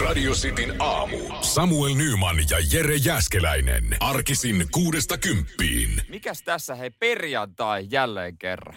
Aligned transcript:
Radio 0.00 0.32
Cityn 0.32 0.74
aamu. 0.78 1.16
Samuel 1.40 1.94
Nyman 1.94 2.36
ja 2.50 2.56
Jere 2.72 2.96
Jäskeläinen. 2.96 3.96
Arkisin 4.00 4.66
kuudesta 4.70 5.18
kymppiin. 5.18 6.02
Mikäs 6.08 6.42
tässä 6.42 6.74
hei 6.74 6.90
perjantai 6.90 7.86
jälleen 7.90 8.38
kerran? 8.38 8.76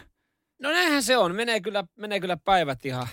No 0.62 0.70
näinhän 0.70 1.04
se 1.04 1.18
on. 1.18 1.36
Menee 1.36 1.62
kyllä, 1.62 1.84
menee 1.98 2.20
kyllä 2.20 2.38
päivät 2.38 2.86
ihan 2.86 3.08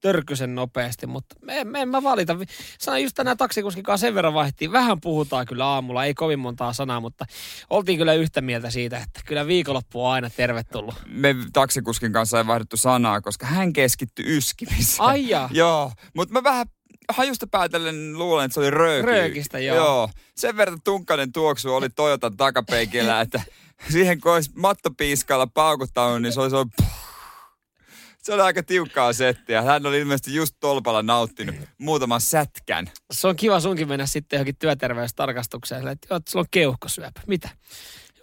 törkysen 0.00 0.54
nopeasti, 0.54 1.06
mutta 1.06 1.36
me, 1.42 1.64
me 1.64 1.80
en 1.80 1.88
mä 1.88 2.02
valita. 2.02 2.36
Sanoin 2.78 3.02
just 3.02 3.14
tänään 3.14 3.36
taksikuskin 3.36 3.84
kanssa 3.84 4.06
sen 4.06 4.14
verran 4.14 4.34
vaihtiin. 4.34 4.72
Vähän 4.72 5.00
puhutaan 5.00 5.46
kyllä 5.46 5.66
aamulla, 5.66 6.04
ei 6.04 6.14
kovin 6.14 6.38
montaa 6.38 6.72
sanaa, 6.72 7.00
mutta 7.00 7.24
oltiin 7.70 7.98
kyllä 7.98 8.14
yhtä 8.14 8.40
mieltä 8.40 8.70
siitä, 8.70 8.96
että 8.96 9.20
kyllä 9.26 9.46
viikonloppu 9.46 10.04
on 10.04 10.12
aina 10.12 10.30
tervetullut. 10.30 10.94
Me 11.06 11.34
taksikuskin 11.52 12.12
kanssa 12.12 12.38
ei 12.38 12.46
vaihdettu 12.46 12.76
sanaa, 12.76 13.20
koska 13.20 13.46
hän 13.46 13.72
keskittyi 13.72 14.36
yskimiseen. 14.36 15.00
Ai 15.08 15.28
jaa. 15.28 15.50
joo, 15.52 15.92
mutta 16.14 16.32
mä 16.32 16.42
vähän 16.42 16.66
hajusta 17.12 17.46
päätellen 17.46 18.18
luulen, 18.18 18.44
että 18.44 18.54
se 18.54 18.60
oli 18.60 18.70
rööki. 18.70 19.06
Röökistä, 19.06 19.58
joo. 19.58 19.76
joo. 19.76 20.10
Sen 20.36 20.56
verran 20.56 20.82
tunkkainen 20.84 21.32
tuoksu 21.32 21.74
oli 21.74 21.88
Toyotan 21.90 22.36
takapeikillä, 22.36 23.20
että 23.20 23.42
siihen 23.90 24.20
kun 24.20 24.32
olisi 24.32 24.50
mattopiiskalla 24.54 25.46
paukuttanut, 25.46 26.22
niin 26.22 26.32
se 26.32 26.40
olisi 26.40 26.56
ollut 26.56 26.72
se 28.22 28.34
oli 28.34 28.42
aika 28.42 28.62
tiukkaa 28.62 29.12
settiä. 29.12 29.62
Hän 29.62 29.86
oli 29.86 29.98
ilmeisesti 29.98 30.34
just 30.34 30.56
tolpalla 30.60 31.02
nauttinut 31.02 31.56
muutaman 31.78 32.20
sätkän. 32.20 32.90
Se 33.12 33.28
on 33.28 33.36
kiva 33.36 33.60
sunkin 33.60 33.88
mennä 33.88 34.06
sitten 34.06 34.36
johonkin 34.36 34.56
työterveystarkastukseen, 34.56 35.88
että 35.88 36.06
joo, 36.10 36.16
että 36.16 36.30
sulla 36.30 36.42
on 36.42 36.48
keuhkosyöpä. 36.50 37.20
Mitä? 37.26 37.48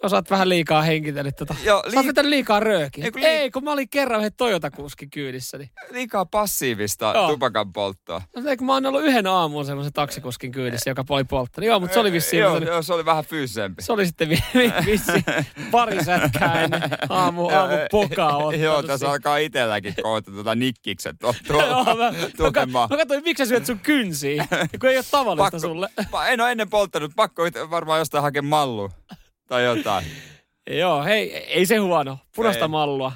Osaat 0.02 0.30
vähän 0.30 0.48
liikaa 0.48 0.82
henkitellyt 0.82 1.36
tota. 1.36 1.54
Joo, 1.64 1.82
li- 1.86 1.92
Sä 1.92 2.00
oot 2.00 2.26
liikaa 2.26 2.60
röökiä. 2.60 3.04
Ei 3.04 3.10
kun, 3.10 3.20
li- 3.20 3.26
Ei, 3.26 3.50
kun 3.50 3.64
mä 3.64 3.72
olin 3.72 3.88
kerran 3.88 4.20
yhden 4.20 4.32
Toyota-kuskin 4.36 5.10
kyydissä. 5.10 5.58
Niin... 5.58 5.70
Liikaa 5.90 6.26
passiivista 6.26 7.12
Joo. 7.14 7.28
tupakan 7.28 7.72
polttoa. 7.72 8.22
No, 8.36 8.42
kun 8.58 8.66
mä 8.66 8.72
oon 8.74 8.86
ollut 8.86 9.02
yhden 9.04 9.26
aamun 9.26 9.64
semmoisen 9.64 9.92
taksikuskin 9.92 10.52
kyydissä, 10.52 10.90
joka 10.90 11.04
oli 11.08 11.24
polttanut. 11.24 11.66
Joo, 11.66 11.80
mutta 11.80 11.94
se 11.94 12.00
oli 12.00 12.12
vissiin... 12.12 12.40
Joo, 12.40 12.56
joo, 12.58 12.82
se 12.82 12.92
oli 12.94 13.04
vähän 13.04 13.24
fyysisempi. 13.24 13.82
Se 13.82 13.92
oli 13.92 14.06
sitten 14.06 14.28
vi- 14.28 14.44
vi- 14.54 14.72
vissi 14.86 15.12
pari 15.70 16.04
sätkää 16.04 16.62
ennen 16.62 16.82
aamu, 17.08 17.48
aamu 17.48 17.74
pokaa 17.90 18.36
ottanut. 18.36 18.60
Joo, 18.64 18.82
tässä 18.82 19.10
alkaa 19.10 19.36
itselläkin 19.36 19.94
kohta 20.02 20.30
tuota 20.30 20.54
nikkikset 20.54 21.16
tuolla 21.18 21.64
Joo, 21.66 21.84
mä, 21.84 21.94
mä, 22.66 22.86
mä 22.90 22.96
katsoin, 22.96 23.22
miksi 23.24 23.44
sä 23.44 23.48
syöt 23.48 23.66
sun 23.66 23.78
kynsiä, 23.78 24.46
kun 24.80 24.90
ei 24.90 24.96
ole 24.96 25.04
tavallista 25.10 25.44
pakko, 25.44 25.58
sulle. 25.58 25.88
en 26.28 26.40
ole 26.40 26.50
ennen 26.50 26.70
polttanut, 26.70 27.12
pakko 27.16 27.42
varmaan 27.70 27.98
jostain 27.98 28.22
hakea 28.22 28.42
mallu 28.42 28.90
tai 29.50 29.64
jotain. 29.64 30.04
Joo, 30.80 31.04
hei, 31.04 31.36
ei 31.36 31.66
se 31.66 31.76
huono. 31.76 32.18
Punaista 32.36 32.68
mallua. 32.68 33.12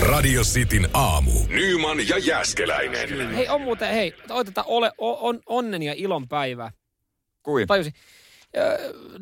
Radio 0.00 0.42
Cityn 0.42 0.88
aamu. 0.92 1.30
Nyman 1.48 2.08
ja 2.08 2.18
Jäskeläinen. 2.18 3.34
Hei, 3.34 3.48
on 3.48 3.60
muuten, 3.60 3.94
hei, 3.94 4.14
otetaan 4.30 4.66
ole, 4.66 4.92
on, 4.98 5.40
onnen 5.46 5.82
ja 5.82 5.94
ilon 5.96 6.28
päivä. 6.28 6.72
Kuin? 7.42 7.66
Tajusin. 7.66 7.92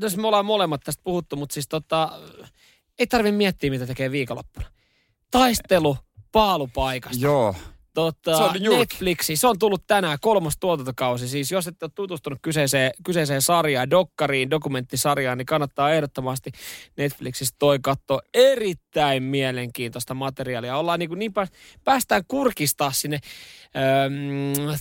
Tässä 0.00 0.20
me 0.20 0.26
ollaan 0.26 0.44
molemmat 0.44 0.80
tästä 0.84 1.00
puhuttu, 1.04 1.36
mutta 1.36 1.52
siis 1.54 1.68
tota, 1.68 2.20
ei 2.98 3.06
tarvi 3.06 3.32
miettiä, 3.32 3.70
mitä 3.70 3.86
tekee 3.86 4.10
viikonloppuna. 4.10 4.66
Taistelu 5.30 5.96
paalupaikasta. 6.32 7.24
Joo. 7.24 7.54
Tota, 7.94 8.36
se 8.36 8.42
on 8.42 8.78
Netflixi. 8.78 9.36
Se 9.36 9.46
on 9.46 9.58
tullut 9.58 9.86
tänään 9.86 10.18
kolmas 10.20 10.54
tuotantokausi. 10.60 11.28
Siis 11.28 11.52
jos 11.52 11.66
et 11.66 11.82
ole 11.82 11.90
tutustunut 11.94 12.38
kyseiseen, 12.42 12.90
kyseiseen 13.04 13.42
sarjaan, 13.42 13.90
dokkariin, 13.90 14.50
dokumenttisarjaan, 14.50 15.38
niin 15.38 15.46
kannattaa 15.46 15.92
ehdottomasti 15.92 16.50
Netflixistä 16.96 17.56
toi 17.58 17.78
katsoa 17.82 18.20
erittäin 18.34 19.22
mielenkiintoista 19.22 20.14
materiaalia. 20.14 20.76
Ollaan 20.76 20.98
niin, 20.98 21.08
kuin 21.08 21.18
niin 21.18 21.32
pääs, 21.32 21.48
päästään 21.84 22.22
kurkistaa 22.28 22.92
sinne 22.92 23.18
ähm, 23.76 24.74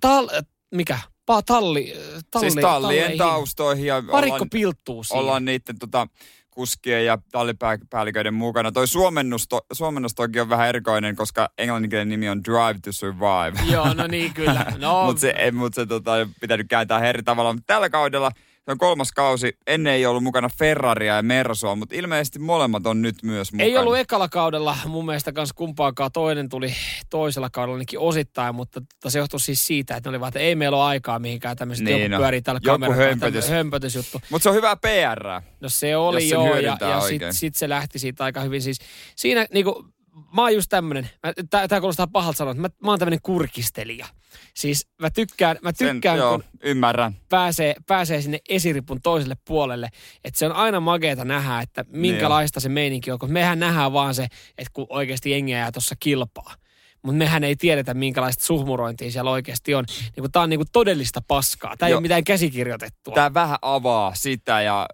tal, 0.00 0.28
mikä? 0.74 0.98
Pa, 1.26 1.42
talli, 1.42 1.92
talli, 2.30 2.50
siis 2.50 2.62
tallien 2.62 2.62
talleihin. 2.62 3.18
taustoihin. 3.18 3.86
Ja 3.86 4.02
Parikko 4.10 4.34
ollaan, 4.34 4.50
pilttuu 4.50 5.04
siihen. 5.04 5.20
Ollaan 5.20 5.44
niiden 5.44 5.78
tota, 5.78 6.06
kuskien 6.54 7.04
ja 7.04 7.18
tallipäälliköiden 7.32 8.34
mukana. 8.34 8.72
Toi 8.72 8.88
suomennus, 8.88 9.48
to, 9.48 9.60
suomennus 9.72 10.14
toki 10.14 10.40
on 10.40 10.48
vähän 10.48 10.68
erikoinen, 10.68 11.16
koska 11.16 11.50
englanninkielinen 11.58 12.08
nimi 12.08 12.28
on 12.28 12.44
Drive 12.44 12.80
to 12.84 12.92
Survive. 12.92 13.72
Joo, 13.72 13.94
no 13.94 14.06
niin 14.06 14.34
kyllä. 14.34 14.66
No. 14.78 15.04
Mutta 15.04 15.20
se, 15.20 15.50
mut 15.52 15.74
se 15.74 15.86
tota, 15.86 16.12
pitänyt 16.40 16.66
kääntää 16.68 17.08
eri 17.08 17.22
tavalla. 17.22 17.52
Mutta 17.52 17.74
tällä 17.74 17.90
kaudella– 17.90 18.30
se 18.64 18.70
on 18.70 18.78
kolmas 18.78 19.12
kausi. 19.12 19.56
Ennen 19.66 19.92
ei 19.92 20.06
ollut 20.06 20.22
mukana 20.22 20.48
Ferraria 20.58 21.16
ja 21.16 21.22
Mersua, 21.22 21.76
mutta 21.76 21.94
ilmeisesti 21.94 22.38
molemmat 22.38 22.86
on 22.86 23.02
nyt 23.02 23.22
myös 23.22 23.52
mukana. 23.52 23.66
Ei 23.66 23.78
ollut 23.78 23.96
ekalla 23.96 24.28
kaudella 24.28 24.76
mun 24.86 25.06
mielestä 25.06 25.32
kanssa 25.32 25.54
kumpaakaan. 25.54 26.12
Toinen 26.12 26.48
tuli 26.48 26.74
toisella 27.10 27.50
kaudella 27.50 27.74
ainakin 27.74 27.98
osittain, 27.98 28.54
mutta 28.54 28.80
se 29.08 29.18
johtui 29.18 29.40
siis 29.40 29.66
siitä, 29.66 29.96
että 29.96 30.10
ne 30.10 30.14
olivat, 30.14 30.28
että 30.28 30.38
ei 30.38 30.54
meillä 30.54 30.76
ole 30.76 30.84
aikaa 30.84 31.18
mihinkään 31.18 31.56
tämmöiset 31.56 31.84
niin, 31.84 32.02
joku 32.02 32.10
no. 32.12 32.18
pyörii 32.18 32.42
tällä 32.42 32.60
joku 32.64 32.92
hömpötys. 32.92 33.48
hömpötysjuttu. 33.48 34.20
Mutta 34.30 34.42
se 34.42 34.48
on 34.48 34.54
hyvä 34.54 34.76
PR. 34.76 35.26
No 35.60 35.68
se 35.68 35.96
oli 35.96 36.28
joo, 36.28 36.56
ja, 36.56 36.76
ja 36.80 37.00
sitten 37.00 37.34
sit 37.34 37.54
se 37.54 37.68
lähti 37.68 37.98
siitä 37.98 38.24
aika 38.24 38.40
hyvin. 38.40 38.62
Siis 38.62 38.78
siinä 39.16 39.46
niinku, 39.52 39.84
mä 40.12 40.42
oon 40.42 40.54
just 40.54 40.66
tämmönen, 40.68 41.10
tää, 41.50 41.80
kuulostaa 41.80 42.06
pahalta 42.06 42.36
sanoa, 42.36 42.50
että 42.50 42.62
mä, 42.62 42.68
mä 42.84 42.90
oon 42.90 42.98
tämmönen 42.98 43.22
kurkistelija. 43.22 44.06
Siis 44.54 44.88
mä 45.00 45.10
tykkään, 45.10 45.58
mä 45.62 45.72
tykkään 45.72 46.18
Sen, 46.18 46.24
joo, 46.24 46.38
kun 46.38 46.44
ymmärrän. 46.62 47.16
Pääsee, 47.28 47.74
pääsee 47.86 48.22
sinne 48.22 48.38
esiripun 48.48 49.02
toiselle 49.02 49.36
puolelle. 49.44 49.88
Että 50.24 50.38
se 50.38 50.46
on 50.46 50.52
aina 50.52 50.80
mageeta 50.80 51.24
nähdä, 51.24 51.60
että 51.60 51.84
minkälaista 51.88 52.58
niin 52.58 52.62
se 52.62 52.68
meininki 52.68 53.10
on. 53.10 53.18
Kun 53.18 53.32
mehän 53.32 53.58
nähdään 53.58 53.92
vaan 53.92 54.14
se, 54.14 54.26
että 54.58 54.70
kun 54.72 54.86
oikeasti 54.88 55.30
jengiä 55.30 55.58
jää 55.58 55.72
tuossa 55.72 55.94
kilpaa. 56.00 56.54
Mutta 57.02 57.18
mehän 57.18 57.44
ei 57.44 57.56
tiedetä, 57.56 57.94
minkälaista 57.94 58.44
suhmurointia 58.44 59.10
siellä 59.10 59.30
oikeasti 59.30 59.74
on. 59.74 59.84
Niin 60.16 60.32
tämä 60.32 60.42
on 60.42 60.50
niin 60.50 60.60
todellista 60.72 61.20
paskaa. 61.28 61.76
Tämä 61.76 61.88
ei 61.88 61.94
ole 61.94 62.00
mitään 62.00 62.24
käsikirjoitettua. 62.24 63.14
Tämä 63.14 63.34
vähän 63.34 63.58
avaa 63.62 64.14
sitä 64.14 64.62
ja 64.62 64.86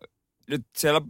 nyt 0.49 0.67
siellä 0.77 1.01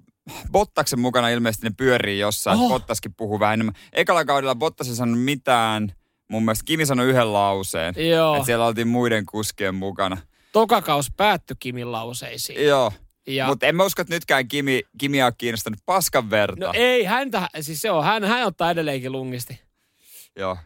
Bottaksen 0.53 1.01
mukana 1.01 1.29
ilmeisesti 1.29 1.67
ne 1.67 1.75
pyörii 1.77 2.19
jossain. 2.19 2.61
Oh. 2.61 2.69
Bottaskin 2.69 3.15
puhuu 3.15 3.41
vähän 3.41 3.55
enemmän. 3.55 3.75
Ekalla 3.93 4.25
kaudella 4.25 4.55
Bottas 4.55 4.89
ei 4.89 4.95
sanonut 4.95 5.25
mitään. 5.25 5.93
Mun 6.29 6.45
mielestä 6.45 6.65
Kimi 6.65 6.87
sanoi 6.87 7.07
yhden 7.07 7.33
lauseen. 7.33 7.95
Joo. 8.11 8.35
Että 8.35 8.47
siellä 8.47 8.67
oltiin 8.67 8.89
muiden 8.89 9.27
kuskien 9.27 9.75
mukana. 9.75 10.17
Tokakaus 10.53 11.13
päättyi 11.17 11.57
Kimin 11.61 11.93
lauseisiin. 11.93 12.67
Joo. 12.67 12.93
Ja... 13.27 13.47
Mutta 13.47 13.67
en 13.67 13.77
mä 13.77 13.85
usko, 13.85 14.03
että 14.03 14.15
nytkään 14.15 14.49
Kimi, 14.49 14.83
Kimi 14.99 15.23
on 15.23 15.33
kiinnostanut 15.39 15.81
paskan 15.87 16.31
verta. 16.31 16.67
No 16.67 16.73
ei, 16.75 17.05
häntä, 17.05 17.49
siis 17.61 17.81
se 17.81 17.91
on, 17.91 18.05
hän, 18.05 18.25
hän 18.25 18.47
ottaa 18.47 18.71
edelleenkin 18.71 19.13
lungisti. 19.13 19.61
Joo. 20.37 20.57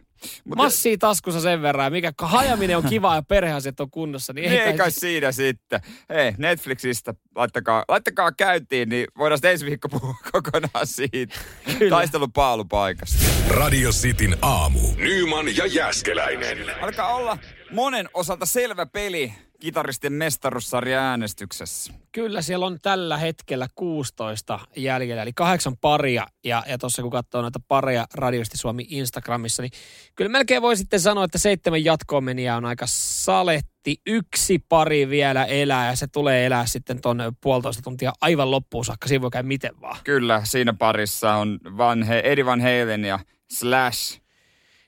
Mut 0.45 0.57
Massia 0.57 0.97
taskussa 0.99 1.41
sen 1.41 1.63
verran, 1.63 1.93
mikä 1.93 2.13
hajaminen 2.23 2.77
on 2.77 2.85
kiva 2.85 3.15
ja 3.15 3.23
perheasiat 3.23 3.81
on 3.81 3.91
kunnossa. 3.91 4.33
Niin, 4.33 4.51
niin 4.51 4.63
ei, 4.63 4.77
kai 4.77 4.91
siinä 4.91 5.33
sitten. 5.33 5.81
Hei, 6.09 6.35
Netflixistä 6.39 7.15
laittakaa, 7.35 7.85
laittakaa 7.89 8.33
käyntiin, 8.33 8.89
niin 8.89 9.07
voidaan 9.19 9.39
sitten 9.39 9.51
ensi 9.53 9.67
viikko 9.67 9.89
puhua 9.89 10.15
kokonaan 10.33 10.87
siitä. 10.87 11.35
Kyllä. 11.79 11.91
Taistelun 11.97 12.33
paalupaikasta. 12.33 13.25
Radio 13.49 13.91
Cityn 13.91 14.37
aamu. 14.43 14.81
Nyman 14.97 15.57
ja 15.57 15.67
Jäskeläinen. 15.67 16.59
Alkaa 16.83 17.15
olla 17.15 17.39
monen 17.71 18.09
osalta 18.15 18.47
selvä 18.47 18.87
peli 18.87 19.35
kitaristien 19.63 20.13
mestaruussarja 20.13 21.01
äänestyksessä. 21.01 21.93
Kyllä, 22.13 22.43
siellä 22.43 22.67
on 22.67 22.79
tällä 22.83 23.17
hetkellä 23.17 23.67
16 23.75 24.59
jäljellä, 24.77 25.23
eli 25.23 25.33
kahdeksan 25.33 25.77
paria. 25.77 26.27
Ja, 26.45 26.63
ja 26.69 26.79
tuossa 26.79 27.03
kun 27.03 27.11
katsoo 27.11 27.43
noita 27.43 27.61
pareja 27.69 28.07
Radiosti 28.15 28.59
Suomi 28.59 28.87
Instagramissa, 28.91 29.63
niin 29.63 29.73
kyllä 30.15 30.29
melkein 30.29 30.63
voi 30.63 30.77
sitten 30.77 31.01
sanoa, 31.01 31.25
että 31.25 31.39
seitsemän 31.39 31.85
jatkoon 31.85 32.25
on 32.57 32.65
aika 32.65 32.85
saletti. 32.89 33.97
Yksi 34.07 34.59
pari 34.69 35.09
vielä 35.09 35.45
elää 35.45 35.87
ja 35.87 35.97
se 35.97 36.07
tulee 36.07 36.47
elää 36.47 36.67
sitten 36.67 37.01
tuon 37.03 37.19
puolitoista 37.41 37.83
tuntia 37.83 38.13
aivan 38.21 38.51
loppuun 38.51 38.85
saakka. 38.85 39.09
Siinä 39.09 39.23
voi 39.23 39.31
käydä 39.31 39.49
miten 39.49 39.81
vaan. 39.81 39.99
Kyllä, 40.05 40.41
siinä 40.45 40.73
parissa 40.73 41.35
on 41.35 41.59
Van 41.77 42.03
He- 42.03 42.23
Eddie 42.25 42.47
Van 42.47 42.61
Halen 42.61 43.05
ja 43.05 43.19
Slash 43.53 44.22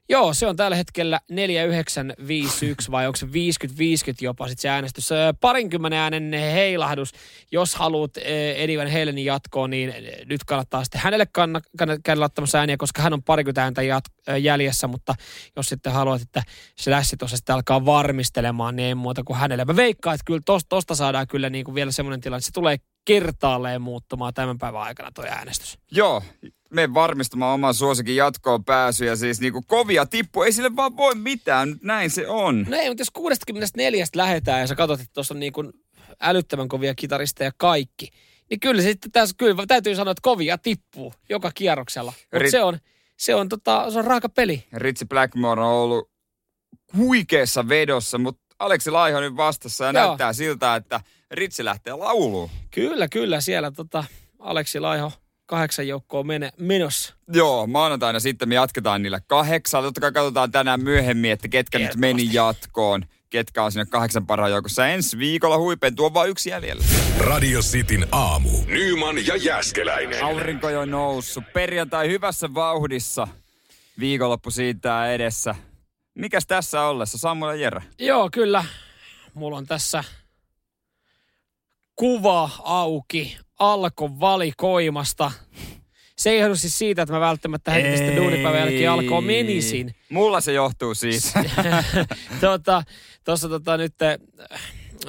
Joo, 0.09 0.35
se 0.35 0.47
on 0.47 0.57
tällä 0.57 0.77
hetkellä 0.77 1.21
4951 1.31 2.91
vai 2.91 3.07
onko 3.07 3.17
se 3.17 3.27
50-50 3.27 3.31
jopa 4.21 4.49
sitten 4.49 4.63
se 4.63 4.69
äänestys. 4.69 5.09
Parinkymmenen 5.41 5.99
äänen 5.99 6.33
heilahdus. 6.33 7.13
Jos 7.53 7.75
haluat 7.75 8.17
Eddie 8.57 8.79
Van 8.79 8.93
Halenin 8.93 9.25
jatkoon, 9.25 9.71
niin 9.71 9.95
nyt 10.27 10.45
kannattaa 10.45 10.85
sitten 10.85 11.01
hänelle 11.01 11.25
kann- 11.39 11.83
kann- 11.83 12.01
käydä 12.05 12.21
laittamassa 12.21 12.59
ääniä, 12.59 12.77
koska 12.77 13.03
hän 13.03 13.13
on 13.13 13.23
parikymmentä 13.23 13.63
ääntä 13.63 13.83
jat- 13.83 14.35
jäljessä, 14.41 14.87
mutta 14.87 15.15
jos 15.57 15.67
sitten 15.67 15.93
haluat, 15.93 16.23
että 16.23 16.43
se 16.77 16.91
lässi 16.91 17.17
tuossa 17.17 17.37
sitten 17.37 17.55
alkaa 17.55 17.85
varmistelemaan, 17.85 18.77
niin 18.77 18.87
ei 18.87 18.95
muuta 18.95 19.25
kuin 19.25 19.39
hänelle. 19.39 19.65
Mä 19.65 19.77
veikkaan, 19.77 20.15
että 20.15 20.25
kyllä 20.27 20.41
tosta, 20.45 20.69
tosta 20.69 20.95
saadaan 20.95 21.27
kyllä 21.27 21.51
niin 21.51 21.65
kuin 21.65 21.75
vielä 21.75 21.93
semmoinen 21.93 22.21
tilanne, 22.21 22.39
että 22.39 22.47
se 22.47 22.53
tulee 22.53 22.77
kertaalleen 23.05 23.83
muuttumaan 23.83 24.35
tämän 24.35 24.59
päivän 24.59 24.83
aikana 24.83 25.11
tuo 25.15 25.25
äänestys. 25.25 25.79
Joo, 25.91 26.23
me 26.75 26.95
varmistamaan 26.95 27.55
oman 27.55 27.75
suosikin 27.75 28.17
jatkoon 28.17 28.65
pääsyä. 28.65 29.17
Siis 29.17 29.41
niinku 29.41 29.63
kovia 29.67 30.07
tippu, 30.07 30.43
ei 30.43 30.53
sille 30.53 30.77
vaan 30.77 30.97
voi 30.97 31.15
mitään, 31.15 31.71
nyt 31.71 31.83
näin 31.83 32.11
se 32.11 32.29
on. 32.29 32.67
No 32.69 32.77
ei, 32.77 32.89
mutta 32.89 33.01
jos 33.01 33.11
64 33.11 34.07
lähetään 34.17 34.61
ja 34.61 34.67
sä 34.67 34.75
katsot, 34.75 35.01
että 35.01 35.13
tuossa 35.13 35.35
on 35.35 35.41
niinku 35.41 35.73
älyttömän 36.21 36.69
kovia 36.69 36.95
kitaristeja 36.95 37.51
kaikki, 37.57 38.09
niin 38.51 38.61
kyllä 38.61 38.83
sitten 38.83 39.13
tässä, 39.13 39.35
kyllä 39.39 39.67
täytyy 39.69 39.95
sanoa, 39.95 40.11
että 40.11 40.23
kovia 40.23 40.59
tippuu 40.59 41.15
joka 41.29 41.51
kierroksella. 41.55 42.13
Mutta 42.33 42.47
Rit- 42.47 42.51
se 42.51 42.63
on, 42.63 42.79
se 43.17 43.35
on, 43.35 43.49
tota, 43.49 43.91
se 43.91 43.99
on 43.99 44.05
raaka 44.05 44.29
peli. 44.29 44.65
Ritsi 44.73 45.05
Blackmore 45.07 45.63
on 45.63 45.69
ollut 45.69 46.11
huikeassa 46.97 47.69
vedossa, 47.69 48.19
mutta 48.19 48.45
Aleksi 48.59 48.91
Laiho 48.91 49.21
nyt 49.21 49.37
vastassa 49.37 49.85
ja 49.85 49.93
Joo. 49.93 50.07
näyttää 50.07 50.33
siltä, 50.33 50.77
että 50.77 51.01
Ritsi 51.31 51.65
lähtee 51.65 51.93
lauluun. 51.93 52.51
Kyllä, 52.71 53.09
kyllä. 53.09 53.41
Siellä 53.41 53.71
tota, 53.71 54.05
Aleksi 54.39 54.81
Laiho 54.81 55.13
kahdeksan 55.47 55.89
joukkoa 55.89 56.23
mene, 56.23 56.51
menossa. 56.59 57.15
Joo, 57.29 57.67
maanantaina 57.67 58.21
sitten 58.21 58.49
me 58.49 58.55
jatketaan 58.55 59.03
niillä 59.03 59.21
kahdeksalla. 59.27 59.87
Totta 59.87 60.01
kai 60.01 60.13
katsotaan 60.13 60.51
tänään 60.51 60.81
myöhemmin, 60.83 61.31
että 61.31 61.49
ketkä 61.49 61.79
nyt 61.79 61.97
meni 61.97 62.29
jatkoon. 62.33 63.05
Ketkä 63.31 63.63
on 63.63 63.73
sinne 63.73 63.87
kahdeksan 63.87 64.27
parhaan 64.27 64.51
joukossa. 64.53 64.87
Ensi 64.87 65.19
viikolla 65.19 65.59
huipentuu 65.59 66.07
on 66.07 66.15
vain 66.15 66.31
yksi 66.31 66.51
jäljellä. 66.51 66.85
Radio 67.19 67.61
Cityn 67.61 68.07
aamu. 68.13 68.51
Nyman 68.67 69.27
ja 69.27 69.37
Jäskeläinen. 69.37 70.25
Aurinko 70.25 70.69
jo 70.69 70.85
noussut. 70.85 71.45
Perjantai 71.53 72.09
hyvässä 72.09 72.55
vauhdissa. 72.55 73.29
Viikonloppu 74.01 74.51
siitä 74.51 75.13
edessä. 75.13 75.55
Mikäs 76.15 76.47
tässä 76.47 76.83
ollessa? 76.83 77.19
Samuel 77.19 77.51
ja 77.51 77.63
Jere. 77.63 77.83
Joo, 77.99 78.29
kyllä. 78.33 78.65
Mulla 79.35 79.57
on 79.57 79.67
tässä 79.67 80.05
kuva 81.97 82.51
auki 82.65 83.39
alkon 83.59 84.21
valikoimasta. 84.21 85.31
Se 86.19 86.31
ei 86.31 86.41
johdu 86.41 86.57
siis 86.57 86.79
siitä, 86.79 87.03
että 87.03 87.13
mä 87.15 87.21
välttämättä 87.21 87.71
heti 87.71 87.97
sitten 87.97 88.17
duunipäivän 88.17 88.61
jälkeen 88.61 88.91
alkoon 88.91 89.25
menisin. 89.25 89.95
Mulla 90.09 90.41
se 90.41 90.53
johtuu 90.53 90.95
siis. 90.95 91.35
tota, 92.41 92.83
tuossa 93.25 93.49
tota 93.49 93.77
nyt, 93.77 94.03
eh, 94.03 94.19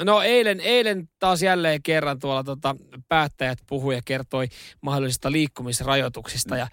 no 0.04 0.22
eilen, 0.22 0.60
eilen 0.60 1.10
taas 1.20 1.42
jälleen 1.42 1.84
kerran 1.84 2.20
tuolla 2.20 2.44
tota, 2.44 2.76
päättäjät 3.10 3.60
puhui 3.68 3.96
ja 3.96 4.02
kertoi 4.06 4.48
mahdollisista 4.82 5.32
liikkumisrajoituksista 5.32 6.58
ja 6.58 6.68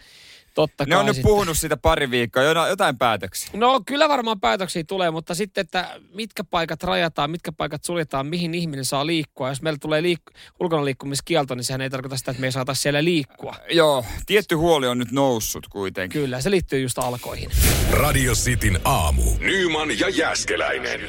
totta 0.54 0.84
ne 0.84 0.96
on 0.96 1.06
nyt 1.06 1.14
sitten- 1.14 1.30
puhunut 1.30 1.58
siitä 1.58 1.76
pari 1.76 2.10
viikkoa. 2.10 2.42
Jota- 2.42 2.68
Jotain 2.68 2.98
päätöksiä. 2.98 3.50
No 3.54 3.82
kyllä 3.86 4.08
varmaan 4.08 4.40
päätöksiä 4.40 4.84
tulee, 4.84 5.10
mutta 5.10 5.34
sitten, 5.34 5.62
että 5.62 6.00
mitkä 6.14 6.44
paikat 6.44 6.82
rajataan, 6.82 7.30
mitkä 7.30 7.52
paikat 7.52 7.84
suljetaan, 7.84 8.26
mihin 8.26 8.54
ihminen 8.54 8.84
saa 8.84 9.06
liikkua. 9.06 9.48
Jos 9.48 9.62
meillä 9.62 9.78
tulee 9.80 10.00
liik- 10.00 10.34
ulkona 10.60 10.84
liikkumiskielto, 10.84 11.54
niin 11.54 11.64
sehän 11.64 11.80
ei 11.80 11.90
tarkoita 11.90 12.16
sitä, 12.16 12.30
että 12.30 12.40
me 12.40 12.46
ei 12.46 12.52
saataisi 12.52 12.82
siellä 12.82 13.04
liikkua. 13.04 13.54
Joo, 13.70 14.04
tietty 14.26 14.54
huoli 14.54 14.86
on 14.86 14.98
nyt 14.98 15.12
noussut 15.12 15.66
kuitenkin. 15.68 16.20
Kyllä, 16.22 16.40
se 16.40 16.50
liittyy 16.50 16.80
just 16.80 16.98
alkoihin. 16.98 17.50
Radio 17.90 18.32
Cityn 18.32 18.80
aamu. 18.84 19.22
Nyman 19.40 19.98
ja 19.98 20.08
Jäskeläinen. 20.08 21.00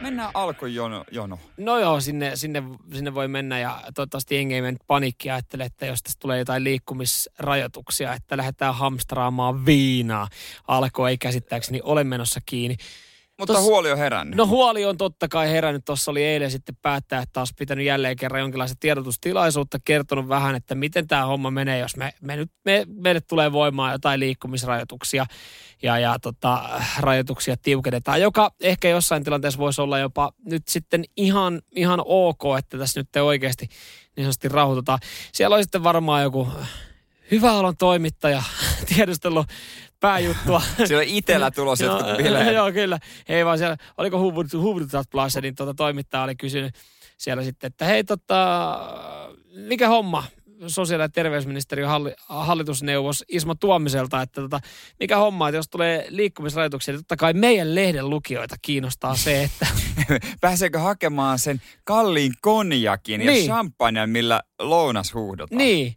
Mennään 0.00 0.30
alkoi 0.34 0.74
jono. 0.74 1.04
jono. 1.10 1.38
No 1.56 1.78
joo, 1.78 2.00
sinne, 2.00 2.36
sinne, 2.36 2.62
sinne 2.94 3.14
voi 3.14 3.28
mennä 3.28 3.58
ja 3.58 3.80
toivottavasti 3.94 4.34
jengi 4.34 4.54
ei 4.54 4.62
mennyt 4.62 4.82
panikkia 4.86 5.34
ajattele, 5.34 5.64
että 5.64 5.86
jos 5.86 6.02
tästä 6.02 6.18
tulee 6.20 6.38
jotain 6.38 6.64
liikkumisrajoituksia, 6.64 8.14
että 8.14 8.36
lähdetään 8.36 8.74
hamstraamaan 8.74 9.66
viinaa. 9.66 10.28
Alko 10.68 11.08
ei 11.08 11.18
käsittääkseni 11.18 11.80
ole 11.84 12.04
menossa 12.04 12.40
kiinni. 12.46 12.76
Mutta 13.40 13.54
Tos- 13.54 13.60
huoli 13.60 13.92
on 13.92 13.98
herännyt. 13.98 14.36
No 14.36 14.46
huoli 14.46 14.84
on 14.84 14.96
totta 14.96 15.28
kai 15.28 15.50
herännyt. 15.50 15.84
Tuossa 15.84 16.10
oli 16.10 16.24
eilen 16.24 16.50
sitten 16.50 16.76
päättää, 16.82 17.22
että 17.22 17.32
taas 17.32 17.54
pitänyt 17.58 17.86
jälleen 17.86 18.16
kerran 18.16 18.40
jonkinlaista 18.40 18.76
tiedotustilaisuutta, 18.80 19.78
kertonut 19.84 20.28
vähän, 20.28 20.54
että 20.54 20.74
miten 20.74 21.06
tämä 21.06 21.26
homma 21.26 21.50
menee, 21.50 21.78
jos 21.78 21.96
me, 21.96 22.12
me 22.20 22.36
nyt, 22.36 22.50
me, 22.64 22.86
meille 22.86 23.20
tulee 23.20 23.52
voimaan 23.52 23.92
jotain 23.92 24.20
liikkumisrajoituksia 24.20 25.26
ja, 25.82 25.98
ja 25.98 26.18
tota, 26.18 26.80
rajoituksia 26.98 27.56
tiukennetaan, 27.56 28.20
joka 28.20 28.50
ehkä 28.60 28.88
jossain 28.88 29.24
tilanteessa 29.24 29.58
voisi 29.58 29.80
olla 29.80 29.98
jopa 29.98 30.32
nyt 30.44 30.68
sitten 30.68 31.04
ihan, 31.16 31.62
ihan 31.76 32.02
ok, 32.04 32.42
että 32.58 32.78
tässä 32.78 33.00
nyt 33.00 33.16
oikeasti 33.16 33.68
niin 34.16 34.24
sanotusti 34.24 34.48
rauhoitutaan. 34.48 34.98
Siellä 35.32 35.56
on 35.56 35.62
sitten 35.62 35.82
varmaan 35.82 36.22
joku 36.22 36.48
hyvä 37.30 37.52
olon 37.52 37.76
toimittaja 37.76 38.42
tiedustellut 38.94 39.46
pääjuttua. 40.00 40.62
Siellä 40.86 41.02
on 41.02 41.08
itellä 41.08 41.50
tulossa 41.50 41.84
Joo, 41.84 41.98
jotkut 41.98 42.16
bileet. 42.16 42.54
Joo, 42.54 42.72
kyllä. 42.72 42.98
Ei 43.28 43.44
vaan 43.44 43.58
siellä, 43.58 43.76
oliko 43.98 44.18
Hubert 44.18 44.48
niin 45.42 45.54
tuota, 45.54 45.74
toimittaja 45.74 46.22
oli 46.22 46.36
kysynyt 46.36 46.74
siellä 47.18 47.42
sitten, 47.42 47.68
että 47.68 47.84
hei 47.84 48.04
tota, 48.04 48.78
mikä 49.54 49.88
homma? 49.88 50.24
Sosiaali- 50.66 51.04
ja 51.04 51.08
terveysministeriön 51.08 51.88
halli, 51.88 52.12
hallitusneuvos 52.28 53.24
Ismo 53.28 53.54
Tuomiselta, 53.54 54.22
että 54.22 54.40
tota, 54.40 54.60
mikä 55.00 55.16
homma, 55.16 55.48
että 55.48 55.56
jos 55.56 55.68
tulee 55.68 56.06
liikkumisrajoituksia, 56.08 56.92
niin 56.94 57.00
totta 57.02 57.16
kai 57.16 57.32
meidän 57.32 57.74
lehden 57.74 58.10
lukijoita 58.10 58.56
kiinnostaa 58.62 59.16
se, 59.16 59.42
että 59.42 59.66
Pääseekö 60.40 60.78
hakemaan 60.78 61.38
sen 61.38 61.62
kalliin 61.84 62.32
konjakin 62.40 63.20
ja 63.22 63.30
Niin. 63.32 63.46
champagnen, 63.46 64.10
millä 64.10 64.42
lounas 64.58 65.14
huuhdotaan? 65.14 65.58
niin, 65.58 65.94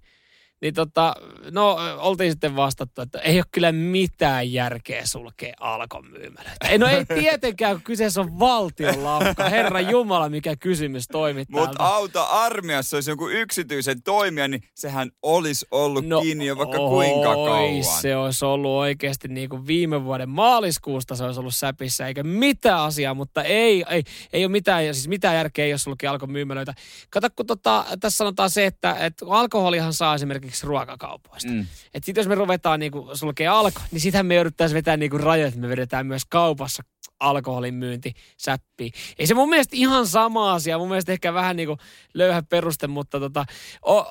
niin 0.63 0.73
tota, 0.73 1.15
no 1.51 1.77
oltiin 1.97 2.31
sitten 2.31 2.55
vastattu, 2.55 3.01
että 3.01 3.19
ei 3.19 3.37
ole 3.37 3.45
kyllä 3.51 3.71
mitään 3.71 4.53
järkeä 4.53 5.05
sulkea 5.05 5.53
alkon 5.59 6.05
myymälöitä. 6.05 6.67
Ei, 6.69 6.77
no 6.77 6.87
ei 6.87 7.05
tietenkään, 7.05 7.75
kun 7.75 7.83
kyseessä 7.83 8.21
on 8.21 8.39
valtion 8.39 9.03
lapka. 9.03 9.49
Herra 9.49 9.81
Jumala, 9.81 10.29
mikä 10.29 10.55
kysymys 10.55 11.07
toimittajalta. 11.07 11.69
Mutta 11.69 11.83
auta 11.83 12.23
armiassa, 12.23 12.97
jos 12.97 13.07
joku 13.07 13.29
yksityisen 13.29 14.03
toimija, 14.03 14.47
niin 14.47 14.63
sehän 14.75 15.11
olisi 15.21 15.65
ollut 15.71 16.07
no, 16.07 16.21
kiinni 16.21 16.45
jo 16.45 16.57
vaikka 16.57 16.77
kuinka 16.77 17.29
oi, 17.29 17.49
kauan. 17.49 18.01
se 18.01 18.15
olisi 18.15 18.45
ollut 18.45 18.71
oikeasti 18.71 19.27
niin 19.27 19.49
kuin 19.49 19.67
viime 19.67 20.03
vuoden 20.03 20.29
maaliskuusta 20.29 21.15
se 21.15 21.23
olisi 21.23 21.39
ollut 21.39 21.55
säpissä, 21.55 22.07
eikä 22.07 22.23
mitään 22.23 22.79
asiaa, 22.79 23.13
mutta 23.13 23.43
ei, 23.43 23.85
ei, 23.89 24.03
ei 24.33 24.45
ole 24.45 24.51
mitään, 24.51 24.93
siis 24.93 25.07
mitään 25.07 25.35
järkeä, 25.35 25.67
jos 25.67 25.83
sulkee 25.83 26.09
alkon 26.09 26.31
myymälöitä. 26.31 26.73
Kato, 27.09 27.27
kun 27.35 27.45
tota, 27.45 27.85
tässä 27.99 28.17
sanotaan 28.17 28.49
se, 28.49 28.65
että, 28.65 28.95
että 28.99 29.25
alkoholihan 29.29 29.93
saa 29.93 30.15
esimerkiksi 30.15 30.52
ruokakaupoista. 30.63 31.51
Mm. 31.51 31.67
Että 31.93 32.05
sitten 32.05 32.21
jos 32.21 32.27
me 32.27 32.35
ruvetaan 32.35 32.79
niin 32.79 32.91
kuin 32.91 33.17
sulkee 33.17 33.47
alko, 33.47 33.79
niin 33.91 34.01
sitähän 34.01 34.25
me 34.25 34.35
jouduttaisiin 34.35 34.75
vetää 34.75 34.97
niin 34.97 35.11
kuin 35.11 35.23
rajoja, 35.23 35.47
että 35.47 35.59
me 35.59 35.69
vedetään 35.69 36.07
myös 36.07 36.25
kaupassa 36.25 36.83
alkoholin 37.19 37.73
myynti 37.73 38.13
säppiin. 38.37 38.91
Ei 39.19 39.27
se 39.27 39.33
mun 39.33 39.49
mielestä 39.49 39.75
ihan 39.75 40.07
sama 40.07 40.53
asia, 40.53 40.77
mun 40.77 40.87
mielestä 40.87 41.11
ehkä 41.11 41.33
vähän 41.33 41.55
niin 41.55 41.67
kuin 41.67 41.79
löyhä 42.13 42.43
peruste, 42.49 42.87
mutta 42.87 43.19
tota, 43.19 43.45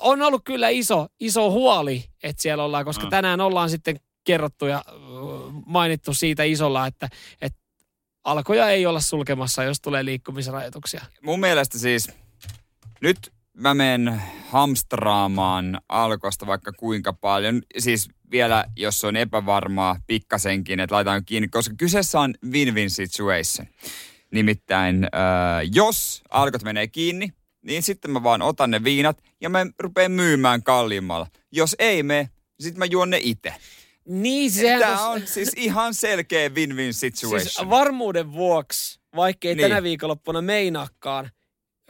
on 0.01 0.21
ollut 0.21 0.41
kyllä 0.45 0.69
iso, 0.69 1.07
iso 1.19 1.51
huoli, 1.51 2.05
että 2.23 2.41
siellä 2.41 2.63
ollaan, 2.63 2.85
koska 2.85 3.03
Mm. 3.03 3.09
tänään 3.09 3.41
ollaan 3.41 3.69
sitten 3.69 3.99
kerrottu 4.23 4.65
ja 4.65 4.83
mainittu 5.65 6.13
siitä 6.13 6.43
isolla, 6.43 6.87
että, 6.87 7.09
että 7.41 7.59
alkoja 8.23 8.69
ei 8.69 8.85
olla 8.85 8.99
sulkemassa, 8.99 9.63
jos 9.63 9.81
tulee 9.81 10.05
liikkumisrajoituksia. 10.05 11.05
Mun 11.21 11.39
mielestä 11.39 11.79
siis, 11.79 12.11
nyt 13.01 13.17
mä 13.57 13.73
menen 13.73 14.21
hamstraamaan 14.49 15.81
alkosta 15.89 16.47
vaikka 16.47 16.71
kuinka 16.71 17.13
paljon. 17.13 17.61
Siis 17.77 18.09
vielä, 18.31 18.65
jos 18.77 19.03
on 19.03 19.15
epävarmaa 19.15 19.95
pikkasenkin, 20.07 20.79
että 20.79 20.95
laitan 20.95 21.25
kiinni, 21.25 21.47
koska 21.47 21.75
kyseessä 21.77 22.19
on 22.19 22.33
win-win 22.45 22.89
situation. 22.89 23.67
Nimittäin, 24.31 25.03
äh, 25.03 25.69
jos 25.73 26.23
alkot 26.29 26.63
menee 26.63 26.87
kiinni, 26.87 27.33
niin 27.65 27.83
sitten 27.83 28.11
mä 28.11 28.23
vaan 28.23 28.41
otan 28.41 28.71
ne 28.71 28.83
viinat 28.83 29.23
ja 29.41 29.49
mä 29.49 29.65
rupean 29.79 30.11
myymään 30.11 30.63
kalliimmalla. 30.63 31.27
Jos 31.51 31.75
ei 31.79 32.03
me, 32.03 32.29
sitten 32.59 32.79
mä 32.79 32.85
juon 32.85 33.09
ne 33.09 33.19
itse. 33.21 33.53
Niin, 34.07 34.51
sehän 34.51 34.79
Tämä 34.79 35.07
on 35.09 35.27
siis 35.27 35.51
ihan 35.55 35.93
selkeä 35.93 36.49
win-win 36.49 36.93
situation. 36.93 37.41
Siis 37.41 37.69
varmuuden 37.69 38.31
vuoksi, 38.31 38.99
vaikkei 39.15 39.55
Niin. 39.55 39.69
tänä 39.69 39.83
viikonloppuna 39.83 40.41
meinaakaan 40.41 41.29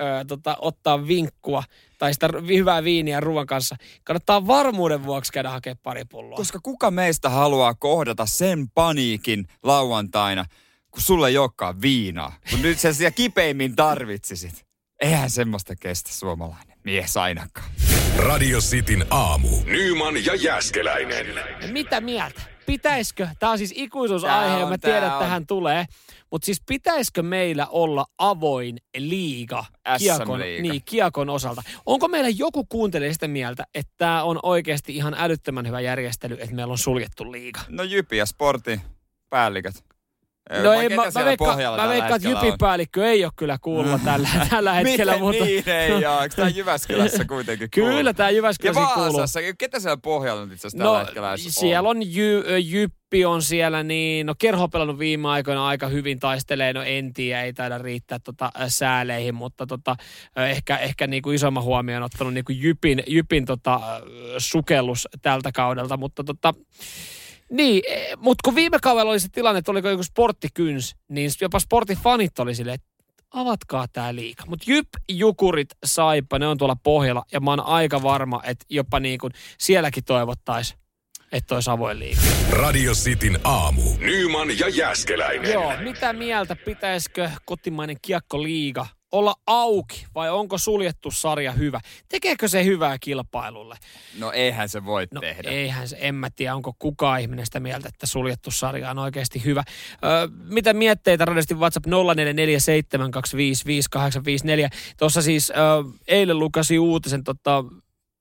ö, 0.02 0.26
tota, 0.28 0.58
ottaa 0.60 1.08
vinkkua 1.08 1.64
tai 1.98 2.14
sitä 2.14 2.30
hyvää 2.48 2.84
viiniä 2.84 3.20
ruoan 3.20 3.48
kanssa, 3.48 3.76
kannattaa 4.04 4.48
varmuuden 4.48 5.04
vuoksi 5.04 5.32
käydä 5.32 5.50
hakemaan 5.50 5.80
pari 5.84 6.06
pulloa. 6.06 6.38
Koska 6.38 6.60
kuka 6.64 6.92
meistä 6.92 7.30
haluaa 7.30 7.74
kohdata 7.74 8.26
sen 8.26 8.70
paniikin 8.70 9.48
lauantaina, 9.64 10.46
kun 10.92 11.02
sulle 11.02 11.28
ei 11.28 11.38
olekaan 11.38 11.82
viinaa, 11.82 12.36
kun 12.50 12.62
nyt 12.62 12.80
sen 12.80 12.94
siellä 12.94 13.12
kipeimmin 13.12 13.76
tarvitsisit. 13.76 14.66
Eihän 15.02 15.30
semmoista 15.30 15.76
kestä 15.76 16.14
suomalainen 16.14 16.78
mies 16.84 17.18
ainakaan. 17.18 17.70
Radio 18.18 18.60
Cityn 18.60 19.06
aamu. 19.10 19.48
Nyman 19.66 20.26
ja 20.26 20.36
Jäskeläinen. 20.36 21.26
Mitä 21.72 22.02
mieltä? 22.02 22.53
Pitäisikö, 22.66 23.28
tämä 23.40 23.52
on 23.52 23.58
siis 23.58 23.74
ikuisuusaihe 23.76 24.48
Tää 24.48 24.60
ja 24.60 24.66
mä 24.66 24.78
tiedän, 24.78 25.04
että 25.04 25.20
tähän 25.20 25.48
tulee, 25.48 25.86
mutta 26.32 26.46
siis 26.46 26.62
pitäisikö 26.68 27.24
meillä 27.24 27.68
olla 27.68 28.06
avoin 28.18 28.78
liiga 28.98 29.66
kiekon, 29.98 30.40
niin, 30.40 30.82
kiekon 30.86 31.30
osalta? 31.30 31.64
Onko 31.86 32.08
meillä 32.08 32.30
joku 32.30 32.66
kuuntelija 32.66 33.14
sitä 33.14 33.28
mieltä, 33.28 33.64
että 33.76 33.94
tämä 33.98 34.24
on 34.24 34.40
oikeasti 34.44 34.96
ihan 34.96 35.16
älyttömän 35.18 35.68
hyvä 35.68 35.82
järjestely, 35.82 36.38
että 36.40 36.56
meillä 36.56 36.72
on 36.72 36.78
suljettu 36.78 37.32
liiga? 37.32 37.60
No 37.70 37.84
Jypi 37.84 38.18
ja 38.18 38.26
Sportin 38.26 38.82
päälliköt. 39.30 39.93
No 40.50 40.74
ei, 40.74 40.90
mä, 40.90 40.96
mä, 40.96 41.26
veikkaan, 41.26 41.58
mä 41.58 41.64
tällä 41.64 41.90
veikkaan, 41.90 42.16
että 42.16 42.30
on? 42.30 42.36
Jypin 42.36 42.54
päällikkö 42.60 43.08
ei 43.08 43.24
ole 43.24 43.32
kyllä 43.36 43.58
kuulla 43.62 44.00
tällä, 44.06 44.30
tällä 44.50 44.74
hetkellä. 44.74 45.12
Miten 45.12 45.24
mutta, 45.24 45.46
niin 45.46 45.70
ei 45.70 46.06
ole? 46.06 46.24
Eikö 46.24 46.36
tämä 46.36 46.50
Jyväskylässä 46.50 47.26
kuitenkin 47.26 47.70
kuulu? 47.76 47.90
Kyllä 47.90 48.14
tämä 48.14 48.30
Ja 48.30 48.36
Jyväskylässä 48.36 48.82
kuuluu. 48.94 49.14
Vaasassa, 49.14 49.40
ketä 49.58 49.80
siellä 49.80 49.98
pohjalla 49.98 50.46
nyt 50.46 50.54
itse 50.54 50.68
asiassa 50.68 50.84
tällä 50.84 51.00
No 51.00 51.06
hetkellä 51.06 51.30
edes 51.30 51.48
siellä 51.50 51.90
on 51.90 52.16
jy, 52.16 52.44
Jyppi 52.60 53.26
on 53.26 53.42
siellä, 53.42 53.84
niin 53.84 54.26
no 54.26 54.36
Kerho 54.40 54.64
on 54.64 54.70
pelannut 54.70 55.00
viime 55.00 55.30
aikoina 55.30 55.68
aika 55.68 55.88
hyvin 55.88 56.20
taistelee, 56.20 56.74
no 56.74 56.82
en 56.82 57.14
tiedä, 57.14 57.44
ei 57.44 57.54
taida 57.54 57.78
riittää 57.78 58.20
tota, 58.20 58.52
sääleihin, 58.68 59.36
mutta 59.36 59.68
tota, 59.68 59.96
ehkä, 60.36 60.78
ehkä 60.78 61.08
niinku 61.08 61.32
isomman 61.32 61.64
huomioon 61.64 62.04
ottanut 62.04 62.34
niinku 62.34 62.52
Jypin, 62.52 63.04
Jypin 63.08 63.46
tota, 63.46 63.80
sukellus 64.38 65.08
tältä 65.22 65.52
kaudelta, 65.52 65.98
mutta 65.98 66.24
tota, 66.24 66.54
niin, 67.54 67.84
mutta 68.18 68.42
kun 68.44 68.56
viime 68.56 68.78
kaudella 68.82 69.12
oli 69.12 69.20
se 69.20 69.28
tilanne, 69.32 69.60
että 69.60 69.72
oliko 69.72 69.90
joku 69.90 70.04
sporttikyns, 70.04 70.96
niin 71.10 71.32
jopa 71.42 71.60
sportifanit 71.60 72.40
oli 72.40 72.56
silleen, 72.56 72.76
että 72.76 72.88
avatkaa 73.32 73.88
tää 73.94 74.16
liiga. 74.16 74.44
Mutta 74.48 74.72
Jyp, 74.72 74.88
Jukurit, 75.10 75.70
Saipa, 75.86 76.40
ne 76.40 76.48
on 76.48 76.58
tuolla 76.58 76.78
pohjalla 76.84 77.26
ja 77.32 77.40
mä 77.40 77.52
oon 77.52 77.66
aika 77.66 78.04
varma, 78.04 78.42
että 78.44 78.66
jopa 78.70 79.00
niin 79.00 79.20
kuin 79.20 79.34
sielläkin 79.58 80.04
toivottaisiin, 80.04 80.80
että 81.32 81.56
olisi 81.56 81.70
avoin 81.70 82.00
liiga. 82.00 82.22
Radio 82.50 82.94
Cityn 82.94 83.40
aamu. 83.44 83.82
Nyman 84.00 84.60
ja 84.60 84.70
Jäskeläinen. 84.70 85.54
Joo, 85.54 85.74
mitä 85.84 86.14
mieltä 86.14 86.56
pitäisikö 86.56 87.30
kotimainen 87.46 87.98
kiekkoliiga 88.02 88.88
olla 89.14 89.36
auki 89.48 90.06
vai 90.16 90.30
onko 90.30 90.58
suljettu 90.58 91.12
sarja 91.12 91.52
hyvä? 91.52 91.80
Tekeekö 92.10 92.48
se 92.48 92.66
hyvää 92.66 92.98
kilpailulle? 93.00 93.78
No 94.20 94.32
eihän 94.32 94.70
se 94.70 94.86
voi 94.86 95.08
No 95.12 95.22
tehdä. 95.22 95.50
eihän 95.50 95.88
se, 95.88 95.98
en 96.00 96.16
mä 96.16 96.30
tiedä, 96.30 96.56
onko 96.56 96.74
kukaan 96.80 97.22
ihminen 97.22 97.46
sitä 97.46 97.60
mieltä, 97.60 97.88
että 97.90 98.08
suljettu 98.08 98.52
sarja 98.52 98.90
on 98.92 99.00
oikeasti 99.00 99.44
hyvä. 99.46 99.64
Öö, 100.06 100.28
mitä 100.50 100.74
mietteitä 100.74 101.26
radiosti 101.26 101.54
WhatsApp 101.56 101.86
0447255854. 101.88 101.90
Tuossa 104.98 105.22
siis 105.22 105.50
öö, 105.50 105.58
eilen 106.08 106.40
lukasi 106.40 106.80
uutisen 106.80 107.24
tota, 107.24 107.64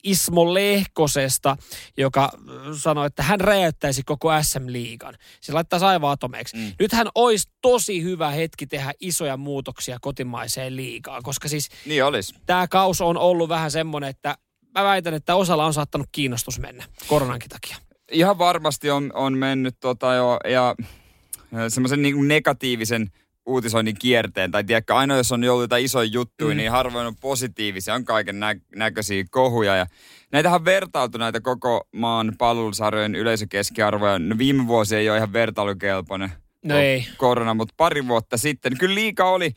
Ismo 0.03 0.55
Lehkosesta, 0.55 1.57
joka 1.97 2.31
ö, 2.49 2.75
sanoi, 2.79 3.07
että 3.07 3.23
hän 3.23 3.41
räjäyttäisi 3.41 4.03
koko 4.03 4.29
SM-liigan. 4.43 5.15
Se 5.41 5.53
laittaisi 5.53 5.87
aivan 5.87 6.11
atomeiksi. 6.11 6.57
Mm. 6.57 6.73
Nythän 6.81 7.09
olisi 7.15 7.49
tosi 7.61 8.03
hyvä 8.03 8.31
hetki 8.31 8.67
tehdä 8.67 8.93
isoja 9.01 9.37
muutoksia 9.37 9.99
kotimaiseen 10.01 10.77
liigaan, 10.77 11.23
koska 11.23 11.49
siis 11.49 11.69
Niin 11.87 12.05
olis. 12.05 12.35
tämä 12.47 12.69
kaus 12.69 13.01
on 13.01 13.17
ollut 13.17 13.49
vähän 13.49 13.71
semmoinen, 13.71 14.11
että 14.11 14.37
mä 14.75 14.85
väitän, 14.85 15.15
että 15.15 15.35
osalla 15.35 15.67
on 15.67 15.75
saattanut 15.75 16.09
kiinnostus 16.13 16.59
mennä 16.59 16.85
koronankin 17.07 17.49
takia. 17.51 17.77
Ihan 18.13 18.39
varmasti 18.39 18.91
on, 18.91 19.11
on 19.15 19.39
mennyt 19.39 19.77
tota 19.81 20.15
jo, 20.15 20.39
ja 20.51 20.75
semmoisen 21.69 22.03
niin 22.03 22.29
negatiivisen 22.29 23.13
uutisoinnin 23.47 23.99
kierteen. 23.99 24.51
Tai 24.51 24.65
tiedätkö, 24.65 24.95
aina 24.95 25.17
jos 25.17 25.33
on 25.33 25.45
ollut 25.45 25.63
jotain 25.63 25.85
isoja 25.85 26.11
juttuja, 26.13 26.55
mm. 26.55 26.57
niin 26.57 26.71
harvoin 26.71 27.07
on 27.07 27.17
positiivisia, 27.21 27.95
on 27.95 28.05
kaiken 28.05 28.41
nä- 28.41 28.61
näköisiä 28.77 29.25
kohuja. 29.31 29.77
Ja 29.77 29.87
näitähän 30.33 30.61
on 30.61 30.65
vertailtu 30.65 31.19
näitä 31.19 31.41
koko 31.41 31.89
maan 31.93 32.35
palvelusarjojen 32.39 33.15
yleisökeskiarvoja. 33.15 34.19
No 34.19 34.39
viime 34.39 34.67
vuosi 34.67 34.97
ei 34.97 35.09
ole 35.09 35.17
ihan 35.17 35.33
vertailukelpoinen. 35.33 36.33
No 36.65 36.79
ei. 36.79 37.07
Korona, 37.17 37.55
mutta 37.55 37.75
pari 37.77 38.09
vuotta 38.09 38.37
sitten. 38.37 38.79
Kyllä 38.79 38.95
liika 38.95 39.31
oli 39.31 39.53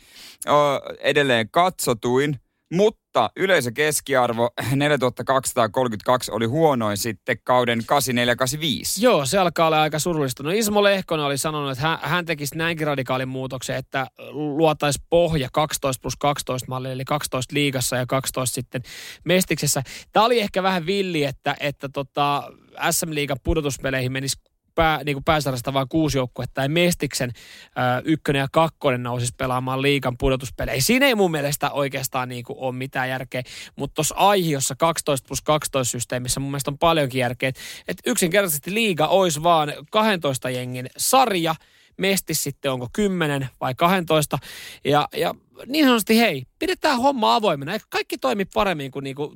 ö, 0.47 0.51
edelleen 0.99 1.49
katsotuin, 1.49 2.39
mutta 2.73 3.29
yleisökeskiarvo 3.35 4.49
4232 4.75 6.31
oli 6.35 6.45
huonoin 6.45 6.97
sitten 6.97 7.37
kauden 7.43 7.85
8485. 7.85 9.03
Joo, 9.03 9.25
se 9.25 9.37
alkaa 9.37 9.67
olla 9.67 9.81
aika 9.81 9.99
surullista. 9.99 10.43
No 10.43 10.49
Ismo 10.49 10.83
Lehkonen 10.83 11.25
oli 11.25 11.37
sanonut, 11.37 11.71
että 11.71 11.87
hän, 11.87 11.99
hän 12.01 12.25
tekisi 12.25 12.57
näinkin 12.57 12.87
radikaalin 12.87 13.27
muutoksen, 13.27 13.75
että 13.75 14.07
luotaisi 14.31 14.99
pohja 15.09 15.49
12 15.53 16.01
plus 16.01 16.15
12 16.15 16.65
malli, 16.69 16.91
eli 16.91 17.05
12 17.05 17.55
liigassa 17.55 17.95
ja 17.95 18.05
12 18.05 18.55
sitten 18.55 18.83
Mestiksessä. 19.23 19.83
Tämä 20.11 20.25
oli 20.25 20.39
ehkä 20.39 20.63
vähän 20.63 20.85
villi, 20.85 21.23
että, 21.23 21.55
että 21.59 21.89
tota, 21.89 22.43
SM-liigan 22.91 23.37
pudotuspeleihin 23.43 24.11
menisi 24.11 24.37
pää, 24.75 25.03
niin 25.03 25.15
kuin 25.15 25.23
pääsarjasta 25.23 25.73
vain 25.73 25.89
kuusi 25.89 26.17
joukkuetta 26.17 26.61
ja 26.61 26.69
Mestiksen 26.69 27.31
ö, 27.35 27.71
ykkönen 28.05 28.39
ja 28.39 28.47
kakkonen 28.51 29.03
nousisi 29.03 29.33
pelaamaan 29.37 29.81
liigan 29.81 30.17
pudotuspeleihin. 30.17 30.83
Siinä 30.83 31.05
ei 31.05 31.15
mun 31.15 31.31
mielestä 31.31 31.71
oikeastaan 31.71 32.29
niin 32.29 32.43
kuin 32.43 32.59
ole 32.59 32.75
mitään 32.75 33.09
järkeä, 33.09 33.43
mutta 33.75 33.93
tuossa 33.93 34.15
aihiossa 34.15 34.75
12 34.75 35.27
plus 35.27 35.41
12 35.41 35.91
systeemissä 35.91 36.39
mun 36.39 36.51
mielestä 36.51 36.71
on 36.71 36.77
paljonkin 36.77 37.19
järkeä, 37.19 37.49
että 37.49 37.61
et 37.87 37.97
yksinkertaisesti 38.05 38.73
liiga 38.73 39.07
olisi 39.07 39.43
vaan 39.43 39.73
12 39.91 40.49
jengin 40.49 40.89
sarja, 40.97 41.55
Mestis 41.97 42.43
sitten 42.43 42.71
onko 42.71 42.87
10 42.93 43.49
vai 43.61 43.75
12. 43.75 44.37
Ja, 44.85 45.07
ja 45.17 45.35
niin 45.67 45.85
sanotusti, 45.85 46.19
hei, 46.19 46.45
pidetään 46.59 47.01
homma 47.01 47.35
avoimena. 47.35 47.77
Kaikki 47.89 48.17
toimi 48.17 48.45
paremmin 48.45 48.91
kuin 48.91 49.03
niinku 49.03 49.35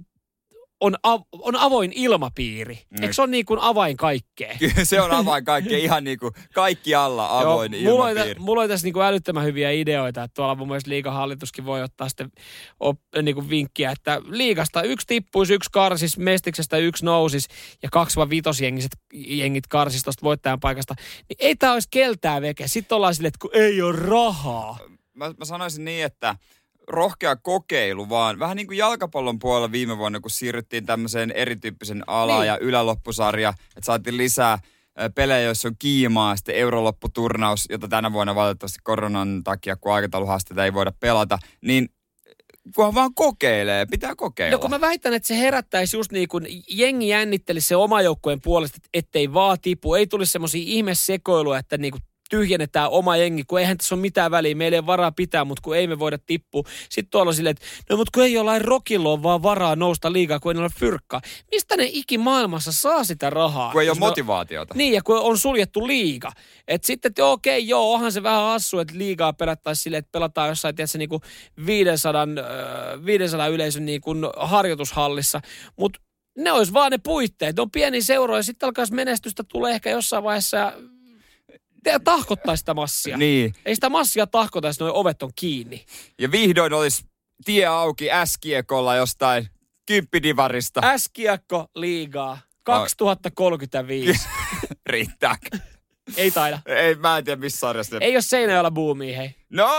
on, 0.82 0.96
av, 1.04 1.22
on 1.32 1.56
avoin 1.56 1.92
ilmapiiri. 1.96 2.80
Mm. 2.90 3.02
Eikö 3.02 3.14
se 3.14 3.22
ole 3.22 3.30
niin 3.30 3.46
kuin 3.46 3.60
avain 3.60 3.98
kaikkeen? 3.98 4.60
Kyllä 4.60 4.74
se 4.86 5.02
on 5.02 5.12
avain 5.12 5.46
kaikkea, 5.46 5.78
ihan 5.78 6.04
niin 6.04 6.20
kuin 6.20 6.34
kaikki 6.54 6.96
alla 6.96 7.40
avoin 7.40 7.74
Joo, 7.74 7.92
mulla, 7.92 8.04
oli, 8.06 8.12
ilmapiiri. 8.12 8.36
tä- 8.36 8.42
mulla 8.42 8.62
oli 8.62 8.68
tässä 8.70 8.88
niinku 8.88 9.02
älyttömän 9.02 9.44
hyviä 9.44 9.72
ideoita, 9.72 10.24
että 10.24 10.36
tuolla 10.36 10.56
mun 10.56 10.68
mielestä 10.68 10.90
liigahallituskin 10.90 11.66
voi 11.66 11.84
ottaa 11.84 12.10
sitten 12.10 12.32
op, 12.80 13.00
niinku 13.22 13.50
vinkkiä, 13.50 13.92
että 13.92 14.22
liigasta 14.26 14.82
yksi 14.82 15.08
tippuisi, 15.08 15.54
yksi 15.54 15.70
karsis, 15.74 16.18
mestiksestä 16.18 16.78
yksi 16.78 17.06
nousis 17.06 17.48
ja 17.84 17.90
kaksi 17.92 18.16
vai 18.16 18.30
vitosjengiset 18.30 18.92
jengit 19.14 19.68
karsis 19.68 20.04
tuosta 20.04 20.24
voittajan 20.24 20.60
paikasta, 20.60 20.96
niin 21.30 21.38
ei 21.40 21.56
tämä 21.56 21.74
olisi 21.74 21.88
keltää 21.92 22.42
veke. 22.42 22.68
Sitten 22.68 22.96
ollaan 22.96 23.16
silleen, 23.16 23.28
että 23.28 23.40
kun 23.42 23.52
ei 23.54 23.82
ole 23.82 23.96
rahaa. 23.96 24.78
Mä, 25.14 25.34
mä 25.38 25.46
sanoisin 25.46 25.86
niin, 25.86 26.06
että 26.06 26.36
rohkea 26.90 27.36
kokeilu 27.36 28.10
vaan. 28.10 28.40
Vähän 28.40 28.58
niin 28.58 28.68
kuin 28.68 28.78
jalkapallon 28.78 29.40
puolella 29.40 29.72
viime 29.72 29.98
vuonna, 29.98 30.20
kun 30.20 30.32
siirryttiin 30.32 30.86
tämmöiseen 30.86 31.32
erityyppisen 31.32 32.04
ala- 32.08 32.38
Niin. 32.40 32.48
ja 32.48 32.58
yläloppusarja, 32.62 33.50
että 33.50 33.86
saatiin 33.86 34.18
lisää 34.18 34.60
pelejä, 35.16 35.42
joissa 35.42 35.68
on 35.68 35.76
kiimaa, 35.80 36.36
sitten 36.36 36.56
eurolopputurnaus, 36.56 37.66
jota 37.70 37.88
tänä 37.88 38.14
vuonna 38.14 38.36
valitettavasti 38.36 38.80
koronan 38.84 39.42
takia, 39.44 39.76
kun 39.76 39.94
aikatauluhaasteita 39.94 40.66
ei 40.66 40.74
voida 40.74 40.92
pelata, 41.00 41.40
niin 41.62 41.90
kunhan 42.76 42.96
vaan 42.96 43.14
kokeilee, 43.14 43.86
pitää 43.86 44.16
kokeilla. 44.16 44.56
No 44.58 44.60
kun 44.62 44.70
mä 44.70 44.82
väitän, 44.82 45.14
että 45.14 45.28
se 45.28 45.38
herättäisi 45.40 45.98
just 45.98 46.12
niin 46.12 46.28
kuin 46.28 46.48
jengi 46.70 47.08
jännittelisi 47.08 47.68
se 47.68 47.76
oma 47.76 48.02
joukkueen 48.02 48.42
puolesta, 48.42 48.78
ettei 48.94 49.34
vaan 49.34 49.58
tipu. 49.62 49.94
Ei 49.96 50.08
tulisi 50.08 50.32
semmoisia 50.32 50.64
ihmesekoiluja, 50.66 51.60
että 51.60 51.78
niin 51.78 51.92
kuin 51.92 52.02
tyhjennetään 52.30 52.90
oma 52.90 53.18
jengi, 53.18 53.44
kun 53.44 53.60
eihän 53.60 53.78
tässä 53.78 53.96
ole 53.96 54.02
mitään 54.02 54.32
väliä, 54.32 54.56
meillä 54.56 54.76
ei 54.76 54.80
ole 54.80 54.86
varaa 54.86 55.12
pitää, 55.12 55.46
mutta 55.46 55.62
kun 55.62 55.76
ei 55.76 55.88
me 55.88 56.00
voida 56.00 56.18
tippua. 56.26 56.64
Sitten 56.90 57.12
tuolla 57.12 57.34
silleen, 57.34 57.52
että 57.52 57.66
no 57.90 57.98
mutta 57.98 58.12
kun 58.14 58.24
ei 58.24 58.34
jollain 58.34 58.62
rokilla 58.66 59.10
ole 59.10 59.24
vaan 59.24 59.44
varaa 59.44 59.76
nousta 59.76 60.14
liikaa, 60.14 60.40
kun 60.40 60.56
ei 60.56 60.62
ole 60.62 60.70
fyrkkaa. 60.80 61.22
Mistä 61.52 61.78
ne 61.78 61.90
ikimaailmassa 61.92 62.72
saa 62.72 63.04
sitä 63.04 63.30
rahaa? 63.30 63.72
kun 63.72 63.82
ei 63.82 63.90
ole 63.90 63.96
on- 63.96 64.00
motivaatiota. 64.00 64.74
Niin, 64.78 64.94
ja 64.94 65.02
kun 65.04 65.20
on 65.20 65.38
suljettu 65.38 65.88
liiga. 65.88 66.32
Että 66.68 66.88
sitten, 66.88 67.10
että 67.10 67.26
okei, 67.26 67.68
joo, 67.68 67.94
onhan 67.94 68.12
se 68.12 68.24
vähän 68.24 68.44
hassu, 68.44 68.80
että 68.80 68.98
liigaa 68.98 69.34
pelattaisiin 69.34 69.84
silleen, 69.84 70.00
että 70.00 70.12
pelataan 70.12 70.50
jossain, 70.50 70.76
tiedätkö, 70.76 70.98
niin 70.98 71.10
kuin 71.10 71.22
500, 71.66 72.22
äh, 72.22 73.06
500 73.06 73.48
yleisön 73.48 73.86
niin 73.86 74.02
kuin 74.02 74.20
harjoitushallissa. 74.38 75.42
Mutta 75.78 76.00
ne 76.38 76.52
olisi 76.52 76.74
vaan 76.74 76.92
ne 76.92 76.98
puitteet. 76.98 77.56
Ne 77.56 77.62
on 77.62 77.72
pieni 77.72 78.02
seura 78.02 78.38
ja 78.38 78.44
sitten 78.44 78.68
alkaisi 78.68 78.94
menestystä 78.94 79.44
tulee 79.44 79.74
ehkä 79.74 79.90
jossain 79.90 80.24
vaiheessa 80.24 80.58
ja 80.58 80.74
te- 81.84 82.00
tahkottaisi 82.04 82.60
sitä 82.62 82.74
massia. 82.74 83.18
Niin. 83.18 83.54
Ei 83.66 83.76
sitä 83.76 83.90
massia 83.90 84.28
tahkota, 84.28 84.68
jos 84.68 84.80
noi 84.80 84.92
ovet 84.94 85.24
on 85.24 85.32
kiinni. 85.36 85.86
Ja 86.22 86.32
vihdoin 86.32 86.74
olisi 86.74 87.06
tie 87.46 87.66
auki 87.66 88.08
S-kiekolla 88.26 88.96
jostain 88.96 89.48
kymppidivarista. 89.86 90.82
Äskiakko 90.84 91.66
liigaa 91.76 92.38
2035. 92.64 94.28
Riittääkö? 94.86 95.58
Ei 96.18 96.32
taida. 96.32 96.60
Ei, 96.66 96.96
mä 96.96 97.18
en 97.18 97.24
tiedä 97.24 97.40
missä 97.42 97.60
sarjassa. 97.60 97.98
Ei 98.02 98.16
ole 98.16 98.22
Seinäjoella 98.22 98.72
buumia, 98.72 99.18
hei. 99.18 99.36
No, 99.50 99.70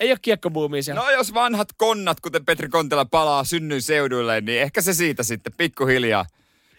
Ei 0.00 0.10
ole 0.10 0.18
kiekkobuumia 0.22 0.82
siellä. 0.82 1.02
no, 1.02 1.10
jos 1.10 1.34
vanhat 1.34 1.68
konnat, 1.76 2.20
kuten 2.20 2.44
Petri 2.44 2.68
Kontela, 2.68 3.04
palaa 3.04 3.44
synnyin 3.44 3.82
seuduille, 3.82 4.40
niin 4.40 4.62
ehkä 4.62 4.82
se 4.82 4.94
siitä 4.94 5.22
sitten 5.22 5.52
pikkuhiljaa 5.56 6.26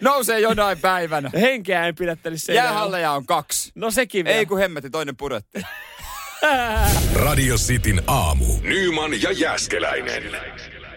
nousee 0.01 0.39
jonain 0.39 0.79
päivänä. 0.79 1.29
Henkeä 1.41 1.87
en 1.87 1.95
pidättelisi 1.95 2.45
Seinäjoella. 2.45 2.71
Jäähalleja 2.71 3.11
on 3.11 3.25
kaksi. 3.25 3.71
No 3.75 3.91
sekin 3.91 4.25
vielä. 4.25 4.37
Ei 4.37 4.45
kun 4.45 4.59
hemmetti, 4.59 4.89
toinen 4.89 5.17
pudotti. 5.17 5.61
Radio 7.25 7.55
Cityn 7.55 8.03
aamu. 8.07 8.45
Nyman 8.61 9.21
ja 9.21 9.31
Jäskeläinen. 9.31 10.23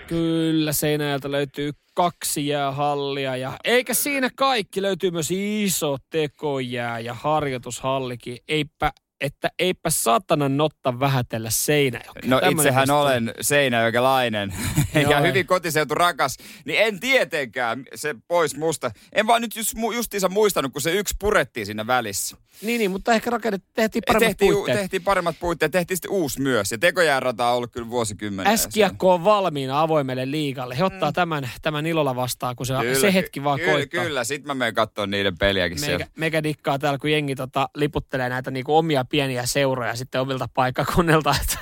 Kyllä, 0.06 0.72
Seinäjältä 0.72 1.30
löytyy 1.30 1.72
kaksi 1.94 2.46
jäähallia 2.46 3.36
ja 3.36 3.52
eikä 3.64 3.94
siinä 3.94 4.30
kaikki, 4.36 4.82
löytyy 4.82 5.10
myös 5.10 5.30
iso 5.30 5.96
tekojää 6.10 6.98
ja 6.98 7.14
harjoitushallikin. 7.14 8.38
Eipä, 8.48 8.92
että 9.20 9.50
eipä 9.58 9.90
satana 9.90 10.48
notta 10.48 11.00
vähätellä 11.00 11.50
Seinäjoki. 11.50 12.28
No 12.28 12.40
Tämmönen 12.40 12.52
itsehän 12.58 12.80
viesti. 12.80 12.92
olen 12.92 13.34
seinäjokelainen 13.40 14.54
ja 15.10 15.18
ei. 15.18 15.28
hyvin 15.28 15.46
kotiseutu 15.46 15.94
rakas, 15.94 16.36
niin 16.64 16.78
en 16.82 17.00
tietenkään 17.00 17.84
se 17.94 18.14
pois 18.28 18.56
musta. 18.56 18.90
En 19.12 19.26
vaan 19.26 19.42
nyt 19.42 19.56
just, 19.56 19.74
justiinsa 19.94 20.28
muistanut, 20.28 20.72
kun 20.72 20.82
se 20.82 20.92
yksi 20.92 21.14
purettiin 21.18 21.66
siinä 21.66 21.86
välissä. 21.86 22.36
Niin, 22.62 22.78
niin, 22.78 22.90
mutta 22.90 23.12
ehkä 23.12 23.30
rakennettiin, 23.30 23.72
tehtiin 23.74 24.02
paremmat 24.06 24.28
tehtiin, 24.28 24.52
puitteet. 24.52 24.78
tehtiin 24.78 25.02
paremmat 25.02 25.36
puitteet, 25.40 25.72
tehtiin 25.72 25.96
sitten 25.96 26.10
uusi 26.10 26.40
myös. 26.40 26.72
Ja 26.72 26.78
tekojäärata 26.78 27.48
on 27.48 27.56
ollut 27.56 27.72
kyllä 27.72 27.90
vuosikymmenen. 27.90 28.52
Äskiakko 28.52 29.14
on 29.14 29.24
valmiina 29.24 29.80
avoimelle 29.80 30.30
liigalle. 30.30 30.78
He 30.78 30.84
ottaa 30.84 31.12
tämän, 31.12 31.50
tämän 31.62 31.86
ilolla 31.86 32.16
vastaan, 32.16 32.56
kun 32.56 32.66
se, 32.66 32.74
se 33.00 33.14
hetki 33.14 33.44
vaan 33.44 33.58
kyllä, 33.58 33.72
koittaa. 33.72 34.04
Kyllä, 34.04 34.24
sit 34.24 34.44
mä 34.44 34.54
menen 34.54 34.74
katsoa 34.74 35.06
niiden 35.06 35.38
peliäkin 35.38 35.80
Meikä, 35.80 35.86
siellä. 35.86 36.06
meikä 36.16 36.42
dikkaa 36.42 36.78
täällä, 36.78 36.98
kun 36.98 37.10
jengi 37.10 37.34
tota, 37.34 37.68
liputtelee 37.74 38.28
näitä 38.28 38.50
niinku 38.50 38.76
omia 38.76 39.03
pieniä 39.06 39.46
seuroja 39.46 39.96
sitten 39.96 40.20
omilta 40.20 40.48
paikkakunnilta. 40.54 41.34
Että 41.42 41.58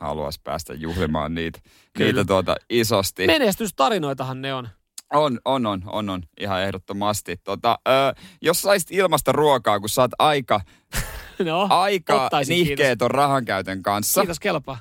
Haluais 0.00 0.38
päästä 0.38 0.74
juhlimaan 0.74 1.34
niitä, 1.34 1.60
Kyllä. 1.92 2.12
niitä 2.12 2.24
tuota 2.24 2.56
isosti. 2.70 3.26
menestystarinoitahan 3.26 4.42
ne 4.42 4.54
on. 4.54 4.68
On, 5.14 5.40
on, 5.44 5.66
on, 5.66 5.82
on, 5.86 6.10
on, 6.10 6.22
ihan 6.40 6.62
ehdottomasti. 6.62 7.36
Tota, 7.44 7.78
ö, 7.88 8.20
jos 8.42 8.62
saisit 8.62 8.90
ilmasta 8.90 9.32
ruokaa, 9.32 9.80
kun 9.80 9.88
saat 9.88 10.10
aika 10.18 10.60
No, 11.44 11.66
aika 11.70 12.30
nihkeet 12.48 13.02
on 13.02 13.10
rahankäytön 13.10 13.82
kanssa. 13.82 14.20
Kiitos, 14.20 14.40
kelpaa. 14.40 14.78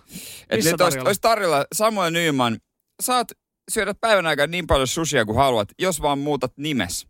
Et 0.50 0.58
Missä 0.58 0.72
nyt 0.72 0.82
olisi, 0.82 0.96
tarjolla? 0.98 1.10
olisi 1.10 1.22
tarjolla 1.22 1.66
Samuel 1.74 2.12
Nyman, 2.12 2.58
saat 3.02 3.28
syödä 3.72 3.94
päivän 4.02 4.28
aikana 4.28 4.48
niin 4.48 4.68
paljon 4.68 4.88
sushia 4.88 5.26
kuin 5.26 5.38
haluat, 5.38 5.70
jos 5.80 6.02
vaan 6.02 6.20
muutat 6.20 6.54
nimes. 6.58 7.08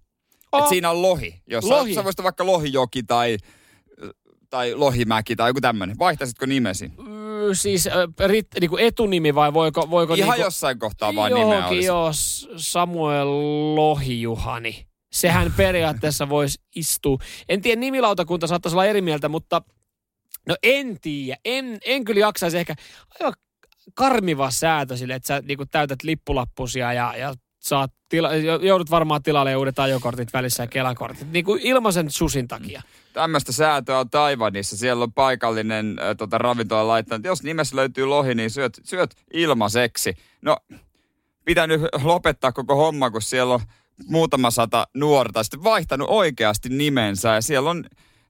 Oh. 0.52 0.64
Et 0.64 0.70
siinä 0.70 0.90
on 0.90 1.02
lohi. 1.02 1.42
Jos 1.48 1.66
lohi. 1.66 1.94
Sä, 1.94 2.00
sä 2.00 2.04
voisit 2.04 2.24
vaikka 2.24 2.46
lohijoki 2.46 3.04
tai, 3.04 3.38
tai 4.52 4.76
lohimäki 4.76 5.36
tai 5.36 5.50
joku 5.50 5.62
tämmöinen. 5.62 6.00
Vaihtaisitko 6.00 6.46
nimesi? 6.46 6.92
Siis 7.54 7.90
rit, 8.26 8.48
niinku 8.60 8.78
etunimi 8.78 9.36
vai 9.36 9.54
voiko, 9.54 9.90
voiko 9.90 10.14
Ihan 10.14 10.30
niinku, 10.30 10.46
jossain 10.46 10.80
kohtaa 10.80 11.16
vaan 11.16 11.34
nimeä 11.34 11.68
olisi. 11.68 11.86
joo, 11.86 12.12
Samuel 12.56 13.28
Lohijuhani. 13.76 14.88
Sehän 15.12 15.54
periaatteessa 15.58 16.30
voisi 16.30 16.60
istua. 16.76 17.18
En 17.50 17.62
tiedä, 17.62 17.80
nimilautakunta 17.80 18.48
saattaisi 18.48 18.76
olla 18.76 18.86
eri 18.86 19.02
mieltä, 19.02 19.30
mutta 19.30 19.62
no 20.48 20.56
en 20.64 21.00
tiedä. 21.02 21.38
En, 21.46 21.78
en 21.86 22.06
kyllä 22.06 22.20
jaksaisi 22.20 22.58
ehkä 22.58 22.76
aivan 23.20 23.34
karmiva 23.94 24.52
säätö 24.52 24.98
sille, 24.98 25.14
että 25.14 25.28
sä 25.28 25.42
niinku 25.46 25.66
täytät 25.66 26.04
lippulappusia 26.04 26.94
ja, 26.94 27.14
ja 27.18 27.34
saat 27.62 27.94
tila, 28.10 28.36
joudut 28.62 28.92
varmaan 28.92 29.24
tilalle 29.24 29.56
uudet 29.56 29.80
ajokortit 29.80 30.34
välissä 30.34 30.64
ja 30.64 30.68
kelakortit. 30.68 31.32
Niin 31.32 31.46
kuin 31.46 31.62
ilmaisen 31.62 32.12
susin 32.12 32.48
takia. 32.48 32.82
Tämmöistä 33.14 33.52
säätöä 33.52 34.00
on 34.00 34.10
Taivanissa. 34.10 34.78
Siellä 34.78 35.04
on 35.04 35.14
paikallinen 35.14 36.00
äh, 36.00 36.16
tota, 36.18 36.38
ravintola 36.38 36.88
laittanut, 36.88 37.26
jos 37.26 37.44
nimessä 37.44 37.76
löytyy 37.76 38.06
lohi, 38.06 38.36
niin 38.36 38.50
syöt, 38.50 38.82
syöt 38.84 39.16
ilmaiseksi. 39.34 40.14
No, 40.42 40.58
pitää 41.46 41.68
nyt 41.68 41.82
lopettaa 42.04 42.52
koko 42.52 42.76
homma, 42.76 43.12
kun 43.12 43.22
siellä 43.22 43.54
on 43.54 43.60
muutama 44.10 44.52
sata 44.52 44.88
nuorta 44.94 45.44
sitten 45.44 45.64
vaihtanut 45.64 46.08
oikeasti 46.10 46.70
nimensä. 46.70 47.30
Ja 47.30 47.42
siellä 47.42 47.70
on 47.70 47.86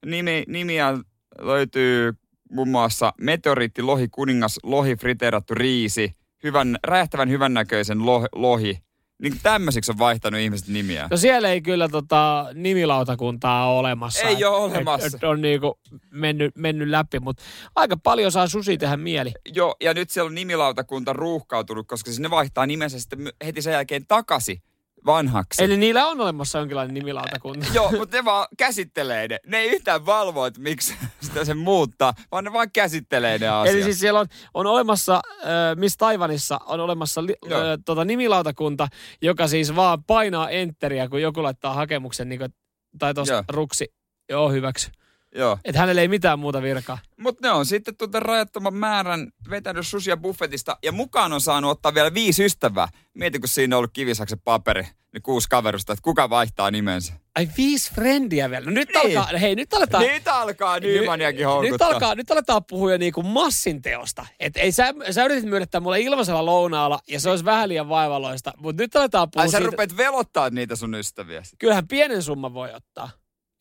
nimi, 0.06 0.44
nimiä 0.48 0.98
löytyy 1.40 2.14
muun 2.52 2.68
muassa 2.68 3.14
meteoriitti, 3.22 3.82
lohi, 3.82 4.08
kuningas, 4.08 4.60
lohi, 4.64 4.96
friteerattu 4.96 5.56
riisi, 5.56 6.16
hyvän, 6.44 6.78
räjähtävän 6.84 7.30
hyvännäköisen 7.30 8.06
lohi. 8.36 8.91
Niin 9.22 9.40
tämmöisiksi 9.44 9.92
on 9.92 9.98
vaihtanut 9.98 10.40
ihmiset 10.40 10.68
nimiä. 10.68 11.08
No 11.12 11.18
siellä 11.18 11.50
ei 11.50 11.62
kyllä 11.62 11.90
tota, 11.90 12.46
nimilautakuntaa 12.54 13.70
ole 13.70 13.80
olemassa. 13.80 14.28
Ei 14.28 14.46
ole 14.46 14.68
Et- 14.68 14.74
olemassa. 14.76 15.08
Et, 15.08 15.14
et 15.14 15.24
on 15.24 15.42
niinku 15.42 15.80
mennyt, 16.12 16.56
mennyt 16.58 16.88
läpi, 16.90 17.20
mutta 17.20 17.44
aika 17.76 17.98
paljon 18.04 18.32
saa 18.32 18.48
susi 18.48 18.78
tehdä 18.78 18.98
mieli. 18.98 19.32
Joo, 19.54 19.76
ja 19.84 19.94
nyt 19.94 20.10
siellä 20.10 20.28
on 20.30 20.36
nimilautakunta 20.36 21.14
ruuhkautunut, 21.14 21.88
koska 21.88 22.12
sinne 22.12 22.30
vaihtaa 22.30 22.66
nimensä 22.66 23.00
sitten 23.00 23.30
heti 23.46 23.62
sen 23.62 23.74
jälkeen 23.74 24.06
takaisin 24.08 24.62
vanhaksi. 25.06 25.64
Eli 25.64 25.78
niillä 25.78 26.08
on 26.08 26.22
olemassa 26.22 26.60
jonkinlainen 26.60 26.94
nimilautakunta. 26.94 27.66
Joo, 27.74 27.92
mutta 27.92 28.18
ne 28.18 28.26
vaan 28.26 28.48
käsittelee 28.58 29.28
ne. 29.28 29.40
Ne 29.48 29.58
ei 29.58 29.70
yhtään 29.70 30.06
valvo, 30.06 30.46
että 30.46 30.62
miksi 30.62 30.96
sitä 31.22 31.46
sen 31.46 31.58
muuttaa, 31.58 32.14
vaan 32.32 32.44
ne 32.44 32.54
vaan 32.54 32.72
käsittelee 32.72 33.38
ne 33.38 33.48
asiat. 33.48 33.76
Eli 33.76 33.84
siis 33.84 34.00
siellä 34.00 34.20
on, 34.20 34.28
on 34.54 34.66
olemassa, 34.66 35.16
äh, 35.16 35.76
missä 35.76 35.98
Taivanissa 35.98 36.60
on 36.66 36.80
olemassa 36.80 37.26
li, 37.26 37.36
äh, 37.46 37.60
tota 37.86 38.06
nimilautakunta, 38.06 38.88
joka 39.22 39.48
siis 39.48 39.76
vaan 39.76 40.04
painaa 40.04 40.50
enteriä, 40.50 41.10
kun 41.10 41.22
joku 41.22 41.44
laittaa 41.44 41.74
hakemuksen, 41.74 42.30
niin 42.30 42.40
kuin, 42.40 42.54
tai 43.00 43.14
tuossa 43.14 43.44
ruksi, 43.50 43.94
joo 44.30 44.50
hyväksy. 44.50 44.92
Joo. 45.36 45.58
Että 45.66 45.80
hänellä 45.80 46.02
ei 46.02 46.08
mitään 46.08 46.40
muuta 46.40 46.62
virkaa. 46.62 46.98
Mutta 47.18 47.48
ne 47.48 47.52
on 47.54 47.66
sitten 47.66 47.98
tuota 47.98 48.20
rajattoman 48.20 48.74
määrän 48.74 49.32
vetänyt 49.50 49.88
susia 49.88 50.18
buffetista 50.18 50.78
ja 50.84 50.92
mukaan 50.92 51.34
on 51.34 51.42
saanut 51.42 51.72
ottaa 51.72 51.94
vielä 51.94 52.14
viisi 52.14 52.46
ystävää. 52.46 52.88
Mieti, 53.14 53.40
kun 53.40 53.50
siinä 53.50 53.76
on 53.76 53.78
ollut 53.78 53.92
kivisaksen 53.94 54.40
paperi, 54.40 54.84
niin 55.14 55.22
kuusi 55.24 55.50
kaverusta, 55.50 55.94
että 55.94 56.04
kuka 56.04 56.30
vaihtaa 56.30 56.72
nimensä. 56.72 57.14
Ai 57.36 57.48
viisi 57.58 57.94
frendiä 57.94 58.50
vielä. 58.50 58.66
No 58.66 58.72
nyt 58.72 58.90
Niin. 59.04 59.18
alkaa, 59.20 59.38
hei 59.38 59.56
nyt 59.56 59.74
aletaan. 59.74 60.04
Nyt 60.04 60.28
alkaa 60.28 60.80
Nymaniakin 60.80 61.38
nyt, 61.40 61.46
houkuttaa. 61.48 61.88
alkaa, 61.88 62.16
nyt 62.16 62.32
aletaan 62.32 62.66
puhua 62.66 62.98
niinku 62.98 63.24
massin 63.24 63.82
teosta. 63.82 64.26
Et 64.40 64.58
ei 64.58 64.72
sä, 64.72 64.94
sä 65.12 65.26
yritit 65.26 65.50
myönnettää 65.50 65.82
mulle 65.82 66.00
ilmaisella 66.02 66.46
lounaalla 66.46 67.00
ja 67.08 67.20
se 67.20 67.30
olisi 67.30 67.46
vähän 67.46 67.70
liian 67.70 67.90
vaivalloista. 67.90 68.54
Mutta 68.58 68.84
nyt 68.84 68.96
aletaan 68.96 69.32
puhua 69.32 69.42
Ai 69.44 69.50
sä 69.50 69.58
siitä, 69.58 69.72
rupeat 69.72 69.98
velottaa 69.98 70.50
niitä 70.50 70.76
sun 70.76 70.96
ystäviä. 70.96 71.44
kyllähän 71.60 71.88
pienen 71.88 72.24
summan 72.24 72.54
voi 72.54 72.74
ottaa. 72.74 73.10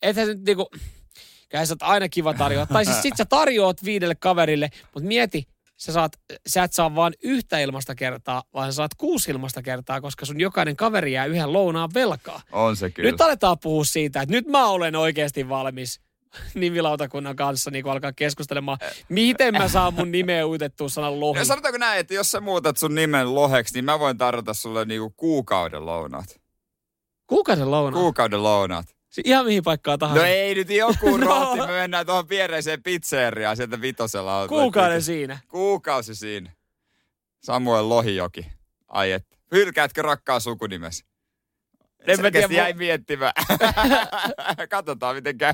Ethän 0.01 0.25
se 0.25 0.33
nyt 0.33 0.43
niinku, 0.45 0.69
kyllähän 1.51 1.67
sä 1.67 1.73
oot 1.73 1.91
aina 1.91 2.09
kiva 2.09 2.33
tarjoa. 2.33 2.65
tai 2.65 2.85
siis 2.85 3.01
sit 3.01 3.17
sä 3.17 3.25
tarjoat 3.25 3.83
viidelle 3.83 4.15
kaverille, 4.15 4.69
mutta 4.93 5.07
mieti, 5.07 5.47
sä, 5.77 5.91
saat, 5.91 6.13
sä 6.47 6.63
et 6.63 6.73
saa 6.73 6.95
vaan 6.95 7.13
yhtä 7.23 7.59
ilmasta 7.59 7.95
kertaa, 7.95 8.43
vaan 8.53 8.71
sä 8.71 8.75
saat 8.75 8.95
kuusi 8.97 9.31
ilmasta 9.31 9.61
kertaa, 9.61 10.01
koska 10.01 10.25
sun 10.25 10.39
jokainen 10.39 10.75
kaveri 10.75 11.13
jää 11.13 11.25
yhden 11.25 11.53
lounaan 11.53 11.89
velkaa. 11.93 12.41
On 12.51 12.75
se 12.75 12.89
kyllä. 12.89 13.11
Nyt 13.11 13.21
aletaan 13.21 13.59
puhua 13.59 13.83
siitä, 13.83 14.21
että 14.21 14.35
nyt 14.35 14.47
mä 14.47 14.67
olen 14.67 14.95
oikeasti 14.95 15.49
valmis 15.49 16.01
nimilautakunnan 16.53 17.35
kanssa 17.35 17.71
niin 17.71 17.89
alkaa 17.89 18.13
keskustelemaan, 18.13 18.77
miten 19.09 19.53
mä 19.53 19.67
saan 19.67 19.93
mun 19.93 20.11
nimeä 20.11 20.47
uitettua 20.47 20.89
sanan 20.89 21.19
lohi. 21.19 21.39
Ja 21.39 21.45
sanotaanko 21.45 21.77
näin, 21.77 21.99
että 21.99 22.13
jos 22.13 22.31
sä 22.31 22.41
muutat 22.41 22.77
sun 22.77 22.95
nimen 22.95 23.35
loheksi, 23.35 23.73
niin 23.73 23.85
mä 23.85 23.99
voin 23.99 24.17
tarjota 24.17 24.53
sulle 24.53 24.85
niinku 24.85 25.09
kuukauden 25.09 25.85
lounaat. 25.85 26.41
Kuukauden 27.27 27.71
lounaa. 27.71 28.01
Kuukauden 28.01 28.43
lounaat. 28.43 28.85
Si- 29.11 29.21
Ihan 29.25 29.45
mihin 29.45 29.63
paikkaan 29.63 29.99
tahansa. 29.99 30.21
No 30.21 30.27
ei 30.29 30.55
nyt 30.55 30.69
joku 30.69 31.17
No. 31.17 31.25
rohti, 31.27 31.59
me 31.59 31.67
mennään 31.67 32.05
tuohon 32.05 32.29
viereiseen 32.29 32.83
pizzeriaan 32.83 33.57
sieltä 33.57 33.81
vitosella. 33.81 34.41
on- 34.41 34.49
Kuukauden 34.49 35.01
siinä. 35.01 35.39
Kuukausi 35.47 36.15
siinä. 36.15 36.51
Samuel 37.43 37.89
Lohijoki. 37.89 38.45
Ai 38.87 39.11
et. 39.11 39.25
Hylkäätkö 39.51 40.01
rakkaa 40.01 40.39
sukunimesi? 40.39 41.05
En 42.07 42.21
mä 42.21 42.31
tiedä, 42.31 42.47
jäi 42.53 42.73
miettimään. 42.73 43.33
Katsotaan 44.69 45.15
miten 45.15 45.37
käy. 45.37 45.53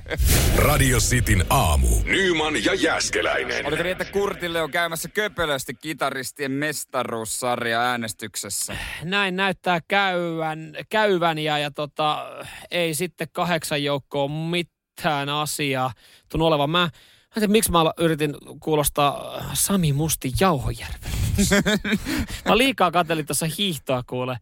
Radio 0.56 0.98
Cityn 0.98 1.46
aamu. 1.50 1.88
Nyman 2.06 2.64
ja 2.66 2.74
Jäskeläinen. 2.74 3.66
Oliko 3.66 3.84
niin, 3.84 3.92
että 3.92 4.06
Kurtille 4.06 4.62
on 4.62 4.72
käymässä 4.72 5.10
köpelösti 5.10 5.74
kitaristien 5.74 6.52
mestaruussarja 6.52 7.82
äänestyksessä? 7.82 8.78
Näin 9.04 9.36
näyttää 9.36 9.80
käyvän, 9.88 10.74
käyvän 10.90 11.40
ja, 11.40 11.58
ja 11.58 11.72
tota, 11.72 12.26
ei 12.72 12.94
sitten 12.94 13.28
kahdeksan 13.32 13.84
joukkoon 13.84 14.32
mitään 14.32 15.30
asiaa 15.30 15.94
tunnu 16.30 16.46
olevan. 16.46 16.70
Mä, 16.70 16.80
mä 16.80 16.90
tiedä, 17.34 17.48
miksi 17.48 17.72
mä 17.72 17.80
yritin 18.00 18.36
kuulostaa 18.60 19.42
Sami 19.54 19.94
Musti 19.94 20.32
Jauhojärven. 20.40 21.12
mä 22.50 22.58
liikaa 22.58 22.92
katselin 22.92 23.26
tuossa 23.26 23.46
hiihtoa 23.58 24.04
kuule. 24.08 24.38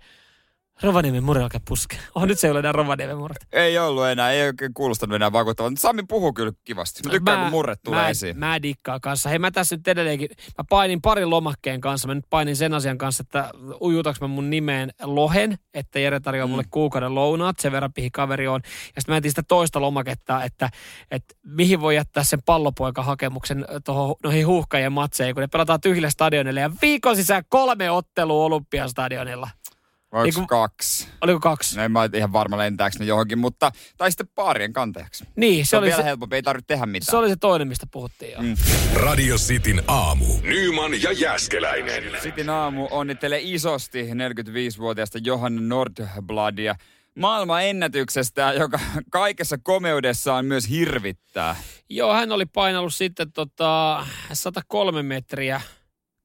Rovaniemen 0.81 1.23
murre 1.23 1.43
alkaa 1.43 1.61
puskea. 1.67 1.99
Oh, 2.15 2.25
nyt 2.25 2.39
se 2.39 2.47
ei 2.47 2.51
ole 2.51 2.59
enää 2.59 2.71
Rovaniemen 2.71 3.17
murre. 3.17 3.35
Ei 3.51 3.77
ollut 3.77 4.05
enää, 4.05 4.31
ei 4.31 4.47
oikein 4.47 4.73
kuulostanut 4.73 5.15
enää 5.15 5.31
vakuuttavalta. 5.31 5.71
Mutta 5.71 5.81
Sami 5.81 6.03
puhuu 6.07 6.33
kyllä 6.33 6.51
kivasti. 6.63 7.01
Mä 7.05 7.11
tykkään, 7.11 7.41
kun 7.41 7.51
murret 7.51 7.79
tulee 7.83 8.01
mä, 8.01 8.09
esiin. 8.09 8.39
Mä 8.39 8.61
dikkaan 8.61 9.01
kanssa. 9.01 9.29
Hei 9.29 9.39
mä 9.39 9.51
tässä 9.51 9.75
nyt 9.75 9.87
edelleenkin, 9.87 10.29
mä 10.57 10.63
painin 10.69 11.01
parin 11.01 11.29
lomakkeen 11.29 11.81
kanssa. 11.81 12.07
Mä 12.07 12.15
nyt 12.15 12.25
painin 12.29 12.55
sen 12.55 12.73
asian 12.73 12.97
kanssa, 12.97 13.21
että 13.21 13.51
ujutaks 13.81 14.21
mä 14.21 14.27
mun 14.27 14.49
nimeen 14.49 14.91
Lohen, 15.03 15.57
että 15.73 15.99
Jere 15.99 16.19
tarjoaa 16.19 16.47
mm. 16.47 16.51
mulle 16.51 16.63
kuukauden 16.69 17.15
lounaat, 17.15 17.59
sen 17.59 17.71
verran 17.71 17.93
pihi 17.93 18.11
kaveri 18.11 18.47
on. 18.47 18.61
Ja 18.95 19.01
sitten 19.01 19.13
mä 19.13 19.17
etin 19.17 19.31
sitä 19.31 19.43
toista 19.47 19.81
lomaketta, 19.81 20.43
että, 20.43 20.69
että 21.11 21.35
mihin 21.43 21.81
voi 21.81 21.95
jättää 21.95 22.23
sen 22.23 22.39
pallopoikahakemuksen 22.45 23.65
tuohon 23.85 24.15
noihin 24.23 24.47
huuhkajien 24.47 24.91
matseihin, 24.91 25.35
kun 25.35 25.41
ne 25.41 25.47
pelataan 25.47 25.81
tyhjille 25.81 26.09
stadionille 26.09 26.59
ja 26.59 26.71
viikon 26.81 27.15
sisään 27.15 27.43
kolme 27.49 27.91
ottelua 27.91 28.45
Olympiastadionilla. 28.45 29.49
Vai 30.15 30.23
onko 30.23 30.39
Eiku- 30.39 30.47
kaksi? 30.47 31.07
Oliko 31.21 31.39
kaksi? 31.39 31.77
No 31.77 31.83
en 31.83 31.91
mä 31.91 31.99
ole 32.01 32.09
ihan 32.13 32.33
varma 32.33 32.57
lentääkö 32.57 32.95
ne 32.99 33.05
johonkin, 33.05 33.37
mutta... 33.39 33.71
Tai 33.97 34.11
sitten 34.11 34.27
paarien 34.35 34.73
kantajaksi. 34.73 35.25
Niin, 35.35 35.65
Se, 35.65 35.69
se 35.69 35.75
on 35.77 35.79
oli 35.79 35.87
vielä 35.87 36.01
se, 36.01 36.05
helpompi, 36.05 36.35
ei 36.35 36.43
tarvitse 36.43 36.67
tehdä 36.67 36.85
mitään. 36.85 37.11
se 37.11 37.17
oli 37.17 37.29
se 37.29 37.35
toinen, 37.35 37.67
mistä 37.67 37.87
puhuttiin 37.91 38.31
jo. 38.31 38.41
Mm. 38.41 38.55
Radio 38.93 39.35
Cityn 39.35 39.83
aamu. 39.87 40.25
Nyman 40.43 41.01
ja 41.01 41.11
Jäskeläinen. 41.11 42.03
Sitin 42.23 42.49
aamu 42.49 42.87
onnittelee 42.91 43.39
isosti 43.43 44.03
45-vuotiaasta 44.03 45.19
Johanna 45.23 45.61
Nordbladia 45.61 46.75
maailman 47.19 47.63
ennätyksestä, 47.65 48.53
joka 48.59 48.79
kaikessa 49.11 49.57
komeudessaan 49.63 50.45
myös 50.45 50.69
hirvittää. 50.69 51.55
Joo, 51.89 52.13
hän 52.13 52.31
oli 52.31 52.45
painellut 52.45 52.93
sitten 52.95 53.31
tota 53.31 54.05
103 54.33 55.03
metriä 55.03 55.61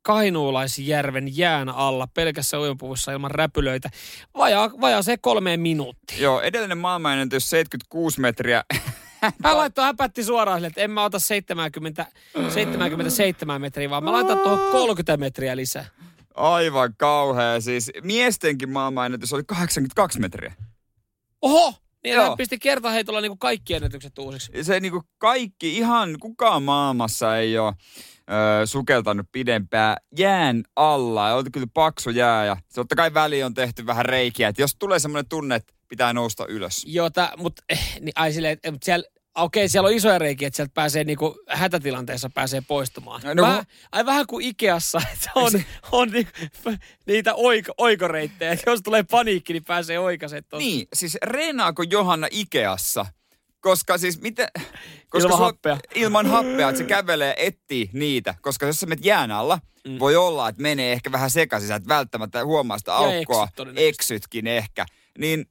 Kainuulaisjärven 0.02 1.36
jään 1.36 1.68
alla 1.68 2.06
pelkässä 2.14 2.60
uimapuvussa 2.60 3.12
ilman 3.12 3.30
räpylöitä. 3.30 3.90
Vajaa, 4.36 4.70
vajaa 4.80 5.02
se 5.02 5.16
kolmeen 5.16 5.60
minuuttia. 5.60 6.18
Joo, 6.18 6.40
edellinen 6.40 6.78
maailmanennätys 6.78 7.50
76 7.50 8.20
metriä. 8.20 8.64
Hän 9.44 9.56
laittoi, 9.56 9.84
hän 9.84 9.96
päätti 9.96 10.24
suoraan 10.24 10.58
sille, 10.58 10.66
että 10.66 10.80
en 10.80 10.90
mä 10.90 11.04
ota 11.04 11.18
70, 11.18 12.06
77 12.48 13.60
metriä, 13.60 13.90
vaan 13.90 14.04
mä 14.04 14.12
laitan 14.12 14.38
tuohon 14.38 14.72
30 14.72 15.16
metriä 15.16 15.56
lisää. 15.56 15.84
Aivan 16.34 16.94
kauhea. 16.98 17.60
Siis 17.60 17.90
miestenkin 18.02 18.70
maailmanennätys 18.70 19.32
oli 19.32 19.42
82 19.46 20.20
metriä. 20.20 20.54
Oho! 21.42 21.74
Niin 22.04 22.14
Joo. 22.14 22.28
hän 22.28 22.36
pisti 22.36 22.58
kertaheitolla 22.58 23.20
niin 23.20 23.30
kuin 23.30 23.38
kaikki 23.38 23.74
ennätykset 23.74 24.18
uusiksi. 24.18 24.64
Se 24.64 24.80
niinku 24.80 25.02
kaikki, 25.18 25.76
ihan 25.76 26.16
kukaan 26.20 26.62
maailmassa 26.62 27.38
ei 27.38 27.58
ole 27.58 27.74
ö, 28.62 28.66
sukeltanut 28.66 29.26
pidempään 29.32 29.96
jään 30.18 30.62
alla. 30.76 31.28
Ja 31.28 31.34
oli 31.34 31.50
kyllä 31.50 31.66
paksu 31.74 32.10
jää 32.10 32.44
ja 32.44 32.56
se 32.56 32.74
totta 32.74 32.96
kai 32.96 33.14
väli 33.14 33.42
on 33.42 33.54
tehty 33.54 33.86
vähän 33.86 34.04
reikiä. 34.06 34.48
Että 34.48 34.62
jos 34.62 34.76
tulee 34.78 34.98
semmoinen 34.98 35.28
tunne, 35.28 35.54
että 35.54 35.74
pitää 35.88 36.12
nousta 36.12 36.46
ylös. 36.46 36.84
Joo, 36.86 37.10
tää, 37.10 37.32
mut, 37.36 37.52
eh, 37.68 37.96
niin, 38.00 38.12
ai 38.14 38.32
silleen, 38.32 38.52
että, 38.52 38.70
mut 38.70 38.82
siellä 38.82 39.04
okei, 39.34 39.68
siellä 39.68 39.86
on 39.86 39.94
isoja 39.94 40.18
reikiä, 40.18 40.48
että 40.48 40.56
sieltä 40.56 40.72
pääsee 40.74 41.04
niinku 41.04 41.42
hätätilanteessa 41.48 42.30
pääsee 42.34 42.60
poistumaan. 42.68 43.20
No, 43.24 43.34
No, 43.34 43.42
vähän, 43.42 43.64
ai 43.92 44.06
vähän 44.06 44.26
kuin 44.26 44.46
Ikeassa, 44.46 45.02
että 45.12 45.30
on, 45.34 45.52
on 45.92 46.10
ni, 46.10 46.26
niitä 47.06 47.34
oiko, 47.34 47.72
oikoreittejä. 47.78 48.52
että 48.52 48.70
Jos 48.70 48.82
tulee 48.82 49.02
paniikki, 49.10 49.52
niin 49.52 49.64
pääsee 49.64 49.98
tuossa. 50.42 50.68
Niin, 50.68 50.88
siis 50.94 51.18
reenaako 51.22 51.82
Johanna 51.82 52.28
Ikeassa? 52.30 53.06
Koska 53.60 53.98
siis 53.98 54.20
miten... 54.20 54.48
Koska 55.08 55.28
Ilman 55.28 55.38
happea. 55.38 55.78
Ilman 55.94 56.26
happea, 56.26 56.68
että 56.68 56.78
se 56.78 56.84
kävelee 56.84 57.34
etsii 57.36 57.90
niitä. 57.92 58.34
Koska 58.40 58.66
jos 58.66 58.80
sä 58.80 58.86
menet 58.86 59.04
jään 59.04 59.30
alla, 59.30 59.58
mm. 59.88 59.98
voi 59.98 60.16
olla, 60.16 60.48
että 60.48 60.62
menee 60.62 60.92
ehkä 60.92 61.12
vähän 61.12 61.30
sekaisin, 61.30 61.68
sä 61.68 61.74
et 61.74 61.88
välttämättä 61.88 62.44
huomaa 62.44 62.78
sitä 62.78 62.94
aukkoa. 62.94 63.48
eksyt 63.58 63.74
eksytkin 63.76 64.46
ehkä. 64.46 64.86
Niin 65.18 65.46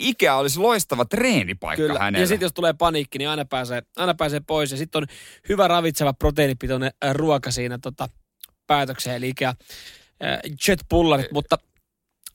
Ikea 0.00 0.36
olisi 0.36 0.58
loistava 0.58 1.04
treenipaikka 1.04 1.86
Kyllä. 1.86 1.98
hänelle. 1.98 2.22
Ja 2.22 2.26
sitten 2.28 2.46
jos 2.46 2.52
tulee 2.52 2.72
paniikki, 2.72 3.18
niin 3.18 3.28
aina 3.28 3.44
pääsee, 3.44 3.82
aina 3.96 4.14
pääsee 4.14 4.40
pois. 4.46 4.70
Ja 4.70 4.76
sitten 4.76 5.02
on 5.02 5.06
hyvä 5.48 5.68
ravitseva 5.68 6.12
proteiinipitoinen 6.12 6.90
äh, 7.04 7.14
ruoka 7.14 7.50
siinä 7.50 7.78
tota, 7.82 8.08
päätökseen, 8.66 9.16
eli 9.16 9.28
ikään 9.28 9.54
äh, 10.24 10.38
jetpullarit. 10.68 11.32
Mutta 11.32 11.58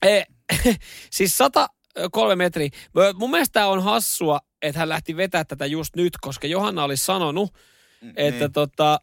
eh, 0.02 0.26
siis 1.10 1.36
103 1.38 2.36
metriä. 2.36 2.68
Mä- 2.94 3.12
Mun 3.14 3.30
mielestä 3.30 3.66
on 3.66 3.82
hassua, 3.82 4.40
että 4.62 4.78
hän 4.78 4.88
lähti 4.88 5.16
vetää 5.16 5.44
tätä 5.44 5.66
just 5.66 5.96
nyt, 5.96 6.12
koska 6.20 6.46
Johanna 6.46 6.84
oli 6.84 6.96
sanonut, 6.96 7.54
että 8.16 8.44
niin. 8.44 8.52
tota, 8.52 9.00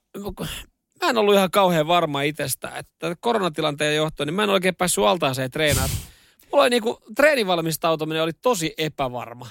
mä 1.04 1.10
en 1.10 1.18
ollut 1.18 1.36
ihan 1.36 1.52
kauhean 1.52 1.88
varma 1.88 2.22
itsestä, 2.22 2.72
että 2.78 3.16
koronatilanteen 3.20 3.96
johtuen, 3.96 4.28
niin 4.28 4.34
mä 4.34 4.44
en 4.44 4.50
oikein 4.50 4.76
päässyt 4.76 5.04
altaaseen 5.04 5.52
treenaamaan. 5.52 6.00
Mulla 6.52 6.64
oli 6.64 6.70
niinku, 6.70 6.98
treenivalmistautuminen 7.16 8.24
oli 8.24 8.34
tosi 8.34 8.74
epävarma. 8.78 9.50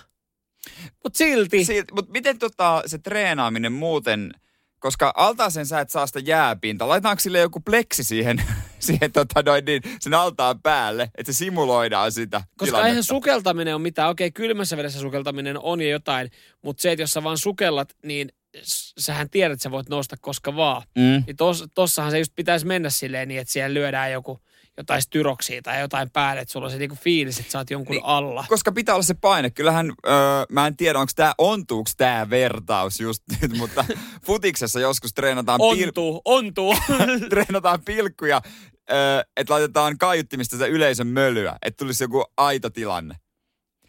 Mutta 1.02 1.18
silti, 1.18 1.64
Silti, 1.64 1.94
mutta 1.94 2.12
miten 2.12 2.38
tota, 2.38 2.82
se 2.86 2.98
treenaaminen 2.98 3.72
muuten, 3.72 4.30
koska 4.78 5.12
altaaseen 5.16 5.66
sä 5.66 5.80
et 5.80 5.90
saa 5.90 6.06
sitä 6.06 6.18
jääpinta, 6.18 6.88
laitetaanko 6.88 7.20
sille 7.20 7.38
joku 7.38 7.60
pleksi 7.60 8.04
siihen, 8.04 8.42
siihen 8.78 9.12
tota 9.12 9.42
noin, 9.42 9.64
niin, 9.64 9.82
sen 10.00 10.14
altaan 10.14 10.62
päälle, 10.62 11.10
että 11.18 11.32
se 11.32 11.36
simuloidaan 11.36 12.12
sitä 12.12 12.38
koska 12.38 12.64
tilannetta? 12.64 12.88
eihän 12.88 13.04
sukeltaminen 13.04 13.74
ole 13.74 13.82
mitään. 13.82 14.10
Okei, 14.10 14.30
kylmässä 14.30 14.76
vedessä 14.76 15.00
sukeltaminen 15.00 15.58
on 15.62 15.80
jo 15.80 15.88
jotain, 15.88 16.30
mutta 16.62 16.80
se, 16.80 16.92
että 16.92 17.02
jos 17.02 17.10
sä 17.10 17.22
vaan 17.22 17.38
sukellat, 17.38 17.96
niin 18.04 18.28
sähän 18.98 19.30
tiedät, 19.30 19.52
että 19.52 19.62
sä 19.62 19.70
voit 19.70 19.88
nousta 19.88 20.16
koska 20.20 20.56
vaan. 20.56 20.82
Mm. 20.94 21.22
Niin 21.26 21.36
tos, 21.36 21.64
tossahan 21.74 22.10
se 22.10 22.18
just 22.18 22.32
pitäisi 22.36 22.66
mennä 22.66 22.90
silleen 22.90 23.28
niin, 23.28 23.40
että 23.40 23.52
siellä 23.52 23.74
lyödään 23.74 24.12
joku 24.12 24.40
jotain 24.76 25.02
styroksia 25.02 25.62
tai 25.62 25.80
jotain 25.80 26.10
päälle, 26.10 26.40
että 26.42 26.52
sulla 26.52 26.66
on 26.66 26.72
se 26.72 26.78
niinku 26.78 26.96
fiilis, 26.96 27.38
että 27.40 27.52
sä 27.52 27.58
oot 27.58 27.70
jonkun 27.70 27.94
Niin, 27.96 28.04
alla. 28.04 28.44
Koska 28.48 28.72
pitää 28.72 28.94
olla 28.94 29.02
se 29.02 29.14
paine. 29.14 29.50
Kyllähän, 29.50 29.92
öö, 30.06 30.14
mä 30.50 30.66
en 30.66 30.76
tiedä, 30.76 30.98
onko 30.98 31.12
tämä 31.16 31.34
ontuuko 31.38 31.90
tämä 31.96 32.30
vertaus 32.30 33.00
just 33.00 33.22
nyt, 33.42 33.56
mutta 33.58 33.84
futiksessa 34.24 34.80
joskus 34.80 35.14
treenataan, 35.14 35.60
pil- 35.60 35.86
Ontuu, 35.86 36.22
ontuu. 36.24 36.74
treenataan 37.30 37.80
pilkkuja, 37.84 38.42
öö, 38.90 39.22
että 39.36 39.52
laitetaan 39.52 39.98
kaiuttimista 39.98 40.56
se 40.56 40.68
yleisön 40.68 41.06
mölyä, 41.06 41.56
että 41.62 41.78
tulisi 41.84 42.04
joku 42.04 42.24
aito 42.36 42.70
tilanne. 42.70 43.14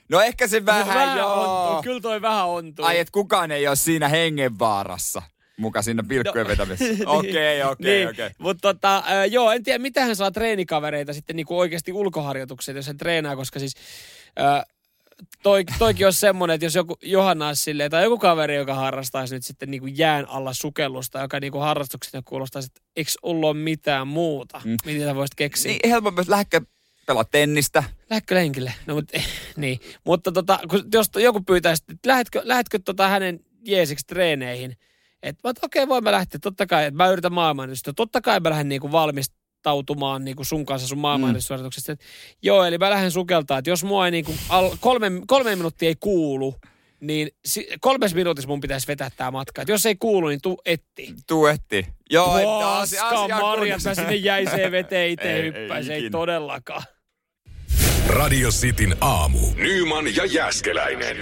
No 0.10 0.22
ehkä 0.22 0.48
se 0.48 0.66
vähän, 0.66 1.18
joo. 1.18 1.68
ontuu, 1.68 1.84
kyllä 1.84 2.02
toi 2.02 2.22
vähän 2.22 2.48
ontuu. 2.48 2.86
Ai, 2.86 3.00
että 3.00 3.12
kukaan 3.12 3.52
ei 3.52 3.68
ole 3.68 3.76
siinä 3.76 4.08
hengenvaarassa 4.08 5.22
muka 5.58 5.82
siinä 5.82 6.04
pilkkujen 6.04 6.48
No, 6.48 6.50
vetämisessä. 6.50 7.04
Okei, 7.10 7.64
okei, 7.64 7.98
niin, 7.98 8.10
okei. 8.10 8.30
Mutta 8.38 8.74
tota, 8.74 9.04
joo, 9.30 9.52
en 9.52 9.64
tiedä, 9.64 9.80
mitä 9.80 10.06
hän 10.06 10.16
saa 10.16 10.32
treenikavereita 10.32 11.14
sitten 11.14 11.36
niinku 11.36 11.60
oikeasti 11.60 11.94
ulkoharjoitukset, 11.94 12.76
jos 12.76 12.88
hän 12.88 12.98
treenaa, 12.98 13.36
koska 13.36 13.60
siis 13.60 13.74
äh, 14.40 14.64
toi, 15.44 15.64
toikin 15.80 16.08
olisi 16.08 16.20
semmoinen, 16.20 16.56
että 16.56 16.66
jos 16.66 16.76
joku 16.76 16.98
Johanna 17.02 17.48
olisi 17.48 17.64
silleen, 17.64 17.92
tai 17.92 18.04
joku 18.04 18.18
kaveri, 18.18 18.56
joka 18.56 18.74
harrastaisi 18.74 19.36
nyt 19.36 19.46
sitten 19.46 19.72
niinku 19.72 19.88
jään 19.88 20.30
alla 20.30 20.54
sukellusta, 20.54 21.20
joka 21.20 21.40
niinku 21.40 21.60
harrastuksena 21.60 22.22
kuulostaisi, 22.26 22.68
että 22.68 22.82
eikö 22.96 23.12
ollut 23.22 23.64
mitään 23.64 24.08
muuta, 24.08 24.62
mm. 24.66 24.78
mitä 24.86 25.06
sä 25.06 25.16
voisit 25.16 25.36
keksiä. 25.36 25.72
Niin 25.72 25.90
helpompi, 25.90 26.22
että 26.22 26.32
lähdekö 26.32 26.62
pelaa 27.06 27.24
tennistä. 27.24 27.84
Lähdekö 28.10 28.36
lenkille? 28.36 28.74
No, 28.86 28.96
mutta, 28.96 29.20
niin. 29.58 29.80
mutta 30.04 30.32
tota, 30.32 30.60
kun, 30.70 30.84
jos 30.94 31.08
joku 31.16 31.42
pyytäisi, 31.42 31.84
että 31.90 32.10
lähdetkö, 32.10 32.42
lähdetkö 32.44 32.80
tota 32.86 33.08
hänen 33.08 33.40
jeesiksi 33.66 34.06
treeneihin, 34.08 34.78
että 35.24 35.50
okei, 35.50 35.84
okay, 35.84 35.90
voin 35.90 36.04
mä 36.04 36.12
lähteä, 36.12 36.40
totta 36.42 36.66
kai, 36.66 36.86
että 36.86 36.98
mä 36.98 37.10
yritän 37.10 37.34
maailmanennätystä. 37.34 37.94
Totta 37.94 38.22
kai 38.22 38.40
mä 38.40 38.50
lähden 38.50 38.70
niinku 38.70 38.92
valmistautumaan 38.92 40.26
niinku 40.26 40.44
sun 40.44 40.66
kanssa 40.66 40.88
sun 40.88 40.98
maailmanennätyssuorituksesta. 40.98 41.94
Mm. 41.94 41.98
Joo, 42.44 42.66
eli 42.66 42.78
mä 42.78 42.90
lähden 42.90 43.12
sukeltaa, 43.12 43.58
että 43.58 43.70
jos 43.70 43.84
mua 43.84 44.06
ei 44.06 44.12
niinku 44.12 44.36
al, 44.50 44.78
kolme, 44.80 45.12
kolme 45.28 45.56
minuuttia 45.56 45.90
ei 45.90 45.96
kuulu, 46.00 46.56
niin 47.00 47.32
si, 47.46 47.68
kolmes 47.80 48.16
minuutissa 48.16 48.48
mun 48.48 48.62
pitäisi 48.62 48.88
vetää 48.88 49.10
tää 49.18 49.32
matka. 49.32 49.62
Et 49.62 49.68
jos 49.68 49.86
ei 49.86 49.96
kuulu, 49.96 50.28
niin 50.28 50.42
tuu 50.42 50.62
etti. 50.66 51.14
Tuetti. 51.28 51.88
Joo, 52.10 52.38
että 52.38 52.78
asia, 52.78 53.02
Paska 53.02 53.24
asia 53.24 53.40
marjat, 53.40 53.84
mä 53.84 53.96
sinne 53.96 54.16
jäiseen 54.16 54.72
veteen 54.72 55.10
itse 55.14 55.34
Ei, 55.34 55.42
ei 55.42 55.44
hyppäisin, 55.44 55.94
ei, 55.94 56.04
ei 56.04 56.10
todellakaan. 56.10 56.84
Radio 58.08 58.50
Cityn 58.50 58.96
aamu. 59.02 59.40
Nyman 59.56 60.16
ja 60.16 60.26
Jäskeläinen. 60.26 61.18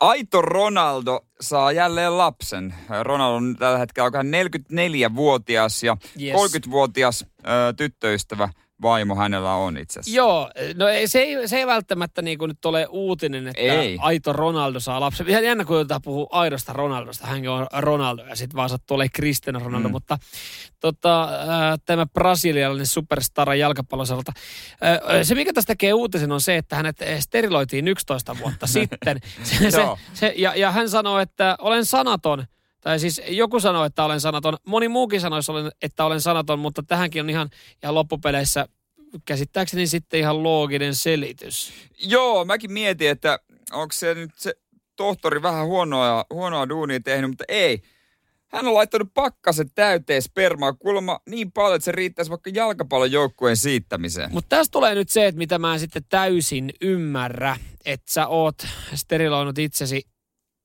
Aito 0.00 0.42
Ronaldo 0.42 1.20
saa 1.40 1.72
jälleen 1.72 2.18
lapsen. 2.18 2.74
Ronaldo 3.02 3.36
on 3.36 3.56
tällä 3.58 3.78
hetkellä 3.78 4.06
onko 4.06 4.18
hän 4.18 4.30
44-vuotias 5.10 5.82
ja 5.82 5.96
Yes. 6.22 6.34
30-vuotias 6.34 7.24
ö, 7.40 7.72
tyttöystävä 7.76 8.48
vaimo 8.82 9.14
hänellä 9.14 9.54
on 9.54 9.76
itse 9.76 10.00
asiassa. 10.00 10.16
Joo, 10.16 10.50
no 10.74 10.88
ei, 10.88 11.08
se, 11.08 11.18
ei, 11.18 11.48
se 11.48 11.56
ei 11.56 11.66
välttämättä 11.66 12.22
niin 12.22 12.38
kuin 12.38 12.48
nyt 12.48 12.64
ole 12.64 12.86
uutinen, 12.90 13.48
että 13.48 13.62
Ei. 13.62 13.98
aito 14.00 14.32
Ronaldo 14.32 14.80
saa 14.80 15.00
lapsen. 15.00 15.28
Ihan 15.28 15.44
jännä, 15.44 15.64
kun 15.64 15.76
joudutaan 15.76 16.02
puhua 16.02 16.26
aidosta 16.30 16.72
Ronaldosta. 16.72 17.26
Hänkin 17.26 17.50
on 17.50 17.66
Ronaldo 17.72 18.24
ja 18.24 18.36
sitten 18.36 18.56
vaan 18.56 18.68
sattuu 18.68 18.94
olemaan 18.94 19.10
Cristiano 19.10 19.58
Ronaldo. 19.58 19.88
Mm. 19.88 19.92
Mutta 19.92 20.18
tota, 20.80 21.24
äh, 21.24 21.78
tämä 21.86 22.06
brasilialainen 22.06 22.86
superstara 22.86 23.54
jalkapalloselta. 23.54 24.32
Äh, 24.36 25.22
se, 25.22 25.34
mikä 25.34 25.52
tästä 25.52 25.70
tekee 25.70 25.92
uutisen, 25.92 26.32
on 26.32 26.40
se, 26.40 26.56
että 26.56 26.76
hänet 26.76 26.96
steriloitiin 27.20 27.88
11 27.88 28.36
vuotta 28.38 28.66
sitten. 28.76 29.20
Se, 29.42 29.70
se, 29.70 29.82
se, 30.14 30.34
ja, 30.36 30.54
ja 30.56 30.70
hän 30.70 30.88
sanoo, 30.88 31.18
että 31.18 31.56
olen 31.58 31.84
sanaton. 31.84 32.46
Tai 32.88 32.98
siis 32.98 33.22
joku 33.28 33.60
sanoo, 33.60 33.84
että 33.84 34.04
olen 34.04 34.20
sanaton. 34.20 34.56
Moni 34.66 34.88
muukin 34.88 35.20
olen- 35.48 35.72
että 35.82 36.04
olen 36.04 36.20
sanaton, 36.20 36.58
mutta 36.58 36.82
tähänkin 36.82 37.22
on 37.22 37.30
ihan, 37.30 37.50
ihan 37.82 37.94
loppupeleissä 37.94 38.68
käsittääkseni 39.24 39.86
sitten 39.86 40.20
ihan 40.20 40.42
looginen 40.42 40.94
selitys. 40.94 41.72
Joo, 41.98 42.44
mäkin 42.44 42.72
mietin, 42.72 43.08
että 43.08 43.38
onko 43.72 43.92
se 43.92 44.14
nyt 44.14 44.30
se 44.36 44.54
tohtori 44.96 45.42
vähän 45.42 45.66
huonoa, 45.66 46.24
huonoa 46.30 46.68
duunia 46.68 47.00
tehnyt, 47.00 47.30
mutta 47.30 47.44
ei. 47.48 47.82
Hän 48.46 48.66
on 48.66 48.74
laittanut 48.74 49.14
pakkasen 49.14 49.70
täyteen 49.74 50.22
spermaa 50.22 50.72
kuulemma 50.72 51.20
niin 51.26 51.52
paljon, 51.52 51.76
että 51.76 51.84
se 51.84 51.92
riittäisi 51.92 52.30
vaikka 52.30 52.50
jalkapallon 52.54 53.12
joukkueen 53.12 53.56
siittämiseen. 53.56 54.32
Mutta 54.32 54.56
tässä 54.56 54.70
tulee 54.70 54.94
nyt 54.94 55.08
se, 55.08 55.26
että 55.26 55.38
mitä 55.38 55.58
mä 55.58 55.74
en 55.74 55.80
sitten 55.80 56.04
täysin 56.08 56.72
ymmärrä, 56.80 57.56
että 57.84 58.12
sä 58.12 58.26
oot 58.26 58.66
steriloinut 58.94 59.58
itsesi 59.58 60.02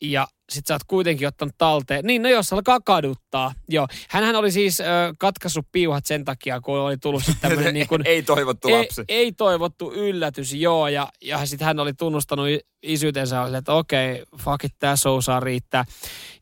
ja 0.04 0.28
sit 0.50 0.68
sä 0.68 0.74
oot 0.74 0.84
kuitenkin 0.88 1.28
ottanut 1.28 1.56
talteen. 1.58 2.06
Niin, 2.06 2.22
no 2.22 2.30
jos 2.30 2.54
alkaa 2.54 2.80
kaduttaa. 2.86 3.54
Joo. 3.70 3.88
Hänhän 4.10 4.36
oli 4.36 4.52
siis 4.52 4.80
ö, 4.80 4.84
katkaissut 5.20 5.68
piuhat 5.72 6.06
sen 6.06 6.26
takia, 6.26 6.62
kun 6.62 6.80
oli 6.80 6.98
tullut 6.98 7.24
sitten 7.24 7.50
tämmöinen 7.50 7.74
niin 7.80 7.88
kuin, 7.88 8.02
ei 8.06 8.24
toivottu 8.24 8.68
ei, 8.68 8.78
lapsi. 8.78 9.04
ei, 9.08 9.32
toivottu 9.32 9.94
yllätys, 9.94 10.54
joo. 10.54 10.88
Ja, 10.88 11.08
ja 11.22 11.46
sitten 11.46 11.66
hän 11.66 11.80
oli 11.80 11.94
tunnustanut 11.94 12.48
isyytensä, 12.84 13.42
oli, 13.42 13.58
että 13.58 13.74
okei, 13.74 14.24
fuck 14.38 14.64
it, 14.64 14.74
tää 14.80 14.96
show 14.96 15.20
saa 15.22 15.40
riittää. 15.40 15.86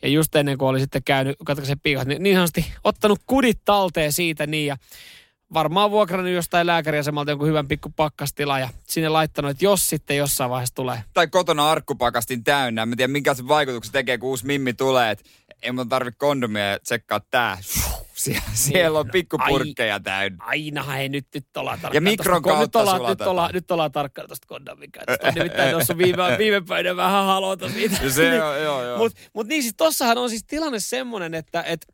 Ja 0.02 0.10
just 0.10 0.36
ennen 0.36 0.58
kuin 0.58 0.69
oli 0.69 0.80
sitten 0.80 1.04
käynyt 1.04 1.36
katkaisen 1.45 1.80
piuhat, 1.80 2.08
niin 2.08 2.24
niin 2.24 2.36
sanotusti 2.36 2.74
ottanut 2.84 3.19
kudit 3.26 3.60
talteen 3.65 4.13
siitä 4.13 4.47
niin 4.47 4.67
ja 4.67 4.78
varmaan 5.53 5.91
vuokrannut 5.91 6.33
jostain 6.33 6.67
lääkäriasemalta 6.67 7.31
jonkun 7.31 7.47
hyvän 7.47 7.67
pikku 7.67 7.89
pakkastila 7.95 8.59
ja 8.59 8.69
sinne 8.87 9.09
laittanut, 9.09 9.51
että 9.51 9.65
jos 9.65 9.87
sitten 9.89 10.17
jossain 10.17 10.49
vaiheessa 10.49 10.75
tulee. 10.75 11.03
Tai 11.13 11.27
kotona 11.27 11.71
arkkupakastin 11.71 12.43
täynnä. 12.43 12.85
Mä 12.85 12.95
tiedän, 12.95 13.11
minkä 13.11 13.33
se 13.33 13.47
vaikutuksen 13.47 13.93
tekee, 13.93 14.17
kun 14.17 14.29
uusi 14.29 14.45
mimmi 14.45 14.73
tulee. 14.73 15.11
Että 15.11 15.25
ei 15.61 15.71
mun 15.71 15.89
tarvi 15.89 16.11
kondomia 16.11 16.69
ja 16.69 16.79
tsekkaa 16.79 17.19
tää. 17.31 17.57
Sie- 18.21 18.41
siellä 18.53 18.99
on 18.99 19.07
no, 19.07 19.11
pikkupurkkeja 19.11 19.99
täynnä. 19.99 20.43
Aina 20.45 20.83
hei, 20.83 21.09
nyt, 21.09 21.27
nyt 21.33 21.57
ollaan 21.57 21.79
tarkkana. 21.79 22.03
mikron 22.03 22.41
tosta- 22.43 22.59
nyt 22.59 22.71
kautta 22.71 22.79
ollaan, 22.79 23.09
nyt 23.09 23.21
ollaan, 23.21 23.49
nyt 23.53 23.71
ollaan 23.71 23.91
tarkkana 23.91 24.27
tuosta 24.27 24.47
kondomin 24.47 24.91
käytöstä. 24.91 25.31
Nimittäin 25.31 25.71
tuossa 25.71 25.97
viime, 25.97 26.23
viime 26.37 26.61
päivänä 26.61 26.95
vähän 26.95 27.25
halota 27.25 27.69
siitä. 27.69 27.97
Ja 28.03 28.09
se 28.09 28.43
on, 28.43 28.61
joo, 28.63 28.83
joo. 28.83 28.97
Mutta 28.97 29.19
mut 29.33 29.47
niin 29.47 29.61
siis 29.61 29.73
tossahan 29.77 30.17
on 30.17 30.29
siis 30.29 30.43
tilanne 30.43 30.79
semmoinen, 30.79 31.33
että 31.33 31.63
et, 31.63 31.87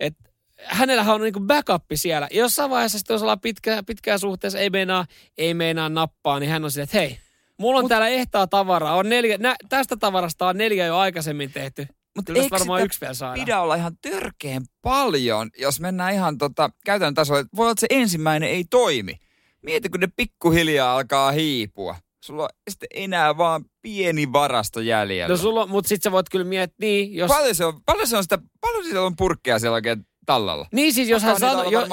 et, 0.00 0.16
hänellähän 0.64 1.14
on 1.14 1.20
niinku 1.20 1.40
backup 1.40 1.84
siellä. 1.94 2.28
Ja 2.30 2.38
jossain 2.38 2.70
vaiheessa 2.70 2.98
sitten, 2.98 3.14
jos 3.14 3.22
ollaan 3.22 3.40
pitkä, 3.40 3.82
pitkään 3.86 4.18
suhteessa, 4.18 4.58
ei 4.58 4.70
meinaa, 4.70 5.06
ei 5.38 5.54
meinaa 5.54 5.88
nappaa, 5.88 6.40
niin 6.40 6.50
hän 6.50 6.64
on 6.64 6.70
silleen, 6.70 6.84
että 6.84 6.98
hei, 6.98 7.18
mulla 7.58 7.78
on 7.78 7.84
Mut, 7.84 7.88
täällä 7.88 8.08
ehtaa 8.08 8.46
tavaraa. 8.46 8.96
On 8.96 9.08
neljä, 9.08 9.38
nä, 9.38 9.56
tästä 9.68 9.96
tavarasta 9.96 10.46
on 10.46 10.58
neljä 10.58 10.86
jo 10.86 10.96
aikaisemmin 10.96 11.52
tehty. 11.52 11.86
Mutta 12.16 12.32
eikö 12.32 12.48
varmaan 12.50 12.80
sitä 12.80 12.84
yksi 12.84 13.00
vielä 13.00 13.14
saada. 13.14 13.40
pidä 13.40 13.60
olla 13.60 13.74
ihan 13.74 13.96
törkeen 14.02 14.62
paljon, 14.82 15.50
jos 15.58 15.80
mennään 15.80 16.14
ihan 16.14 16.38
tota, 16.38 16.70
käytännön 16.84 17.14
tasolla. 17.14 17.44
Voi 17.56 17.64
olla, 17.64 17.72
että 17.72 17.80
se 17.80 17.86
ensimmäinen 17.90 18.48
ei 18.48 18.64
toimi. 18.70 19.16
Mieti, 19.62 19.88
kun 19.88 20.00
ne 20.00 20.08
pikkuhiljaa 20.16 20.94
alkaa 20.94 21.30
hiipua. 21.32 21.96
Sulla 22.24 22.42
on 22.42 22.48
sitten 22.70 22.88
enää 22.94 23.36
vaan 23.36 23.64
pieni 23.82 24.32
varasto 24.32 24.80
jäljellä. 24.80 25.28
No 25.28 25.36
sulla, 25.36 25.66
mutta 25.66 25.88
sit 25.88 26.02
sä 26.02 26.12
voit 26.12 26.28
kyllä 26.28 26.44
miettiä, 26.44 26.76
niin 26.80 27.14
jos... 27.14 27.28
Paljon 27.28 27.54
se 27.54 27.64
on, 27.64 27.80
paljon 27.86 28.06
se 28.06 28.16
on 28.16 28.22
sitä, 28.22 28.38
paljon 28.60 28.84
siellä 28.84 29.06
on 29.06 29.16
purkkeja 29.16 29.58
siellä 29.58 29.74
oikein 29.74 30.06
tallalla? 30.32 30.66
Niin 30.72 30.94
siis 30.94 31.08
jos 31.08 31.22
hän, 31.22 31.40
sano, 31.40 31.70
jo, 31.70 31.86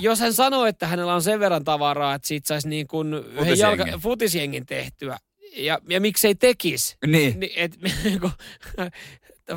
jos 0.00 0.20
hän 0.20 0.32
sanoo, 0.32 0.66
että 0.66 0.86
hänellä 0.86 1.14
on 1.14 1.22
sen 1.22 1.40
verran 1.40 1.64
tavaraa, 1.64 2.14
että 2.14 2.28
siitä 2.28 2.48
saisi 2.48 2.68
niin 2.68 2.86
kuin 2.86 3.08
Futisjengin. 3.36 3.58
jalka, 3.58 3.98
futisjengin 3.98 4.66
tehtyä, 4.66 5.18
ja, 5.56 5.78
ja 5.88 6.00
miksei 6.00 6.34
tekisi, 6.34 6.96
Niin. 7.06 7.40
niin, 7.40 7.52
et, 7.56 7.78
kun 8.20 8.30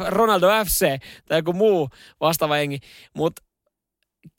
Ronaldo 0.08 0.48
FC 0.66 0.86
tai 1.28 1.40
joku 1.40 1.54
muu 1.54 1.90
vastaava 2.20 2.58
jengi. 2.58 2.80
Mutta 3.16 3.42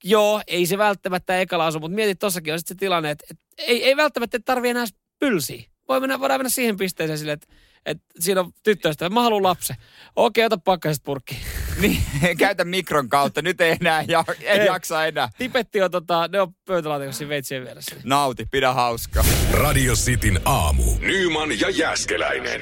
joo, 0.05 0.43
ei 0.47 0.67
se 0.67 0.79
välttämättä 0.79 1.41
ekalla 1.41 1.67
asu, 1.67 1.81
mutta 1.81 1.95
mieti 1.95 2.15
tossakin 2.15 2.53
on 2.53 2.59
sit 2.59 2.69
se 2.69 2.75
tilanne, 2.75 3.11
että 3.11 3.25
et, 3.31 3.39
ei, 3.59 3.85
ei 3.85 3.97
välttämättä 3.97 4.39
tarvii 4.45 4.71
enää 4.71 4.85
pylsiä. 5.19 5.63
Voi 5.89 6.01
mennä, 6.01 6.21
voidaan 6.21 6.41
mennä 6.41 6.51
siihen 6.51 6.77
pisteeseen 6.77 7.19
silleen, 7.19 7.39
että 7.43 7.55
et 7.87 7.99
siinä 8.21 8.41
on 8.41 8.53
tyttöystävä, 8.63 9.09
mä 9.09 9.23
haluan 9.23 9.43
lapsen. 9.43 9.77
Okei, 10.17 10.45
ota 10.45 10.59
pakkasesta 10.59 11.05
purkki. 11.05 11.37
Niin, 11.81 12.03
käytä 12.39 12.65
mikron 12.65 13.09
kautta. 13.09 13.43
Nyt 13.43 13.61
ei 13.61 13.77
enää, 13.81 14.05
ja, 14.09 14.25
ei 14.41 14.59
Ei. 14.61 14.67
jaksa 14.67 15.07
enää. 15.07 15.29
Tipetti 15.39 15.83
on 15.83 15.91
tota, 15.91 16.29
ne 16.29 16.41
on 16.41 16.55
pöytälaatikossa 16.65 17.29
veitsien 17.29 17.65
vieressä. 17.65 17.97
Nauti, 18.05 18.47
pidä 18.51 18.73
hauskaa. 18.73 19.25
Radio 19.53 19.95
Cityn 19.95 20.41
aamu. 20.45 20.83
Nyman 21.01 21.61
ja 21.61 21.71
Jäskeläinen. 21.71 22.61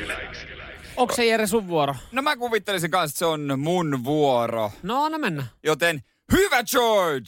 Onko 0.97 1.15
se 1.15 1.25
Jere 1.27 1.47
sun 1.47 1.69
vuoro? 1.69 1.95
No 2.13 2.23
mä 2.23 2.37
kuvittelisin 2.37 2.91
kanssa, 2.91 3.13
että 3.15 3.19
se 3.19 3.25
on 3.25 3.61
mun 3.61 4.05
vuoro. 4.05 4.73
No 4.83 5.05
anna 5.05 5.19
mennä. 5.19 5.47
Joten 5.63 6.03
hyvä 6.33 6.63
George! 6.65 7.27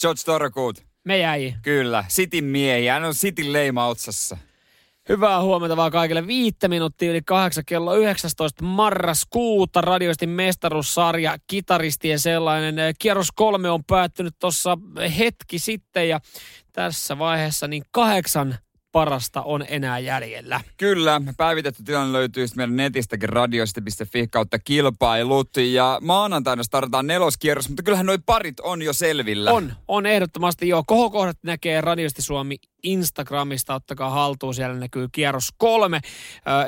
George 0.00 0.20
Torkuut. 0.24 0.82
Me 1.04 1.18
jäi. 1.18 1.54
Kyllä, 1.62 2.04
Sitin 2.08 2.44
miehiä. 2.44 2.92
Hän 2.92 3.04
on 3.04 3.14
Sitin 3.14 3.52
leima 3.52 3.86
otsassa. 3.86 4.36
Hyvää 5.08 5.42
huomenta 5.42 5.76
vaan 5.76 5.90
kaikille. 5.92 6.26
Viittä 6.26 6.68
minuuttia 6.68 7.10
yli 7.10 7.22
kahdeksan 7.22 7.64
kello 7.66 7.94
19 7.94 8.64
marraskuuta. 8.64 9.80
Radioistin 9.80 10.28
mestaruussarja, 10.28 11.36
kitaristien 11.46 12.18
sellainen. 12.18 12.94
Kierros 12.98 13.32
kolme 13.32 13.70
on 13.70 13.84
päättynyt 13.84 14.34
tuossa 14.38 14.78
hetki 15.18 15.58
sitten 15.58 16.08
ja 16.08 16.20
tässä 16.72 17.18
vaiheessa 17.18 17.68
niin 17.68 17.82
kahdeksan 17.90 18.54
parasta 18.98 19.42
on 19.42 19.64
enää 19.68 19.98
jäljellä. 19.98 20.60
Kyllä, 20.76 21.20
päivitetty 21.36 21.82
tilanne 21.82 22.12
löytyy 22.12 22.46
meidän 22.56 22.76
netistäkin 22.76 23.28
radioista.fi 23.28 24.26
kautta 24.26 24.58
kilpailut. 24.58 25.56
Ja 25.56 25.98
maanantaina 26.02 26.62
startataan 26.62 27.06
neloskierros, 27.06 27.68
mutta 27.68 27.82
kyllähän 27.82 28.06
noi 28.06 28.18
parit 28.26 28.60
on 28.60 28.82
jo 28.82 28.92
selvillä. 28.92 29.52
On, 29.52 29.72
on 29.88 30.06
ehdottomasti 30.06 30.68
joo. 30.68 30.84
Kohokohdat 30.86 31.36
näkee 31.42 31.80
Radiosti 31.80 32.22
Suomi 32.22 32.56
Instagramista, 32.82 33.74
ottakaa 33.74 34.10
haltuun, 34.10 34.54
siellä 34.54 34.74
näkyy 34.74 35.08
kierros 35.12 35.48
kolme. 35.58 36.00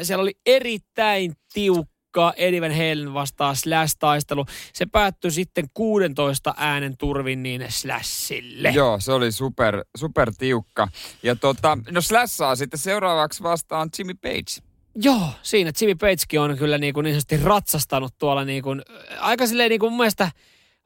Siellä 0.03 0.23
oli 0.23 0.35
erittäin 0.47 1.33
tiukka 1.55 2.00
Eddie 2.37 2.61
Van 2.61 2.71
Halen 2.71 3.15
vastaan 3.15 3.57
Slash-taistelu. 3.57 4.45
Se 4.73 4.87
päättyi 4.87 5.31
sitten 5.31 5.65
16 5.75 6.55
äänen 6.57 6.97
turvin 6.97 7.43
niin 7.43 7.65
Slashille. 7.69 8.71
Joo, 8.71 9.01
se 9.01 9.13
oli 9.13 9.33
super, 9.33 9.85
super 9.97 10.33
tiukka. 10.39 10.89
Ja 11.23 11.37
tota, 11.37 11.79
no 11.91 12.01
Slashaa 12.01 12.57
sitten 12.57 12.81
seuraavaksi 12.81 13.43
vastaan 13.43 13.89
Jimmy 13.99 14.15
Page. 14.15 14.71
Joo, 14.95 15.29
siinä 15.43 15.73
Jimmy 15.81 15.95
Pagekin 15.95 16.41
on 16.41 16.59
kyllä 16.59 16.79
niin, 16.79 16.95
kuin 16.95 17.05
niin 17.05 17.15
sanotusti 17.15 17.37
ratsastanut 17.37 18.15
tuolla 18.19 18.45
niin 18.45 18.63
kuin, 18.63 18.83
aika 19.21 19.47
silleen 19.47 19.71
niin 19.71 19.81
kuin 19.81 19.93
mun 19.93 19.99
mielestä 19.99 20.31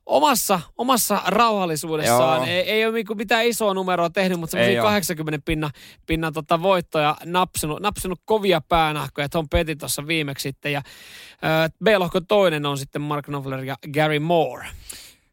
omassa, 0.06 0.60
omassa 0.78 1.22
rauhallisuudessaan. 1.26 2.36
Joo. 2.36 2.46
Ei, 2.46 2.70
ei 2.70 2.86
ole 2.86 2.94
niinku 2.94 3.14
mitään 3.14 3.46
isoa 3.46 3.74
numeroa 3.74 4.10
tehnyt, 4.10 4.40
mutta 4.40 4.50
semmoisia 4.50 4.82
oo. 4.82 4.88
80 4.88 5.44
pinnan, 5.44 5.70
pinnan 6.06 6.32
tota 6.32 6.62
voittoja 6.62 7.16
napsinut, 7.24 7.80
napsinut 7.80 8.20
kovia 8.24 8.60
päänahkoja. 8.60 9.28
Tom 9.28 9.48
Petty 9.48 9.76
tuossa 9.76 10.06
viimeksi 10.06 10.42
sitten. 10.42 10.72
Ja 10.72 10.78
äh, 10.78 11.70
B-lohko 11.84 12.20
toinen 12.20 12.66
on 12.66 12.78
sitten 12.78 13.02
Mark 13.02 13.24
Knopfler 13.24 13.64
ja 13.64 13.76
Gary 13.94 14.18
Moore. 14.18 14.66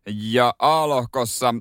Ja 0.05 0.53
A-lohkossa 0.59 1.55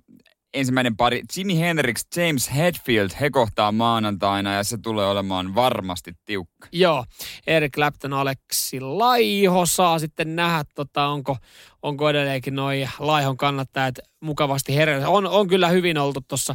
ensimmäinen 0.55 0.97
pari 0.97 1.23
Jimi 1.37 1.59
Hendrix, 1.59 2.05
James 2.17 2.55
Hetfield, 2.57 3.11
he 3.21 3.31
kohtaa 3.31 3.73
maanantaina 3.73 4.55
ja 4.55 4.65
se 4.65 4.79
tulee 4.79 5.07
olemaan 5.07 5.55
varmasti 5.55 6.13
tiukka. 6.25 6.69
Joo, 6.73 7.05
Eric 7.47 7.73
Clapton, 7.73 8.13
Aleksi 8.13 8.81
Laiho 8.81 9.67
saa 9.67 9.99
sitten 9.99 10.37
nähdä, 10.37 10.65
tota, 10.75 11.07
onko, 11.07 11.37
onko 11.83 12.11
edelleenkin 12.11 12.55
noi 12.55 12.89
Laihon 12.99 13.37
kannattajat 13.37 13.95
mukavasti 14.21 14.77
hereillä. 14.77 15.09
On, 15.09 15.27
on 15.27 15.49
kyllä 15.49 15.69
hyvin 15.69 15.99
oltu 15.99 16.21
tuossa 16.29 16.55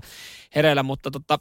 hereillä, 0.55 0.83
mutta 0.83 1.11
tota, 1.11 1.37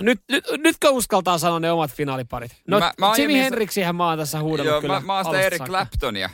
nyt, 0.00 0.20
nyt, 0.30 0.44
nytkö 0.58 0.90
uskaltaa 0.90 1.38
sanoa 1.38 1.60
ne 1.60 1.72
omat 1.72 1.92
finaaliparit? 1.92 2.56
No 2.68 2.78
Mä- 2.78 2.92
mä 3.00 3.12
Jimi 3.18 3.38
Hendrixihän 3.38 3.96
mä 3.96 4.08
oon 4.08 4.18
tässä 4.18 4.40
huudellut 4.40 4.72
Joo, 4.72 4.80
kyllä 4.80 5.00
mä, 5.00 5.06
mä 5.06 5.16
oon 5.16 5.24
sitä 5.24 5.40
Eric. 5.40 5.64
Claptonia 5.64 6.30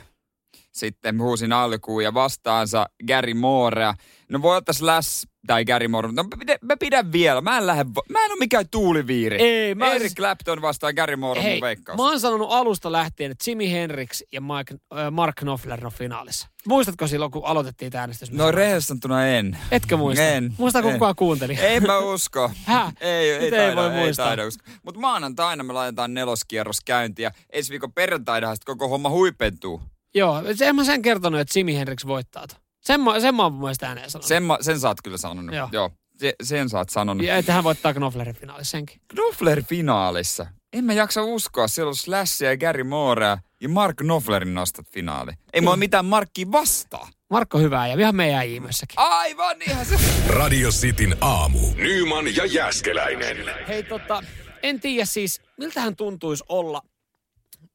sitten 0.71 1.21
huusin 1.21 1.53
alkuun 1.53 2.03
ja 2.03 2.13
vastaansa 2.13 2.85
Gary 3.07 3.33
Moorea. 3.33 3.93
No 4.29 4.41
voi 4.41 4.57
ottaa 4.57 4.73
Slash 4.73 5.27
tai 5.47 5.65
Gary 5.65 5.87
Moore, 5.87 6.07
mutta 6.07 6.23
mä 6.61 6.77
pidän, 6.77 7.11
vielä. 7.11 7.41
Mä 7.41 7.57
en, 7.57 7.67
lähde, 7.67 7.83
mä 8.09 8.25
en 8.25 8.31
ole 8.31 8.39
mikään 8.39 8.65
tuuliviiri. 8.71 9.37
Ei, 9.41 9.75
mä 9.75 9.87
Eric 9.87 10.01
siis- 10.01 10.15
Clapton 10.15 10.61
vastaan 10.61 10.93
Gary 10.95 11.15
Moore 11.15 11.43
Hei, 11.43 11.53
mun 11.55 11.61
veikkaus. 11.61 11.97
mä 11.97 12.03
oon 12.03 12.19
sanonut 12.19 12.47
alusta 12.51 12.91
lähtien, 12.91 13.31
että 13.31 13.49
Jimi 13.51 13.71
Hendrix 13.71 14.21
ja 14.31 14.41
Mike, 14.41 14.73
äh, 14.97 15.11
Mark 15.11 15.35
Knopfler 15.35 15.85
on 15.85 15.91
finaalissa. 15.91 16.47
Muistatko 16.67 17.07
silloin, 17.07 17.31
kun 17.31 17.45
aloitettiin 17.45 17.91
tämä 17.91 17.99
äänestys? 18.01 18.31
No 18.31 18.51
rehellisesti 18.51 18.87
sanottuna 18.87 19.27
en. 19.27 19.57
Etkö 19.71 19.97
muista? 19.97 20.23
En. 20.23 20.53
Muistaako 20.57 20.87
en. 20.87 20.93
kukaan 20.93 21.15
kuunteli? 21.15 21.57
Ei 21.61 21.79
mä 21.79 21.97
usko. 21.99 22.51
Häh? 22.65 22.93
Ei, 23.01 23.29
ei, 23.31 23.39
Nyt 23.39 23.53
ei 23.53 23.59
taida, 23.59 23.75
voi 23.75 23.91
ei 23.91 24.03
muistaa. 24.03 24.25
taida 24.27 24.47
usko. 24.47 24.65
Mutta 24.83 24.99
maanantaina 25.01 25.63
me 25.63 25.73
laitetaan 25.73 26.13
neloskierros 26.13 26.81
käyntiä. 26.85 27.31
Ensi 27.53 27.69
viikon 27.71 27.93
perjantainahan 27.93 28.55
sit 28.55 28.63
koko 28.63 28.87
homma 28.87 29.09
huipentuu. 29.09 29.81
Joo, 30.15 30.41
en 30.61 30.75
mä 30.75 30.83
sen 30.83 31.01
kertonut, 31.01 31.39
että 31.39 31.59
Jimi 31.59 31.75
Hendrix 31.75 32.05
voittaa. 32.07 32.45
Sen 32.83 33.01
mä, 33.01 33.19
sen 33.19 33.35
mä 33.35 33.43
oon 33.43 33.51
mun 33.51 33.61
mielestä 33.61 33.87
ääneen 33.87 34.09
sanonut. 34.11 34.27
Sen, 34.27 34.43
mä, 34.43 34.57
sen 34.61 34.79
saat 34.79 34.97
kyllä 35.03 35.17
sanonut. 35.17 35.55
Joo. 35.55 35.69
Joo. 35.71 35.91
Se, 36.17 36.33
sen 36.43 36.69
saat 36.69 36.89
sanonut. 36.89 37.25
Ja 37.25 37.37
että 37.37 37.53
hän 37.53 37.63
voittaa 37.63 37.93
Knopflerin 37.93 38.35
finaalissa 38.35 38.71
senkin. 38.71 39.01
Knopfler 39.07 39.63
finaalissa. 39.63 40.45
En 40.73 40.85
mä 40.85 40.93
jaksa 40.93 41.23
uskoa. 41.23 41.67
Siellä 41.67 41.89
on 41.89 41.95
Slashia 41.95 42.49
ja 42.49 42.57
Gary 42.57 42.83
Moorea 42.83 43.37
ja 43.61 43.69
Mark 43.69 43.97
Knopflerin 43.97 44.53
nostat 44.53 44.85
finaali. 44.93 45.31
Ei 45.53 45.61
mulla 45.61 45.75
mitään 45.75 46.05
Markkia 46.05 46.51
vastaa. 46.51 47.09
Markko 47.29 47.59
hyvää 47.59 47.87
ja 47.87 47.99
ihan 47.99 48.15
meidän 48.15 48.47
ihmeessäkin. 48.47 48.99
Aivan 48.99 49.61
ihan 49.61 49.85
se. 49.85 49.95
Radio 50.27 50.69
Cityn 50.69 51.17
aamu. 51.21 51.59
Nyman 51.75 52.35
ja 52.35 52.45
Jäskeläinen. 52.45 53.37
Hei 53.67 53.83
tota, 53.83 54.23
en 54.63 54.79
tiedä 54.79 55.05
siis, 55.05 55.41
miltä 55.57 55.81
hän 55.81 55.95
tuntuisi 55.95 56.43
olla 56.49 56.81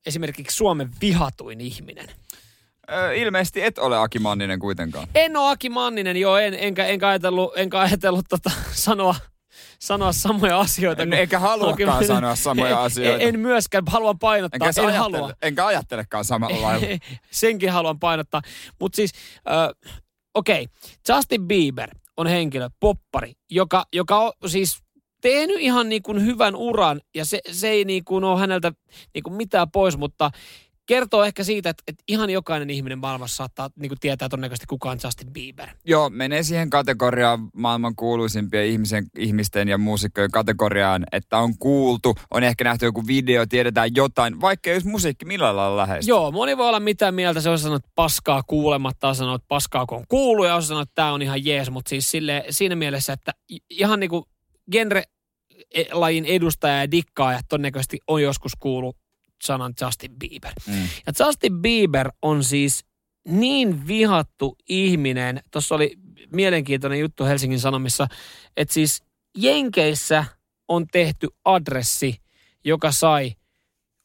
esimerkiksi 0.07 0.57
Suomen 0.57 0.91
vihatuin 1.01 1.61
ihminen. 1.61 2.09
Ö, 2.93 3.15
ilmeisesti 3.15 3.63
et 3.65 3.79
ole 3.79 3.99
Aki 3.99 4.19
Manninen 4.19 4.59
kuitenkaan. 4.59 5.09
En 5.15 5.37
ole 5.37 5.51
Aki 5.51 5.69
Manninen, 5.69 6.17
joo, 6.17 6.37
en, 6.37 6.55
enkä, 6.55 6.87
enkä 6.87 7.09
ajatellut, 7.09 7.53
enkä 7.57 7.79
ajatellut 7.81 8.27
tota, 8.29 8.51
sanoa, 8.73 9.15
sanoa 9.79 10.13
samoja 10.13 10.61
asioita. 10.61 11.03
En, 11.03 11.13
eikä 11.13 11.39
haluakaan 11.39 11.97
Okei, 11.97 12.07
sanoa 12.09 12.35
samoja 12.35 12.71
en- 12.71 12.79
asioita. 12.79 13.25
En 13.25 13.41
myöskään, 13.41 13.85
haluan 13.87 14.19
painottaa, 14.19 14.69
enkä, 14.69 14.81
en 14.81 14.89
ajattele, 14.89 15.19
halua. 15.19 15.33
enkä 15.43 15.67
ajattelekaan 15.67 16.25
samalla 16.25 16.63
lailla. 16.67 16.87
Senkin 17.31 17.73
haluan 17.73 17.99
painottaa. 17.99 18.43
Mutta 18.81 18.97
siis, 18.97 19.13
äh, 19.51 19.91
okei, 20.35 20.63
okay. 20.63 21.17
Justin 21.17 21.49
Bieber 21.49 21.91
on 22.17 22.27
henkilö, 22.27 22.69
poppari, 22.81 23.33
joka, 23.51 23.85
joka 23.93 24.19
on 24.21 24.33
siis 24.47 24.79
tehnyt 25.21 25.57
ihan 25.61 25.89
niin 25.89 26.03
kuin 26.03 26.27
hyvän 26.27 26.57
uran 26.57 27.01
ja 27.15 27.25
se, 27.25 27.41
se 27.51 27.69
ei 27.69 27.85
niin 27.85 28.05
kuin 28.05 28.25
ole 28.25 28.41
häneltä 28.41 28.73
niin 29.15 29.23
kuin 29.23 29.35
mitään 29.35 29.71
pois, 29.71 29.97
mutta 29.97 30.31
kertoo 30.89 31.25
ehkä 31.25 31.45
siitä, 31.45 31.71
että, 31.71 31.83
että 31.87 32.05
ihan 32.09 32.31
jokainen 32.31 32.71
ihminen 32.71 32.99
maailmassa 32.99 33.37
saattaa 33.37 33.71
niin 33.77 33.89
kuin 33.89 34.01
tietää 34.01 34.29
todennäköisesti 34.29 34.67
kuka 34.67 34.91
on 34.91 34.99
Justin 35.05 35.33
Bieber. 35.33 35.69
Joo, 35.85 36.11
menee 36.11 36.43
siihen 36.43 36.71
kategoriaan 36.71 37.49
maailman 37.55 37.97
kuuluisimpien 37.97 38.67
ihmisen, 38.67 39.07
ihmisten 39.19 39.69
ja 39.69 39.79
muusikkojen 39.79 40.31
kategoriaan, 40.31 41.05
että 41.13 41.39
on 41.39 41.59
kuultu, 41.59 42.15
on 42.31 42.43
ehkä 42.43 42.65
nähty 42.65 42.85
joku 42.85 43.07
video, 43.07 43.47
tiedetään 43.47 43.91
jotain, 43.95 44.41
vaikka 44.41 44.71
olisi 44.71 44.89
musiikki 44.89 45.25
millään 45.25 45.57
lailla 45.57 45.77
läheistä. 45.77 46.11
Joo, 46.11 46.33
moni 46.33 46.57
voi 46.57 46.69
olla 46.69 46.81
mitä 46.81 47.13
mieltä, 47.13 47.41
se 47.41 47.51
on 47.51 47.59
sanonut 47.59 47.85
että 47.85 47.93
paskaa 47.95 48.43
kuulematta, 48.47 49.15
sanoo, 49.15 49.35
että 49.35 49.49
paskaa 49.49 49.87
kun 49.87 49.99
on 49.99 50.05
kuullut 50.09 50.47
ja 50.47 50.55
osa 50.55 50.69
sanoo, 50.69 50.83
että 50.83 50.95
tämä 50.95 51.13
on 51.13 51.23
ihan 51.23 51.45
jees, 51.45 51.71
mutta 51.71 51.89
siis 51.89 52.11
sille, 52.11 52.45
siinä 52.51 52.77
mielessä, 52.77 53.13
että 53.13 53.33
ihan 53.71 54.01
niin 54.01 54.11
kuin 54.11 54.25
genre-lajin 54.73 56.25
edustaja 56.25 56.79
ja 56.79 56.91
dikkaaja 56.91 57.41
todennäköisesti 57.49 57.99
on 58.07 58.23
joskus 58.23 58.53
kuullut 58.61 58.97
sanan 59.43 59.75
Justin 59.81 60.19
Bieber. 60.19 60.53
Mm. 60.67 60.89
Ja 61.07 61.27
Justin 61.27 61.63
Bieber 61.63 62.11
on 62.23 62.45
siis 62.45 62.85
niin 63.29 63.87
vihattu 63.87 64.57
ihminen, 64.69 65.43
tuossa 65.51 65.75
oli 65.75 65.97
mielenkiintoinen 66.33 67.01
juttu 67.01 67.25
Helsingin 67.25 67.61
Sanomissa, 67.61 68.09
että 68.57 68.75
siis 68.75 69.03
Jenkeissä 69.37 70.25
on 70.69 70.87
tehty 70.87 71.29
adressi, 71.45 72.21
joka 72.65 72.93
sai, 72.93 73.33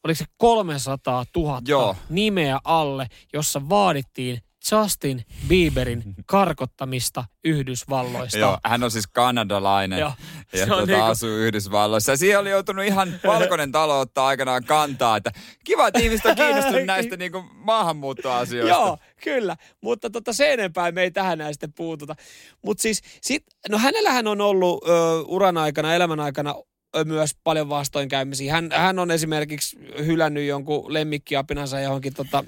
oliko 0.04 0.18
se 0.18 0.24
300 0.36 1.24
000 1.36 1.62
Joo. 1.68 1.96
nimeä 2.08 2.60
alle, 2.64 3.06
jossa 3.32 3.68
vaadittiin 3.68 4.42
Justin 4.72 5.24
Bieberin 5.48 6.02
karkottamista 6.26 7.24
Yhdysvalloista. 7.44 8.38
Joo, 8.38 8.58
hän 8.64 8.82
on 8.82 8.90
siis 8.90 9.06
kanadalainen 9.06 9.98
Joo, 9.98 10.12
ja 10.52 10.66
tuota, 10.66 10.86
niinku- 10.86 11.04
asuu 11.04 11.28
Yhdysvalloissa. 11.30 12.12
Ja 12.12 12.16
siihen 12.16 12.38
oli 12.38 12.50
joutunut 12.50 12.84
ihan 12.84 13.20
valkoinen 13.26 13.72
talo 13.72 14.00
ottaa 14.00 14.26
aikanaan 14.26 14.64
kantaa, 14.64 15.16
että 15.16 15.30
kiva, 15.64 15.88
että 15.88 16.00
ihmiset 16.00 16.26
on 16.26 16.36
kiinnostunut 16.36 16.84
näistä 16.94 17.16
niinku 17.16 17.44
maahanmuuttoasioista. 17.54 18.74
Joo, 18.76 18.98
kyllä. 19.24 19.56
Mutta 19.80 20.10
tota, 20.10 20.32
se 20.32 20.52
enempää 20.52 20.92
me 20.92 21.02
ei 21.02 21.10
tähän 21.10 21.38
näin 21.38 21.54
sitten 21.54 21.72
puututa. 21.72 22.14
Mutta 22.62 22.82
siis, 22.82 23.02
sit, 23.20 23.44
no 23.68 23.78
hänellähän 23.78 24.26
on 24.26 24.40
ollut 24.40 24.88
ö, 24.88 24.92
uran 25.26 25.56
aikana, 25.56 25.94
elämän 25.94 26.20
aikana 26.20 26.54
myös 27.04 27.30
paljon 27.44 27.68
vastoinkäymisiä. 27.68 28.52
Hän, 28.52 28.68
hän 28.72 28.98
on 28.98 29.10
esimerkiksi 29.10 29.76
hylännyt 30.06 30.46
jonkun 30.46 30.92
lemmikkiapinansa 30.92 31.80
johonkin 31.80 32.14
tota, 32.14 32.44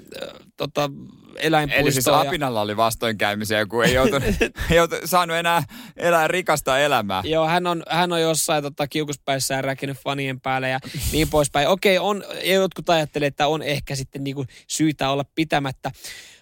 tota, 0.57 0.89
eläinpuistoon. 1.35 1.81
Eli 1.85 1.91
siis 1.91 2.05
ja- 2.05 2.19
Apinalla 2.19 2.61
oli 2.61 2.77
vastoinkäymisiä, 2.77 3.65
kun 3.65 3.85
ei, 3.85 3.93
joutunut, 3.93 4.23
ei 4.71 4.77
joutu, 4.77 4.95
saanut 5.05 5.37
enää 5.37 5.63
elää 5.97 6.27
rikasta 6.27 6.79
elämää. 6.79 7.21
Joo, 7.25 7.47
hän 7.47 7.67
on, 7.67 7.83
hän 7.89 8.11
on 8.11 8.21
jossain 8.21 8.63
tota, 8.63 8.87
kiukuspäissään 8.87 9.63
räkinyt 9.63 9.97
fanien 9.97 10.41
päälle 10.41 10.69
ja 10.69 10.79
niin 11.11 11.29
poispäin. 11.29 11.67
Okei, 11.67 11.97
on, 11.97 12.23
ja 12.43 12.53
jotkut 12.53 12.89
ajattelee, 12.89 13.27
että 13.27 13.47
on 13.47 13.61
ehkä 13.61 13.95
sitten 13.95 14.23
niinku 14.23 14.45
syytä 14.67 15.09
olla 15.09 15.25
pitämättä. 15.35 15.91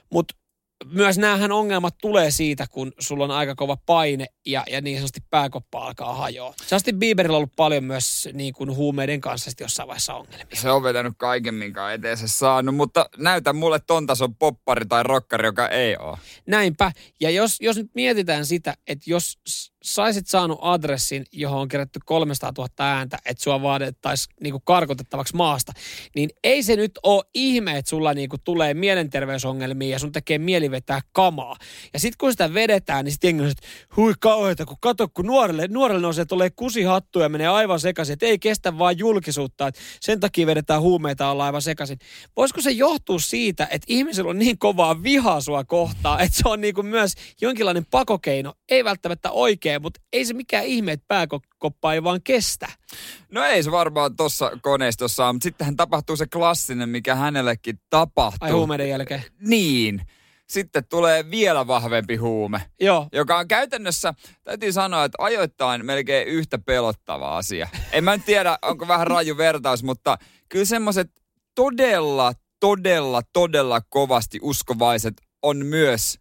Mutta 0.09 0.35
myös 0.85 1.17
näähän 1.17 1.51
ongelmat 1.51 1.95
tulee 2.01 2.31
siitä, 2.31 2.65
kun 2.71 2.91
sulla 2.99 3.23
on 3.23 3.31
aika 3.31 3.55
kova 3.55 3.77
paine 3.85 4.25
ja, 4.45 4.63
ja 4.69 4.81
niin 4.81 4.97
sanotusti 4.97 5.23
pääkoppa 5.29 5.85
alkaa 5.85 6.13
hajoa. 6.13 6.53
Justin 6.71 6.99
Bieberillä 6.99 7.35
on 7.35 7.37
ollut 7.37 7.55
paljon 7.55 7.83
myös 7.83 8.29
niin 8.33 8.53
kuin 8.53 8.75
huumeiden 8.75 9.21
kanssa 9.21 9.51
jossain 9.59 9.87
vaiheessa 9.87 10.13
ongelmia. 10.13 10.45
Se 10.53 10.71
on 10.71 10.83
vetänyt 10.83 11.13
kaiken, 11.17 11.53
minkä 11.53 11.85
on 11.85 11.91
eteensä 11.91 12.27
saanut, 12.27 12.75
mutta 12.75 13.09
näytä 13.17 13.53
mulle 13.53 13.79
ton 13.79 14.07
tason 14.07 14.35
poppari 14.35 14.85
tai 14.85 15.03
rokkari, 15.03 15.47
joka 15.47 15.69
ei 15.69 15.97
ole. 15.97 16.17
Näinpä. 16.47 16.91
Ja 17.19 17.29
jos, 17.29 17.57
jos 17.61 17.77
nyt 17.77 17.91
mietitään 17.95 18.45
sitä, 18.45 18.73
että 18.87 19.09
jos 19.09 19.37
saisit 19.85 20.27
saanut 20.27 20.59
adressin, 20.61 21.25
johon 21.31 21.61
on 21.61 21.67
kerätty 21.67 21.99
300 22.05 22.51
000 22.57 22.69
ääntä, 22.79 23.17
että 23.25 23.43
sua 23.43 23.61
vaadittaisiin 23.61 24.35
niinku 24.41 24.59
karkotettavaksi 24.59 25.35
maasta, 25.35 25.73
niin 26.15 26.29
ei 26.43 26.63
se 26.63 26.75
nyt 26.75 26.91
ole 27.03 27.23
ihme, 27.33 27.77
että 27.77 27.89
sulla 27.89 28.13
niinku 28.13 28.37
tulee 28.43 28.73
mielenterveysongelmia 28.73 29.89
ja 29.89 29.99
sun 29.99 30.11
tekee 30.11 30.37
mieli 30.37 30.71
vetää 30.71 31.01
kamaa. 31.13 31.55
Ja 31.93 31.99
sitten 31.99 32.17
kun 32.19 32.31
sitä 32.31 32.53
vedetään, 32.53 33.05
niin 33.05 33.11
sitten 33.11 33.41
on, 33.41 33.47
että 33.47 33.67
hui 33.97 34.13
kauheita, 34.19 34.65
kun 34.65 34.77
kato, 34.81 35.07
kun 35.07 35.25
nuorelle, 35.25 35.67
nuorelle 35.67 36.01
nousee 36.01 36.25
tulee 36.25 36.49
kusihattu 36.49 37.19
ja 37.19 37.29
menee 37.29 37.47
aivan 37.47 37.79
sekaisin, 37.79 38.13
että 38.13 38.25
ei 38.25 38.39
kestä 38.39 38.77
vaan 38.77 38.97
julkisuutta, 38.97 39.67
että 39.67 39.81
sen 40.01 40.19
takia 40.19 40.47
vedetään 40.47 40.81
huumeita 40.81 41.29
olla 41.29 41.45
aivan 41.45 41.61
sekaisin. 41.61 41.99
Voisiko 42.37 42.61
se 42.61 42.71
johtua 42.71 43.19
siitä, 43.19 43.67
että 43.71 43.85
ihmisellä 43.87 44.29
on 44.29 44.39
niin 44.39 44.57
kovaa 44.57 45.03
vihaa 45.03 45.41
sua 45.41 45.63
kohtaan, 45.63 46.21
että 46.21 46.37
se 46.37 46.49
on 46.49 46.61
niinku 46.61 46.83
myös 46.83 47.13
jonkinlainen 47.41 47.85
pakokeino, 47.91 48.53
ei 48.69 48.83
välttämättä 48.83 49.31
oikein, 49.75 49.81
mutta 49.81 50.01
ei 50.13 50.25
se 50.25 50.33
mikään 50.33 50.65
ihme, 50.65 50.91
että 50.91 51.05
pääkoppa 51.07 51.93
ei 51.93 52.03
vaan 52.03 52.21
kestä. 52.23 52.67
No 53.31 53.43
ei 53.43 53.63
se 53.63 53.71
varmaan 53.71 54.15
tuossa 54.15 54.51
koneistossa 54.61 55.33
mutta 55.33 55.43
sittenhän 55.43 55.75
tapahtuu 55.75 56.15
se 56.17 56.27
klassinen, 56.27 56.89
mikä 56.89 57.15
hänellekin 57.15 57.79
tapahtuu. 57.89 58.45
Ai 58.47 58.51
huumeiden 58.51 58.89
jälkeen. 58.89 59.23
Niin. 59.39 60.01
Sitten 60.49 60.85
tulee 60.85 61.31
vielä 61.31 61.67
vahvempi 61.67 62.15
huume, 62.15 62.61
Joo. 62.79 63.07
joka 63.11 63.37
on 63.37 63.47
käytännössä, 63.47 64.13
täytyy 64.43 64.71
sanoa, 64.71 65.03
että 65.03 65.15
ajoittain 65.19 65.85
melkein 65.85 66.27
yhtä 66.27 66.57
pelottava 66.57 67.37
asia. 67.37 67.69
En 67.91 68.03
mä 68.03 68.15
nyt 68.15 68.25
tiedä, 68.25 68.57
onko 68.61 68.87
vähän 68.87 69.07
raju 69.07 69.37
vertaus, 69.37 69.83
mutta 69.83 70.17
kyllä 70.49 70.65
semmoiset 70.65 71.11
todella, 71.55 72.33
todella, 72.59 73.21
todella 73.33 73.81
kovasti 73.89 74.39
uskovaiset 74.41 75.13
on 75.41 75.65
myös 75.65 76.19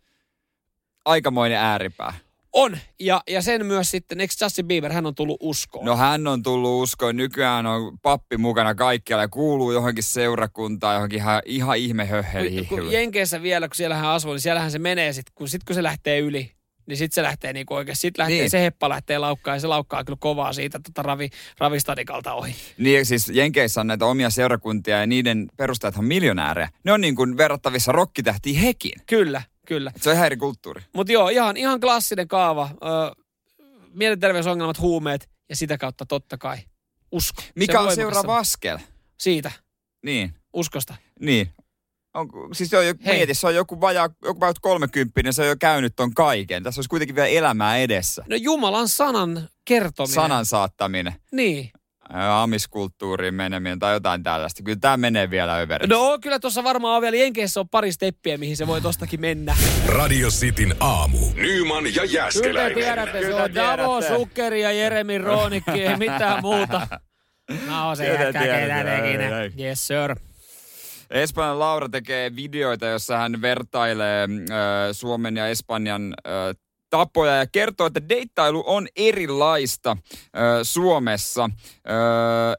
aikamoinen 1.05 1.59
ääripää. 1.59 2.24
On. 2.55 2.79
Ja, 3.01 3.23
ja 3.31 3.43
sen 3.43 3.67
myös 3.67 3.91
sitten, 3.91 4.21
eikö 4.21 4.35
Justin 4.41 4.67
Bieber, 4.67 4.93
hän 4.93 5.07
on 5.07 5.15
tullut 5.15 5.37
uskoon. 5.41 5.85
No 5.85 5.97
hän 5.97 6.27
on 6.27 6.43
tullut 6.43 6.83
uskoon. 6.83 7.17
Nykyään 7.17 7.67
on 7.67 7.99
pappi 8.03 8.37
mukana 8.37 8.75
kaikkialla 8.75 9.25
ja 9.25 9.29
kuuluu 9.29 9.73
johonkin 9.73 10.05
seurakuntaan, 10.05 10.95
johonkin 10.95 11.19
ihan, 11.19 11.43
ihan 11.45 11.77
ihme 11.79 12.07
höhheli. 12.07 12.65
kun 12.69 12.93
Jenkeissä 12.93 13.43
vielä, 13.43 13.69
kun 13.69 13.77
siellä 13.77 13.97
hän 13.97 14.11
asuu, 14.11 14.33
niin 14.33 14.41
siellähän 14.41 14.71
se 14.71 14.79
menee 14.79 15.13
sitten, 15.13 15.33
kun, 15.35 15.49
sit 15.49 15.65
kun 15.65 15.75
se 15.75 15.83
lähtee 15.83 16.19
yli, 16.19 16.53
niin 16.87 16.97
sitten 16.97 17.15
se 17.15 17.23
lähtee 17.23 17.53
niinku 17.53 17.75
oikein, 17.75 17.97
sitten 17.97 18.23
lähtee, 18.23 18.39
Niin. 18.39 18.51
se 18.51 18.63
heppa 18.63 18.89
lähtee 18.89 19.19
laukkaan 19.19 19.57
ja 19.57 19.61
se 19.61 19.67
laukkaa 19.67 20.05
kyllä 20.05 20.17
kovaa 20.21 20.53
siitä 20.53 20.81
tota 20.85 21.03
ravi, 21.03 21.31
ravistadikalta 21.59 22.33
ohi. 22.35 22.55
Niin 22.79 23.07
siis 23.07 23.29
Jenkeissä 23.35 23.81
on 23.81 23.87
näitä 23.87 24.07
omia 24.07 24.31
seurakuntia 24.31 25.01
ja 25.01 25.07
niiden 25.07 25.47
perustajat 25.57 25.97
on 25.97 26.05
miljonäärejä. 26.05 26.69
Ne 26.85 26.93
on 26.93 27.01
niin 27.01 27.15
kuin 27.17 27.37
verrattavissa 27.37 27.93
rokkitähtiin 27.93 28.57
hekin. 28.57 28.93
Kyllä, 29.07 29.43
kyllä. 29.67 29.93
Se 30.01 30.11
on 30.11 30.15
ihan 30.17 30.27
eri 30.27 30.37
kulttuuri. 30.37 30.83
Mutta 30.93 31.13
joo, 31.13 31.29
ihan, 31.29 31.57
ihan 31.57 31.81
klassinen 31.81 32.29
kaava. 32.29 32.71
Ö, 32.73 33.23
mielenterveysongelmat, 33.95 34.79
huumeet 34.81 35.31
ja 35.49 35.57
sitä 35.57 35.79
kautta 35.79 36.07
totta 36.07 36.39
kai 36.39 36.59
usko. 37.13 37.43
Se 37.43 37.53
Mikä 37.57 37.73
on 37.73 37.77
voimakas 37.79 37.95
seuraava 37.97 38.39
askel? 38.39 38.79
Siitä, 39.21 39.51
Niin, 40.05 40.35
uskosta. 40.53 40.95
niin. 41.21 41.51
On, 42.15 42.29
siis 42.53 42.71
se 42.71 42.79
on 42.79 42.87
jo, 42.87 42.95
mieti, 43.07 43.35
se 43.35 43.47
on 43.47 43.55
joku 43.55 43.81
vajaa, 43.81 44.09
joku 44.25 44.41
vajaa 44.41 44.55
30 44.61 45.33
se 45.33 45.43
on 45.43 45.49
jo 45.49 45.57
käynyt 45.61 45.93
ton 45.97 46.15
kaiken. 46.15 46.63
Tässä 46.63 46.79
olisi 46.79 46.89
kuitenkin 46.89 47.15
vielä 47.17 47.29
elämää 47.29 47.77
edessä. 47.79 48.25
No 48.29 48.37
Jumalan 48.37 48.89
sanan 48.89 49.49
kertominen. 49.65 50.15
Sanan 50.15 50.47
saattaminen, 50.47 51.13
Niin. 51.33 51.71
Amiskulttuuriin 52.43 53.35
meneminen 53.35 53.79
tai 53.79 53.93
jotain 53.95 54.23
tällaista. 54.23 54.63
Kyllä 54.63 54.79
tämä 54.81 54.97
menee 54.97 55.31
vielä 55.31 55.57
överiksi. 55.57 55.91
No 55.91 56.19
kyllä 56.23 56.39
tuossa 56.39 56.65
varmaan 56.65 56.97
on 56.97 57.03
vielä 57.03 57.17
Jenkeissä 57.17 57.61
on 57.61 57.69
pari 57.69 57.93
steppiä, 57.93 58.39
mihin 58.39 58.57
se 58.57 58.67
voi 58.67 58.81
tostakin 58.81 59.21
mennä. 59.21 59.57
Radio 59.87 60.29
Cityn 60.29 60.77
aamu. 60.81 61.19
Nyman 61.35 61.85
ja 61.87 61.93
Kyllä 61.93 62.07
te 62.07 62.13
Jäskeläinen. 62.17 62.75
tiedätte, 62.75 63.21
se 63.21 63.27
Kyllä 63.27 63.43
on 63.43 63.55
Davo. 63.55 64.03
Sukkeri 64.03 64.63
ja 64.63 64.73
Jeremi 64.73 65.19
Roonikki, 65.19 65.83
ei 65.87 65.97
mitään 65.97 66.43
muuta. 66.43 66.87
No 67.69 67.95
se 67.95 68.05
Kyllä 68.07 68.25
jätkä 68.25 68.41
ketä. 68.41 69.63
Yes 69.63 69.87
sir. 69.87 70.17
Espanjan 71.11 71.59
Laura 71.59 71.89
tekee 71.89 72.37
videoita, 72.37 72.87
jossa 72.87 73.17
hän 73.19 73.43
vertailee 73.43 74.23
äh, 74.23 74.59
Suomen 74.93 75.37
ja 75.37 75.49
Espanjan 75.49 76.15
äh, 76.27 76.33
tapoja 76.95 77.37
ja 77.37 77.47
kertoo, 77.47 77.87
että 77.87 78.09
deittailu 78.09 78.63
on 78.67 78.89
erilaista 78.97 79.91
äh, 79.91 79.99
Suomessa. 80.63 81.45
Äh, 81.45 81.51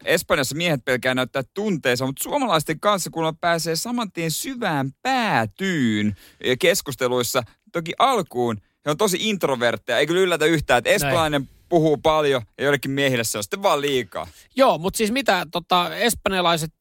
Espanjassa 0.05 0.55
miehet 0.55 0.85
pelkää 0.85 1.13
näyttää 1.13 1.43
tunteensa, 1.53 2.05
mutta 2.05 2.23
suomalaisten 2.23 2.79
kanssa 2.79 3.09
kun 3.09 3.37
pääsee 3.41 3.75
saman 3.75 4.11
tien 4.11 4.31
syvään 4.31 4.91
päätyyn 5.01 6.15
keskusteluissa, 6.59 7.43
toki 7.71 7.93
alkuun 7.99 8.61
he 8.85 8.91
on 8.91 8.97
tosi 8.97 9.17
introvertteja, 9.29 9.99
ei 9.99 10.07
kyllä 10.07 10.21
yllätä 10.21 10.45
yhtään, 10.45 10.77
että 10.77 10.89
espanjalainen 10.89 11.49
puhuu 11.69 11.97
paljon 11.97 12.41
ja 12.57 12.63
joillekin 12.63 12.91
miehille 12.91 13.23
se 13.23 13.37
on 13.37 13.43
sitten 13.43 13.63
vaan 13.63 13.81
liikaa. 13.81 14.27
Joo, 14.55 14.77
mutta 14.77 14.97
siis 14.97 15.11
mitä 15.11 15.45
tota, 15.51 15.95
espanjalaiset, 15.95 16.73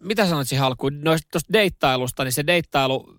mitä 0.00 0.26
sanoit 0.26 0.48
siihen 0.48 0.64
alkuun, 0.64 1.00
noista 1.00 1.28
tuosta 1.32 1.52
deittailusta, 1.52 2.24
niin 2.24 2.32
se 2.32 2.46
deittailu, 2.46 3.17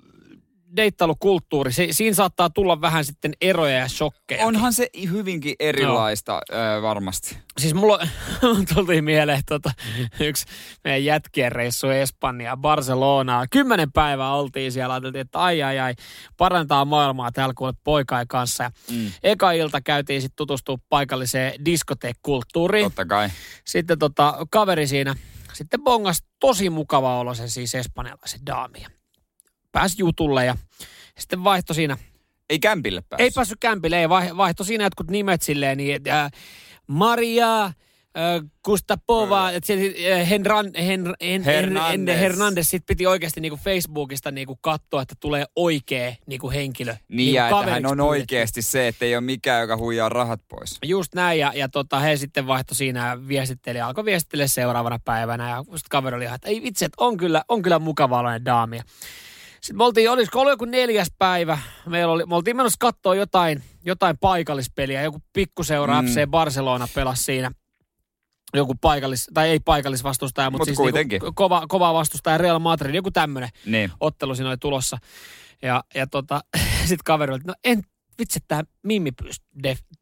deittailukulttuuri, 0.76 1.72
se, 1.72 1.88
siinä 1.92 2.16
saattaa 2.16 2.50
tulla 2.50 2.82
vähän 2.82 3.06
sitten 3.06 3.34
eroja 3.42 3.78
ja 3.78 3.88
shokkeja. 3.88 4.46
Onhan 4.46 4.74
se 4.74 4.90
hyvinkin 5.12 5.56
erilaista 5.60 6.42
ö, 6.52 6.82
varmasti. 6.82 7.38
Siis 7.58 7.74
mulla 7.74 8.00
tultiin 8.74 9.04
mieleen 9.04 9.42
tota, 9.50 9.72
yksi 10.20 10.46
meidän 10.84 11.06
jätkien 11.06 11.52
reissu 11.52 11.90
Espanjaa, 11.90 12.58
Barcelonaa. 12.58 13.48
Kymmenen 13.48 13.92
päivää 13.92 14.34
oltiin 14.34 14.72
siellä, 14.72 14.94
ajateltiin, 14.94 15.22
että 15.22 15.40
ai 15.40 15.64
ai 15.64 15.80
ai, 15.80 15.94
parantaa 16.38 16.86
maailmaa 16.86 17.32
täällä 17.32 17.54
kuule 17.58 17.74
poikain 17.84 18.28
kanssa. 18.28 18.64
Ja 18.64 18.72
Mm. 18.92 19.12
Eka 19.24 19.52
ilta 19.52 19.82
käytiin 19.82 20.22
sitten 20.22 20.36
tutustua 20.36 20.78
paikalliseen 20.90 21.66
diskoteekkulttuuriin. 21.66 22.86
Totta 22.86 23.06
kai. 23.06 23.30
Sitten 23.66 24.00
tota, 24.00 24.38
kaveri 24.50 24.88
siinä 24.88 25.16
sitten 25.54 25.82
bongas 25.84 26.24
tosi 26.40 26.70
mukava 26.70 27.20
olo 27.20 27.34
sen 27.34 27.50
siis 27.50 27.76
espanjalaisen 27.76 28.46
daamia. 28.46 28.90
Pääsi 29.72 29.96
jutulle 30.00 30.46
ja 30.46 30.56
sitten 31.20 31.44
vaihto 31.44 31.74
siinä 31.74 31.98
Ei 32.50 32.60
kämpille 32.60 33.02
päässyt. 33.02 33.24
ei 33.24 33.32
päässyt 33.36 33.58
kämpille, 33.60 34.00
ei 34.00 34.10
vai- 34.10 34.38
vaihto 34.38 34.64
siinä 34.64 34.84
jotkut 34.84 35.10
nimet 35.12 35.42
silleen, 35.42 35.78
niin 35.78 35.96
että 35.96 36.30
Maria, 36.88 37.66
äh, 37.66 37.74
että 39.56 39.68
se, 39.68 39.74
äh, 39.74 40.30
Henran, 40.30 40.72
Hen, 40.86 41.16
Hen, 41.22 41.44
Hernandez. 41.44 42.20
Hernandez. 42.20 42.68
Sit 42.68 42.86
piti 42.86 43.08
oikeasti 43.08 43.42
niinku 43.42 43.60
Facebookista 43.64 44.32
niinku 44.32 44.56
katsoa, 44.62 45.02
että 45.02 45.16
tulee 45.20 45.46
oikea 45.56 46.16
niinku 46.26 46.52
henkilö. 46.52 46.92
Niin, 46.94 47.18
niinku 47.18 47.36
ja 47.36 47.50
että 47.50 47.72
hän 47.72 47.86
on 47.86 48.00
oikeasti 48.02 48.62
se, 48.62 48.88
että 48.88 49.06
ei 49.06 49.16
ole 49.16 49.22
mikään, 49.22 49.62
joka 49.62 49.78
huijaa 49.78 50.10
rahat 50.10 50.42
pois. 50.48 50.78
Just 50.86 51.16
näin, 51.16 51.40
ja, 51.40 51.52
ja 51.56 51.70
tota, 51.70 52.00
he 52.00 52.18
sitten 52.18 52.48
vaihto 52.48 52.76
siinä 52.76 53.18
viestitteli, 53.28 53.82
alkoi 53.82 54.06
viestittele 54.06 54.48
seuraavana 54.48 55.00
päivänä, 55.06 55.50
ja 55.50 55.58
sitten 55.64 55.90
kaveri 55.90 56.16
oli 56.16 56.24
ihan, 56.24 56.36
että 56.36 56.48
ei 56.50 56.62
vitsi, 56.64 56.86
että 56.86 57.04
on 57.04 57.18
kyllä, 57.18 57.44
on 57.48 57.62
kyllä 57.62 57.80
mukava 57.80 58.20
oloinen 58.20 58.46
daami. 58.46 58.78
Ja 58.78 58.84
Sitten 59.62 59.78
me 59.78 59.84
oltiin, 59.84 60.12
olisiko 60.12 60.40
ollut 60.40 60.52
joku 60.54 60.66
neljäs 60.66 61.08
päivä, 61.18 61.58
Meillä 61.86 62.14
oli, 62.14 62.26
me 62.26 62.36
oltiin 62.36 62.58
menossa 62.58 62.78
katsoa 62.80 63.16
jotain, 63.16 63.64
jotain 63.86 64.18
paikallispeliä, 64.18 65.02
joku 65.02 65.22
pikkuseura 65.34 66.02
Mm. 66.02 66.08
FC 66.08 66.28
Barcelona 66.30 66.88
pelasi 66.96 67.24
siinä 67.24 67.52
joku 68.54 68.76
paikallis, 68.82 69.28
tai 69.34 69.50
ei 69.50 69.60
paikallisvastustaja, 69.60 70.50
mutta 70.50 70.62
Mut 70.62 70.66
siis 70.68 70.78
kuitenkin. 70.78 71.20
niinku 71.22 71.34
kova, 71.36 71.68
kova 71.68 71.94
vastustaja 71.94 72.38
Real 72.38 72.60
Madrid, 72.60 72.96
joku 72.96 73.12
tämmöinen 73.12 73.50
Niin. 73.66 73.92
ottelu 74.00 74.36
siinä 74.36 74.50
oli 74.50 74.58
tulossa. 74.58 74.98
Ja, 75.62 75.84
ja 75.96 76.08
tota, 76.08 76.42
sitten 76.80 77.04
kaveri 77.06 77.34
oli, 77.34 77.42
no 77.48 77.54
en 77.64 77.82
vitsi, 78.20 78.40
tämä 78.48 78.64
Mimmi 78.84 79.12
pyysi 79.12 79.42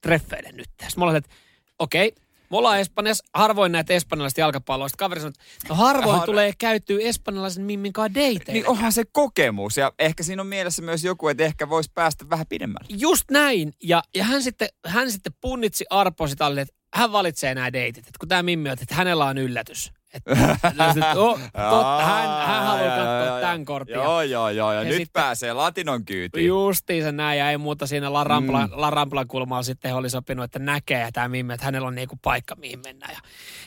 treffeille 0.01 0.49
nyt. 0.51 0.67
Sitten 0.69 0.89
mä 0.97 1.05
olin, 1.05 1.15
että 1.15 1.35
okei, 1.79 2.11
me 2.51 2.57
ollaan 2.57 2.79
Espanjassa, 2.79 3.23
harvoin 3.33 3.71
näitä 3.71 3.93
espanjalaista 3.93 4.41
jalkapalloa. 4.41 4.87
Sitten 4.87 5.05
kaveri 5.05 5.21
sanoi, 5.21 5.29
että 5.29 5.69
no 5.69 5.75
harvoin 5.75 6.17
Har- 6.17 6.25
tulee 6.25 6.53
käytyä 6.57 6.97
espanjalaisen 7.01 7.63
Mimmin 7.63 7.93
kanssa 7.93 8.15
dateille. 8.15 8.53
Niin 8.53 8.67
onhan 8.67 8.91
se 8.91 9.03
kokemus 9.11 9.77
ja 9.77 9.93
ehkä 9.99 10.23
siinä 10.23 10.41
on 10.41 10.47
mielessä 10.47 10.81
myös 10.81 11.03
joku, 11.03 11.27
että 11.27 11.43
ehkä 11.43 11.69
voisi 11.69 11.91
päästä 11.93 12.29
vähän 12.29 12.45
pidemmälle. 12.49 12.87
Just 12.89 13.31
näin. 13.31 13.73
Ja, 13.83 14.03
ja 14.15 14.23
hän, 14.23 14.43
sitten, 14.43 14.67
hän 14.85 15.11
sitten 15.11 15.33
punnitsi 15.41 15.85
Arpo 15.89 16.27
sitä, 16.27 16.47
että 16.61 16.73
hän 16.93 17.11
valitsee 17.11 17.55
nämä 17.55 17.73
deitit. 17.73 18.07
Että 18.07 18.19
kun 18.19 18.29
tämä 18.29 18.43
Mimmi 18.43 18.69
on, 18.69 18.77
että 18.81 18.95
hänellä 18.95 19.25
on 19.25 19.37
yllätys. 19.37 19.91
Että, 20.17 21.13
oh, 21.15 21.39
totta, 21.69 22.05
hän, 22.05 22.47
hän 22.47 22.63
haluaa 22.65 22.97
katsoa 22.97 23.39
tämän 23.41 23.65
kortin. 23.65 23.95
Joo, 23.95 24.21
joo, 24.21 24.49
joo. 24.49 24.73
Ja, 24.73 24.79
Ja 24.79 24.83
nyt 24.83 24.93
sitten- 24.97 25.21
pääsee 25.21 25.53
latinon 25.53 26.05
kyytiin. 26.05 26.47
Justiinsa 26.47 27.11
näin, 27.11 27.39
ja 27.39 27.51
ei 27.51 27.57
muuta 27.57 27.87
siinä 27.87 28.13
La, 28.13 28.23
Rampla, 28.23 28.67
Mm. 28.67 28.73
La 29.15 29.25
kulmalla 29.25 29.63
sitten 29.63 29.91
he 29.91 29.95
oli 29.95 30.09
sopinut, 30.09 30.45
että 30.45 30.59
näkee 30.59 30.99
ja 30.99 31.11
tämä 31.11 31.27
Mimmi, 31.27 31.53
että 31.53 31.65
hänellä 31.65 31.87
on 31.87 31.95
niinku 31.95 32.19
paikka, 32.21 32.55
mihin 32.55 32.79
mennä. 32.85 33.07
Ja 33.11 33.17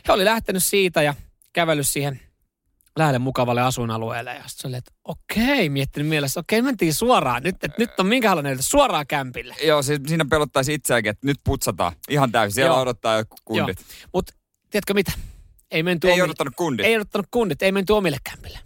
he 0.09 0.13
oli 0.13 0.25
lähtenyt 0.25 0.65
siitä 0.65 1.03
ja 1.03 1.15
kävellyt 1.53 1.89
siihen 1.89 2.21
lähelle 2.99 3.19
mukavalle 3.19 3.61
asuinalueelle. 3.63 4.35
Ja 4.35 4.43
sitten 4.47 4.69
oli, 4.69 4.77
että 4.77 4.93
okei, 5.05 5.69
miettinyt 5.69 6.09
mielessä, 6.09 6.41
okei, 6.41 6.63
mentiin 6.63 6.95
suoraan. 6.95 7.43
Nyt, 7.43 7.55
että 7.65 7.75
nyt 7.79 8.01
on 8.01 8.07
minkälainen 8.07 8.63
suoraan 8.63 9.07
kämpille. 9.07 9.55
Joo, 9.65 9.83
siis 9.83 10.01
siinä 10.07 10.25
pelottaisi 10.31 10.75
itseäänkin, 10.75 11.11
että 11.11 11.27
nyt 11.27 11.37
putsataan 11.45 11.93
ihan 12.09 12.33
täysin. 12.33 12.55
Siellä 12.55 12.75
Joo. 12.75 12.81
odottaa 12.81 13.17
joku 13.19 13.37
kundit. 13.45 13.79
Mutta 14.15 14.35
tiedätkö 14.71 14.95
mitä? 14.95 15.13
Ei 15.71 15.83
menty 15.83 16.07
Ei 16.07 16.13
omille, 16.13 16.25
odottanut 16.25 16.55
kundit. 16.57 16.87
ei 16.87 16.97
odottanut 16.97 17.27
kundit, 17.31 17.63
ei 17.63 17.73
menty 17.73 17.93
omille 17.93 18.17
kämpille. 18.25 18.59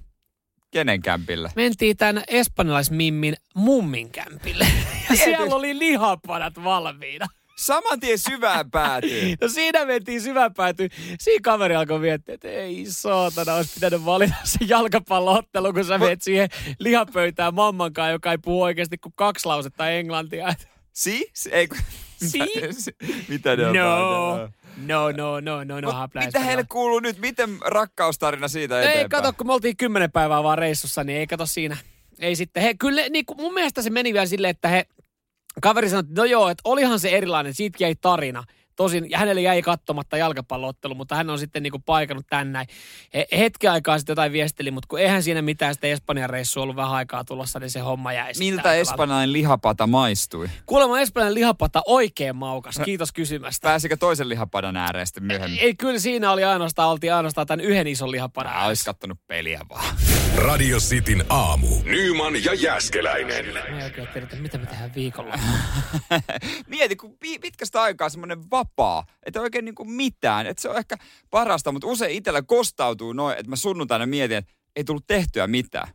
Kenen 0.71 1.03
kämpille? 1.03 1.51
Mentiin 1.57 1.97
tänne 1.97 2.23
espanjalaismimmin 2.29 3.35
mummin 3.55 4.11
kämpille. 4.11 4.67
Ja 5.11 5.17
siellä 5.17 5.55
oli 5.55 5.79
lihapanat 5.79 6.65
valmiina. 6.65 7.27
Saman 7.59 8.01
tien 8.01 8.19
syvään 8.19 8.71
päätyy. 8.71 9.35
No 9.41 9.49
siinä 9.49 9.85
mentiin 9.85 10.21
syvään 10.21 10.55
päätyyn. 10.55 10.91
Siinä 11.21 11.41
kaveri 11.43 11.77
alkoi 11.77 11.99
miettiä, 11.99 12.35
että 12.35 12.49
ei 12.49 12.85
saatana, 12.89 13.55
olisi 13.55 13.75
pitänyt 13.75 14.05
valita 14.05 14.35
se 14.45 14.59
jalkapalloottelu, 14.69 15.73
kun 15.73 15.85
sä 15.85 15.99
menet 15.99 16.23
siihen 16.23 16.49
lihapöytään 16.79 17.55
mamman 17.55 17.93
kanssa, 17.93 18.11
joka 18.11 18.31
ei 18.33 18.39
puhu 18.39 18.63
oikeasti 18.63 18.99
kuin 18.99 19.13
kaksi 19.17 19.47
lausetta 19.47 19.91
englantia. 19.91 20.55
Si? 20.93 21.31
Ei, 21.51 21.69
kun- 21.69 21.79
Si? 22.27 22.39
Mitä 23.29 23.57
ne 23.57 23.67
on 23.67 23.77
No, 23.77 24.37
päätä? 24.37 24.53
No, 24.77 25.13
no, 25.13 25.41
no, 25.41 25.65
no, 25.65 25.81
no, 25.81 25.93
Mut 25.93 26.25
mitä 26.25 26.41
heille 26.41 26.65
kuuluu 26.69 27.01
nyt? 27.01 27.19
Miten 27.19 27.59
rakkaustarina 27.61 28.49
siitä 28.49 28.79
eteenpäin? 28.81 29.03
Ei 29.03 29.09
kato, 29.09 29.33
kun 29.33 29.47
me 29.47 29.53
oltiin 29.53 29.77
kymmenen 29.77 30.13
päivää 30.13 30.43
vaan 30.43 30.59
reissussa, 30.59 31.05
niin 31.05 31.19
ei 31.19 31.27
kato 31.27 31.47
siinä. 31.47 31.77
Ei 32.19 32.37
sitten. 32.37 32.63
He, 32.63 32.75
kyllä, 32.75 33.03
niin 33.11 33.27
kuin 33.27 33.41
mun 33.41 33.55
mielestä 33.55 33.83
se 33.83 33.91
meni 33.91 34.13
vielä 34.13 34.27
silleen, 34.27 34.51
että 34.51 34.69
he, 34.69 34.87
kaveri 35.63 35.89
sanoi, 35.89 36.01
että 36.01 36.21
no 36.21 36.25
joo, 36.25 36.49
että 36.49 36.63
olihan 36.65 36.99
se 36.99 37.09
erilainen, 37.09 37.55
siitä 37.55 37.77
jäi 37.81 37.95
tarina. 37.95 38.45
Tosin 38.77 39.09
hänelle 39.15 39.41
jäi 39.41 39.63
katsomatta 39.63 40.17
jalkapalloottelu, 40.17 40.95
mutta 40.95 41.15
hän 41.15 41.31
on 41.31 41.39
sitten 41.39 41.63
niinku 41.63 41.79
paikannut 41.79 42.27
tän 42.31 42.53
näin. 42.53 42.69
He, 43.15 43.27
hetken 43.39 43.71
aikaa 43.71 43.99
sitten 43.99 44.13
jotain 44.13 44.33
viesteli, 44.33 44.71
mutta 44.71 44.87
kun 44.89 45.01
eihän 45.01 45.23
siinä 45.23 45.43
mitään 45.43 45.75
sitä 45.75 45.87
Espanjan 45.87 46.31
reissua 46.31 46.63
ollut 46.63 46.77
vähän 46.77 46.93
aikaa 46.93 47.25
tulossa, 47.25 47.59
niin 47.59 47.71
se 47.71 47.81
homma 47.81 48.13
jäi 48.13 48.33
Miltä 48.39 48.75
espanjalainen 48.75 49.33
lihapata 49.33 49.87
maistui? 49.87 50.49
Kuulemma 50.67 51.01
Espanjan 51.01 51.35
lihapata 51.35 51.83
oikein 51.87 52.37
maukas, 52.37 52.81
kiitos 52.85 53.13
kysymästä. 53.13 53.69
Pääsikö 53.69 53.97
toisen 53.97 54.29
lihapadan 54.29 54.77
ääreen 54.77 55.07
sitten 55.07 55.25
myöhemmin? 55.25 55.59
Ei, 55.61 55.75
kyllä 55.75 55.99
siinä 55.99 56.33
oli 56.33 56.45
ainoastaan, 56.45 56.89
oltiin 56.89 57.15
ainoastaan 57.15 57.47
tämän 57.47 57.65
yhden 57.65 57.87
ison 57.87 58.11
lihapadan. 58.11 58.53
Mä 58.53 58.67
ois 58.67 58.85
kattonut 58.85 59.19
peliä 59.27 59.61
vaan. 59.69 59.95
Radio 60.37 60.79
Cityn 60.79 61.25
aamu. 61.29 61.67
Nyman 61.85 62.45
ja 62.45 62.55
Jäskeläinen. 62.55 63.47
Mä 63.55 63.61
en 63.61 63.85
oikein 63.85 64.09
tiedä, 64.13 64.29
mitä 64.41 64.59
me 64.59 64.67
tehdään 64.67 64.95
viikolla. 64.95 65.39
Mieti, 66.69 66.97
kun 66.97 67.17
pi- 67.21 67.39
pitkästä 67.39 67.83
aikaa 67.83 68.09
semmoinen 68.09 68.51
vapaa, 68.51 69.05
että 69.27 69.41
oikein 69.41 69.65
niinku 69.65 69.85
mitään. 69.85 70.47
Että 70.47 70.63
se 70.63 70.69
on 70.69 70.77
ehkä 70.79 70.97
parasta, 71.31 71.73
mutta 71.73 71.87
usein 71.87 72.13
itsellä 72.17 72.43
kostautuu 72.43 73.13
noin, 73.13 73.39
että 73.39 73.51
mä 73.51 73.57
sunnuntaina 73.57 74.07
mietin, 74.07 74.37
että 74.37 74.53
ei 74.77 74.85
tullut 74.85 75.07
tehtyä 75.07 75.47
mitään. 75.47 75.89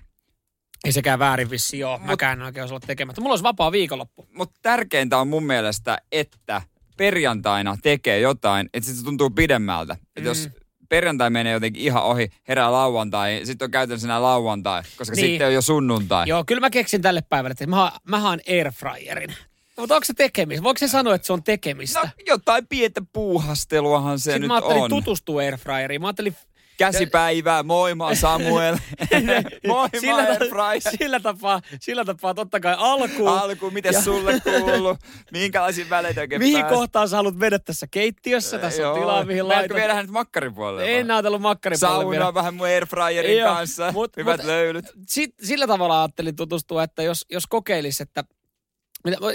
Ei 0.86 0.92
sekään 0.92 1.20
väärin 1.20 1.50
vissi 1.50 1.80
joo. 1.80 1.98
Mäkään 1.98 2.40
en 2.40 2.46
oikein 2.46 2.70
olla 2.70 2.80
tekemättä. 2.80 3.22
Mulla 3.22 3.34
olisi 3.34 3.44
vapaa 3.44 3.72
viikonloppu. 3.72 4.28
Mutta 4.34 4.60
tärkeintä 4.62 5.18
on 5.18 5.28
mun 5.28 5.44
mielestä, 5.44 5.98
että 6.12 6.62
perjantaina 6.98 7.78
tekee 7.84 8.20
jotain, 8.20 8.70
että 8.74 8.90
se 8.92 9.04
tuntuu 9.04 9.30
pidemmältä. 9.30 9.94
Että 9.94 10.20
Mm. 10.22 10.26
jos 10.26 10.50
perjantai 10.90 11.30
menee 11.30 11.54
jotenkin 11.54 11.84
ihan 11.84 12.04
ohi, 12.04 12.30
herää 12.48 12.72
lauantai, 12.72 13.42
sitten 13.44 13.66
on 13.66 13.72
käytännössä 13.72 14.08
enää 14.08 14.22
lauantai, 14.22 14.84
koska 14.98 15.16
Niin. 15.16 15.26
sitten 15.28 15.48
on 15.48 15.54
jo 15.54 15.62
sunnuntai. 15.62 16.28
Joo, 16.28 16.44
kyllä 16.48 16.60
mä 16.60 16.70
keksin 16.70 17.02
tälle 17.02 17.22
päivälle, 17.30 17.52
että 17.52 17.68
mä, 17.68 17.76
haan- 17.76 18.00
mä 18.04 18.20
haan 18.20 18.40
airfryerin. 18.50 19.34
Mutta 19.78 19.96
onko 19.96 20.06
se 20.06 20.14
tekemistä? 20.14 20.64
Voiko 20.64 20.78
se 20.78 20.88
sanoa, 20.88 21.16
että 21.16 21.26
se 21.28 21.34
on 21.34 21.44
tekemistä? 21.44 22.00
No 22.00 22.10
jotain 22.28 22.68
pientä 22.68 23.02
puuhasteluahan 23.14 24.20
se 24.20 24.24
Sitten 24.24 24.42
nyt 24.42 24.48
mä 24.48 24.54
ajattelin 24.56 24.84
on. 24.84 24.90
tutustua 24.90 25.42
airfryeriin. 25.42 26.02
Mä 26.02 26.08
ajattelin 26.08 26.36
Käsipäivää, 26.80 27.64
moi 27.64 27.96
mä 27.96 28.04
oon 28.06 28.16
Samuel. 28.16 28.76
moi 29.68 29.90
mä 30.06 30.16
oon 30.16 30.26
ta- 30.26 30.90
sillä, 30.98 31.20
tapaa, 31.20 31.62
sillä 31.82 32.06
tapaa 32.06 32.34
totta 32.34 32.60
kai 32.60 32.76
alkuun. 32.78 33.30
Alku, 33.30 33.72
miten 33.72 33.94
Ja- 33.94 34.02
sulle 34.02 34.42
kuuluu? 34.44 34.98
Minkälaisia 35.32 35.86
väleitä 35.90 36.22
oikein 36.22 36.42
mihin 36.42 36.62
pääset? 36.62 36.78
kohtaan 36.78 37.10
sä 37.10 37.16
haluat 37.16 37.36
mennä 37.36 37.60
tässä 37.60 37.88
keittiössä? 37.92 38.60
Tässä 38.60 38.82
Joo. 38.82 38.94
on 38.94 39.00
tilaa, 39.00 39.26
mihin 39.26 39.46
Meidätkö 39.46 39.56
laitat. 39.62 39.78
viedä 39.78 39.94
hänet 39.94 40.12
makkarin 40.12 40.56
puolelle? 40.56 41.00
En 41.00 41.12
ajatellut 41.12 41.42
vielä. 41.42 41.76
Sauna 41.78 42.34
vähän 42.34 42.54
mun 42.56 42.68
airfryerin 42.68 43.44
kanssa. 43.44 43.92
mut- 43.92 44.18
Hyvät 44.18 44.38
mut- 44.40 44.46
löylyt. 44.48 44.86
sit, 45.08 45.34
sillä 45.42 45.68
tavalla 45.68 46.02
ajattelin 46.04 46.36
tutustua, 46.36 46.84
että 46.84 47.04
jos, 47.04 47.26
jos 47.32 47.48
kokeilisi, 47.48 48.04
että 48.04 48.24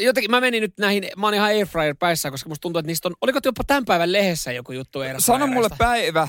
Jotenkin 0.00 0.30
mä 0.30 0.40
menin 0.40 0.60
nyt 0.60 0.78
näihin, 0.78 1.08
mä 1.16 1.26
oon 1.26 1.34
ihan 1.34 1.46
airfryer 1.48 1.94
päissä, 1.98 2.30
koska 2.30 2.48
musta 2.48 2.60
tuntuu, 2.60 2.78
että 2.78 2.86
niistä 2.86 3.08
on, 3.08 3.14
oliko 3.20 3.40
jopa 3.44 3.64
tämän 3.66 3.84
päivän 3.84 4.12
lehdessä 4.12 4.52
joku 4.52 4.72
juttu 4.72 4.98
airfryerista? 4.98 5.32
Sano 5.32 5.46
mulle 5.46 5.68
päivä, 5.78 6.28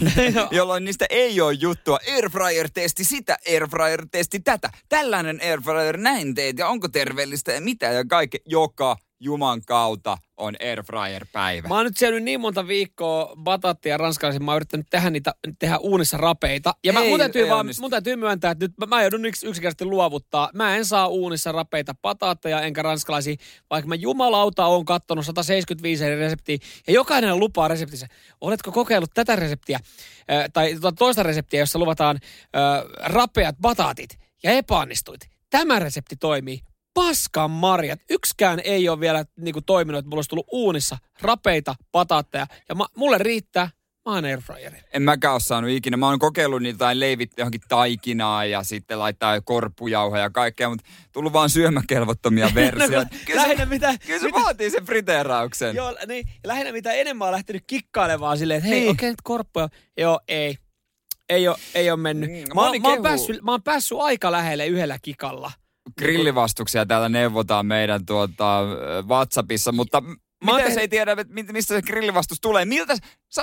jolloin 0.50 0.84
niistä 0.84 1.06
ei 1.10 1.40
ole 1.40 1.52
juttua. 1.52 1.98
Airfryer-testi 2.14 3.04
sitä, 3.04 3.36
airfryer-testi 3.48 4.40
tätä. 4.40 4.70
Tällainen 4.88 5.40
airfryer 5.42 5.96
näin 5.96 6.34
teet 6.34 6.58
ja 6.58 6.68
onko 6.68 6.88
terveellistä 6.88 7.52
ja 7.52 7.60
mitä 7.60 7.86
ja 7.86 8.04
kaikki. 8.04 8.38
Joka 8.46 8.96
juman 9.24 9.62
kautta 9.66 10.18
on 10.36 10.54
airfryer-päivä. 10.60 11.68
Mä 11.68 11.74
oon 11.74 11.84
nyt 11.84 11.96
syönyt 11.96 12.22
niin 12.22 12.40
monta 12.40 12.68
viikkoa 12.68 13.32
bataattia 13.36 13.96
ranskalaisen, 13.96 14.44
mä 14.44 14.50
oon 14.50 14.56
yrittänyt 14.56 14.86
tehdä 14.90 15.10
niitä, 15.10 15.34
tehdä 15.58 15.78
uunissa 15.78 16.16
rapeita. 16.16 16.74
Ja 16.84 16.92
mä, 16.92 17.02
Ei- 17.02 17.08
mun, 17.10 17.18
täytyy 17.18 17.48
vaan, 17.48 17.60
onnistu. 17.60 17.82
mun 17.82 17.90
täytyy 17.90 18.16
myöntää, 18.16 18.50
että 18.50 18.64
nyt 18.64 18.72
mä, 18.78 18.86
mä 18.86 19.02
joudun 19.02 19.26
yks, 19.26 19.44
yksinkertaisesti 19.44 19.84
luovuttaa. 19.84 20.50
Mä 20.54 20.76
en 20.76 20.84
saa 20.84 21.08
uunissa 21.08 21.52
rapeita 21.52 21.94
bataatteja 22.02 22.60
enkä 22.60 22.82
ranskalaisia, 22.82 23.36
vaikka 23.70 23.88
mä 23.88 23.94
jumalauta 23.94 24.66
oon 24.66 24.84
kattonut 24.84 25.26
175 25.26 26.04
eri 26.04 26.16
reseptiä. 26.16 26.58
Ja 26.86 26.92
jokainen 26.92 27.38
lupaa 27.38 27.68
reseptissä. 27.68 28.06
Oletko 28.40 28.72
kokeillut 28.72 29.10
tätä 29.14 29.36
reseptiä, 29.36 29.78
äh, 30.32 30.44
tai 30.52 30.76
tuota 30.80 30.96
toista 30.98 31.22
reseptiä, 31.22 31.60
jossa 31.60 31.78
luvataan 31.78 32.18
äh, 32.56 33.12
rapeat 33.12 33.56
bataatit, 33.60 34.18
ja 34.42 34.50
epäonnistuit? 34.50 35.34
tämä 35.58 35.78
resepti 35.78 36.16
toimii. 36.16 36.60
Paskan 36.94 37.50
marjat. 37.50 38.00
Yksikään 38.10 38.60
ei 38.64 38.88
ole 38.88 39.00
vielä 39.00 39.24
niinku 39.36 39.60
toiminut, 39.60 39.98
että 39.98 40.08
mulla 40.08 40.18
olisi 40.18 40.30
tullut 40.30 40.48
uunissa 40.52 40.98
rapeita, 41.20 41.74
pataatteja. 41.92 42.46
Ja 42.68 42.74
ma, 42.74 42.86
mulle 42.96 43.18
riittää, 43.18 43.70
mä 44.08 44.14
oon 44.14 44.24
airfryeri. 44.24 44.78
En 44.92 45.02
mäkään 45.02 45.32
ole 45.34 45.40
saanut 45.40 45.70
ikinä. 45.70 45.96
Mä 45.96 46.08
oon 46.08 46.18
kokeillut 46.18 46.62
niitä 46.62 46.78
tai 46.78 47.00
leivit 47.00 47.30
johonkin 47.38 47.60
taikinaa 47.68 48.44
ja 48.44 48.62
sitten 48.62 48.98
laittaa 48.98 49.40
korppujauhoja 49.40 50.22
ja 50.22 50.30
kaikkea, 50.30 50.68
mutta 50.68 50.84
tullut 51.12 51.32
vaan 51.32 51.50
syömäkelvottomia 51.50 52.50
versioita. 52.54 53.16
Kyllä, 53.26 53.42
se, 53.42 53.48
lähinnä 53.48 53.66
mitä... 53.66 53.94
kyllä 54.06 54.20
se 54.20 54.26
mitä, 54.26 54.40
vaatii 54.40 54.70
sen 54.70 54.84
friteerauksen. 54.84 55.76
Joo, 55.76 55.96
niin, 56.06 56.28
lähinnä 56.46 56.72
mitä 56.72 56.92
enemmän 56.92 57.28
on 57.28 57.32
lähtenyt 57.34 57.64
kikkailemaan 57.66 58.38
silleen, 58.38 58.58
että 58.58 58.68
hei, 58.68 58.80
Niin. 58.80 58.90
okei, 58.90 59.10
nyt 59.10 59.22
korppuja. 59.22 59.68
Joo, 59.98 60.20
ei. 60.28 60.58
Ei 61.28 61.48
ole, 61.48 61.56
ei 61.74 61.90
ole 61.90 62.00
mennyt. 62.00 62.30
Mm, 62.30 62.36
Mä, 62.36 62.54
moni 62.54 62.78
mä, 62.78 62.88
oon 62.88 63.02
päässyt, 63.02 63.42
mä 63.42 63.50
oon 63.50 63.62
päässyt 63.62 63.98
aika 64.00 64.32
lähelle 64.32 64.66
yhdellä 64.66 64.98
kikalla. 65.02 65.52
Grillivastuksia 65.98 66.86
täällä 66.86 67.08
neuvotaan 67.08 67.66
meidän 67.66 68.06
tuota, 68.06 68.60
WhatsAppissa, 69.08 69.72
mutta 69.72 70.02
miten 70.44 70.74
se 70.74 70.80
ei 70.80 70.88
tiedä, 70.88 71.16
mistä 71.52 71.74
se 71.74 71.82
grillivastus 71.82 72.40
tulee? 72.40 72.64
Miltä, 72.64 72.96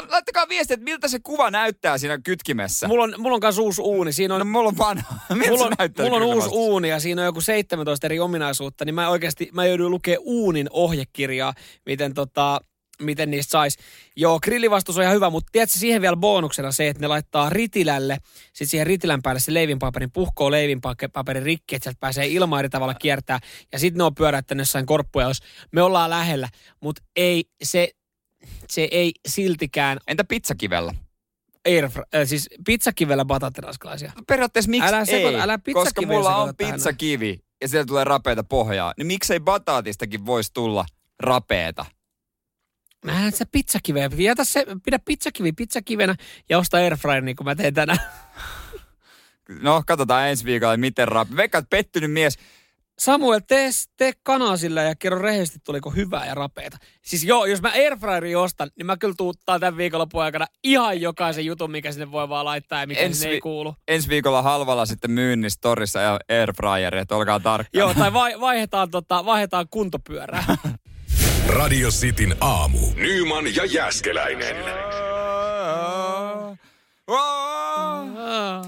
laittakaa 0.10 0.50
viestiä, 0.50 0.74
että 0.74 0.84
miltä 0.84 1.08
se 1.08 1.20
kuva 1.24 1.52
näyttää 1.52 1.98
siinä 1.98 2.20
kytkimessä. 2.24 2.88
Mulla 2.88 3.04
on, 3.04 3.14
mulla 3.18 3.36
on 3.36 3.40
kanssa 3.40 3.62
uusi 3.62 3.82
uuni. 3.82 4.14
Siinä 4.14 4.36
on, 4.36 4.40
no 4.40 4.46
mulla 4.46 4.70
on 4.70 4.78
vanha. 4.78 5.14
Miltä 5.34 5.50
mulla 5.50 5.66
on, 5.66 5.74
näyttää 5.80 6.06
mulla 6.06 6.18
on 6.18 6.24
uusi 6.24 6.50
uuni 6.52 6.90
ja 6.90 7.00
siinä 7.00 7.22
on 7.22 7.26
joku 7.26 7.42
17 7.42 8.08
eri 8.08 8.20
ominaisuutta, 8.20 8.86
niin 8.86 8.96
mä 8.96 9.10
oikeasti, 9.10 9.50
mä 9.54 9.66
jouduin 9.66 9.92
lukemaan 9.92 10.22
uunin 10.26 10.68
ohjekirjaa, 10.72 11.54
miten 11.86 12.14
tota, 12.14 12.60
miten 13.02 13.32
niistä 13.32 13.52
saisi. 13.52 13.80
Joo, 14.16 14.40
grillivastus 14.40 14.98
on 14.98 15.04
ihan 15.04 15.16
hyvä, 15.16 15.30
mutta 15.30 15.50
tiedätkö 15.52 15.80
siihen 15.80 16.02
vielä 16.02 16.16
bonuksena 16.18 16.72
se, 16.72 16.88
että 16.88 17.02
ne 17.02 17.08
laittaa 17.08 17.50
ritilälle, 17.50 18.18
sitten 18.46 18.68
siihen 18.68 18.88
ritilän 18.88 19.22
päälle 19.22 19.40
se 19.40 19.54
leivinpaperin, 19.54 20.12
puhkoo 20.12 20.52
leivinpaperin 20.52 21.44
rikki, 21.44 21.76
että 21.76 21.84
sieltä 21.84 22.00
pääsee 22.00 22.28
ilman 22.28 22.60
eri 22.60 22.70
tavalla 22.70 22.94
kiertää. 22.94 23.40
Ja 23.72 23.80
sitten 23.80 23.98
ne 23.98 24.04
on 24.04 24.16
pyöräyttänyt 24.16 24.62
jossain 24.62 24.86
korppuja, 24.86 25.28
jos 25.28 25.40
me 25.72 25.82
ollaan 25.82 26.10
lähellä, 26.10 26.50
mutta 26.80 27.02
ei 27.16 27.46
se, 27.64 27.92
se 28.70 28.88
ei 28.92 29.12
siltikään 29.28 29.98
Entä 30.08 30.24
pizzakivellä? 30.24 30.94
airfr- 31.70 32.20
äh, 32.20 32.28
siis 32.28 32.50
pizzakivellä 32.66 33.26
batattiraskalaisia. 33.26 34.12
Periaatteessa 34.28 34.72
miksi 34.72 34.90
Älä 34.90 35.00
ei? 35.00 35.06
sekoita- 35.06 35.42
älä 35.42 35.60
Koska 35.74 36.02
mulla 36.02 36.36
on 36.36 36.56
tähän. 36.56 36.74
pizzakivi 36.76 37.40
ja 37.62 37.68
sieltä 37.68 37.88
tulee 37.88 38.04
rapeita 38.04 38.44
pohjaa. 38.44 38.94
Niin 38.98 39.08
miksei 39.08 39.40
bataatistakin 39.40 40.26
voisi 40.26 40.54
tulla 40.54 40.86
rapeeta? 41.20 41.86
Nähdään 43.06 43.32
sä 43.32 43.46
pizzakiveä. 43.52 44.10
Jätä 44.18 44.44
se, 44.44 44.66
pidä 44.86 45.00
pizzakivi 45.06 45.52
pizzakivenä 45.52 46.16
ja 46.50 46.58
osta 46.58 46.78
airfryer 46.78 47.22
niin 47.24 47.36
kuin 47.36 47.46
mä 47.46 47.56
teen 47.56 47.74
tänään. 47.74 48.00
No, 49.62 49.84
katsotaan 49.88 50.30
ensi 50.30 50.46
viikolla, 50.46 50.78
miten 50.78 51.08
rape. 51.08 51.36
Veikka, 51.36 51.58
että 51.58 51.70
pettynyt 51.70 52.12
mies. 52.12 52.38
Samuel, 53.00 53.40
tee, 53.48 53.70
tee 53.98 54.12
kanaa 54.24 54.58
sillä 54.58 54.82
ja 54.82 54.96
kerro 54.96 55.20
rehellisesti, 55.20 55.60
tuliko 55.66 55.90
hyvää 55.90 56.26
ja 56.26 56.36
rapeeta. 56.36 56.78
Siis 57.02 57.24
joo, 57.24 57.46
jos 57.46 57.62
mä 57.62 57.72
airfryerin 57.76 58.38
ostan, 58.38 58.70
niin 58.78 58.86
mä 58.86 58.98
kyllä 58.98 59.14
tuuttaa 59.18 59.60
tämän 59.60 59.78
viikonlopun 59.78 60.24
aikana 60.24 60.46
ihan 60.64 61.02
jokaisen 61.02 61.46
jutun, 61.46 61.72
mikä 61.72 61.92
sinne 61.92 62.12
voi 62.12 62.30
vaan 62.30 62.46
laittaa 62.46 62.80
ja 62.80 62.88
mikä 62.88 63.02
Ensi 63.02 63.20
sinne 63.20 63.34
ei 63.34 63.40
kuulu. 63.40 63.76
Ensi 63.88 64.10
viikolla 64.10 64.42
halvalla 64.42 64.86
sitten 64.86 65.12
myynnissä 65.12 65.60
torissa 65.62 66.00
ja 66.00 66.20
airfryeri, 66.30 67.00
että 67.00 67.16
olkaa 67.16 67.40
tarkkana. 67.40 67.70
Joo, 67.82 67.94
tai 67.94 68.14
vai, 68.14 68.40
vaihdetaan, 68.40 68.92
tota, 68.92 69.26
vaihdetaan 69.26 69.66
kuntopyörää. 69.70 70.44
Radio 71.50 71.90
Cityn 71.90 72.36
aamu. 72.42 72.80
Nyman 72.96 73.56
ja 73.56 73.66
Jäskeläinen. 73.66 74.56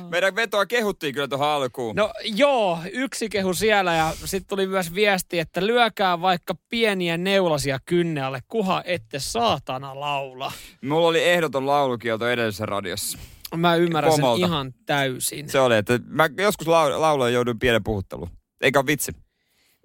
Meidän 0.10 0.36
vetoa 0.36 0.66
kehuttiin 0.66 1.14
kyllä 1.14 1.28
tuohon 1.28 1.48
alkuun. 1.48 1.96
No 1.96 2.12
joo, 2.24 2.80
yksi 2.94 3.30
kehu 3.30 3.54
siellä 3.54 3.94
ja 3.94 4.12
sitten 4.26 4.48
tuli 4.48 4.68
myös 4.68 4.94
viesti, 4.96 5.40
että 5.40 5.66
lyökää 5.66 6.22
vaikka 6.22 6.56
pieniä 6.70 7.18
neulasia 7.18 7.80
kynnealle, 7.86 8.40
kuha 8.48 8.82
ette 8.86 9.20
saatana 9.20 10.00
laula. 10.00 10.52
Mulla 10.82 11.08
oli 11.08 11.24
ehdoton 11.24 11.66
laulukielto 11.68 12.30
edellisessä 12.30 12.66
radiossa. 12.66 13.18
Mä 13.56 13.76
ymmärrän 13.76 14.14
sen 14.14 14.22
Pomolta. 14.22 14.46
ihan 14.46 14.74
täysin. 14.86 15.50
Se 15.50 15.60
oli, 15.60 15.76
että 15.78 16.00
mä 16.08 16.30
joskus 16.38 16.68
lau- 16.68 17.00
lauloin 17.02 17.34
jouduin 17.34 17.60
pienen 17.60 17.84
puhutteluun. 17.84 18.30
Eikä 18.62 18.86
vitsi. 18.86 19.12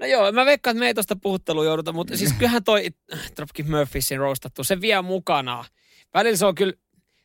No 0.00 0.06
joo, 0.06 0.32
mä 0.32 0.44
veikkaan, 0.46 0.72
että 0.76 0.80
me 0.80 0.86
ei 0.86 0.94
tosta 0.94 1.16
puhuttelua 1.16 1.64
jouduta, 1.64 1.92
mutta 1.92 2.16
siis 2.16 2.32
kyllähän 2.32 2.64
toi 2.64 2.86
Dropkick 3.36 3.68
Murphysin 3.68 4.18
roastattu, 4.18 4.64
se 4.64 4.80
vie 4.80 5.02
mukanaan. 5.02 5.64
Välillä 6.14 6.36
se 6.36 6.46
on 6.46 6.54
kyllä, 6.54 6.72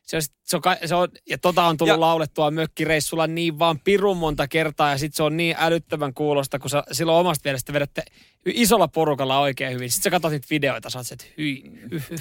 se 0.02 0.16
on, 0.16 0.22
se 0.44 0.56
on, 0.56 0.62
se 0.86 0.94
on 0.94 1.08
ja 1.30 1.38
tota 1.38 1.64
on 1.64 1.76
tullut 1.76 1.94
Ja- 1.94 2.00
laulettua 2.00 2.50
mökkireissulla 2.50 3.26
niin 3.26 3.58
vaan 3.58 3.80
pirun 3.80 4.16
monta 4.16 4.48
kertaa 4.48 4.90
ja 4.90 4.98
sitten 4.98 5.16
se 5.16 5.22
on 5.22 5.36
niin 5.36 5.56
älyttömän 5.58 6.14
kuulosta, 6.14 6.58
kun 6.58 6.70
sä 6.70 6.82
silloin 6.92 7.18
omasta 7.20 7.48
mielestä 7.48 7.72
vedätte 7.72 8.02
isolla 8.46 8.88
porukalla 8.88 9.38
oikein 9.40 9.72
hyvin. 9.74 9.90
Sitten 9.90 10.02
sä 10.02 10.10
katsot 10.10 10.32
niitä 10.32 10.46
videoita, 10.50 10.90
sä 10.90 10.98
oot 10.98 11.06
se, 11.06 11.14
että 11.14 11.26
hyi, 11.38 11.62
hy, 11.92 12.02
hy. 12.10 12.16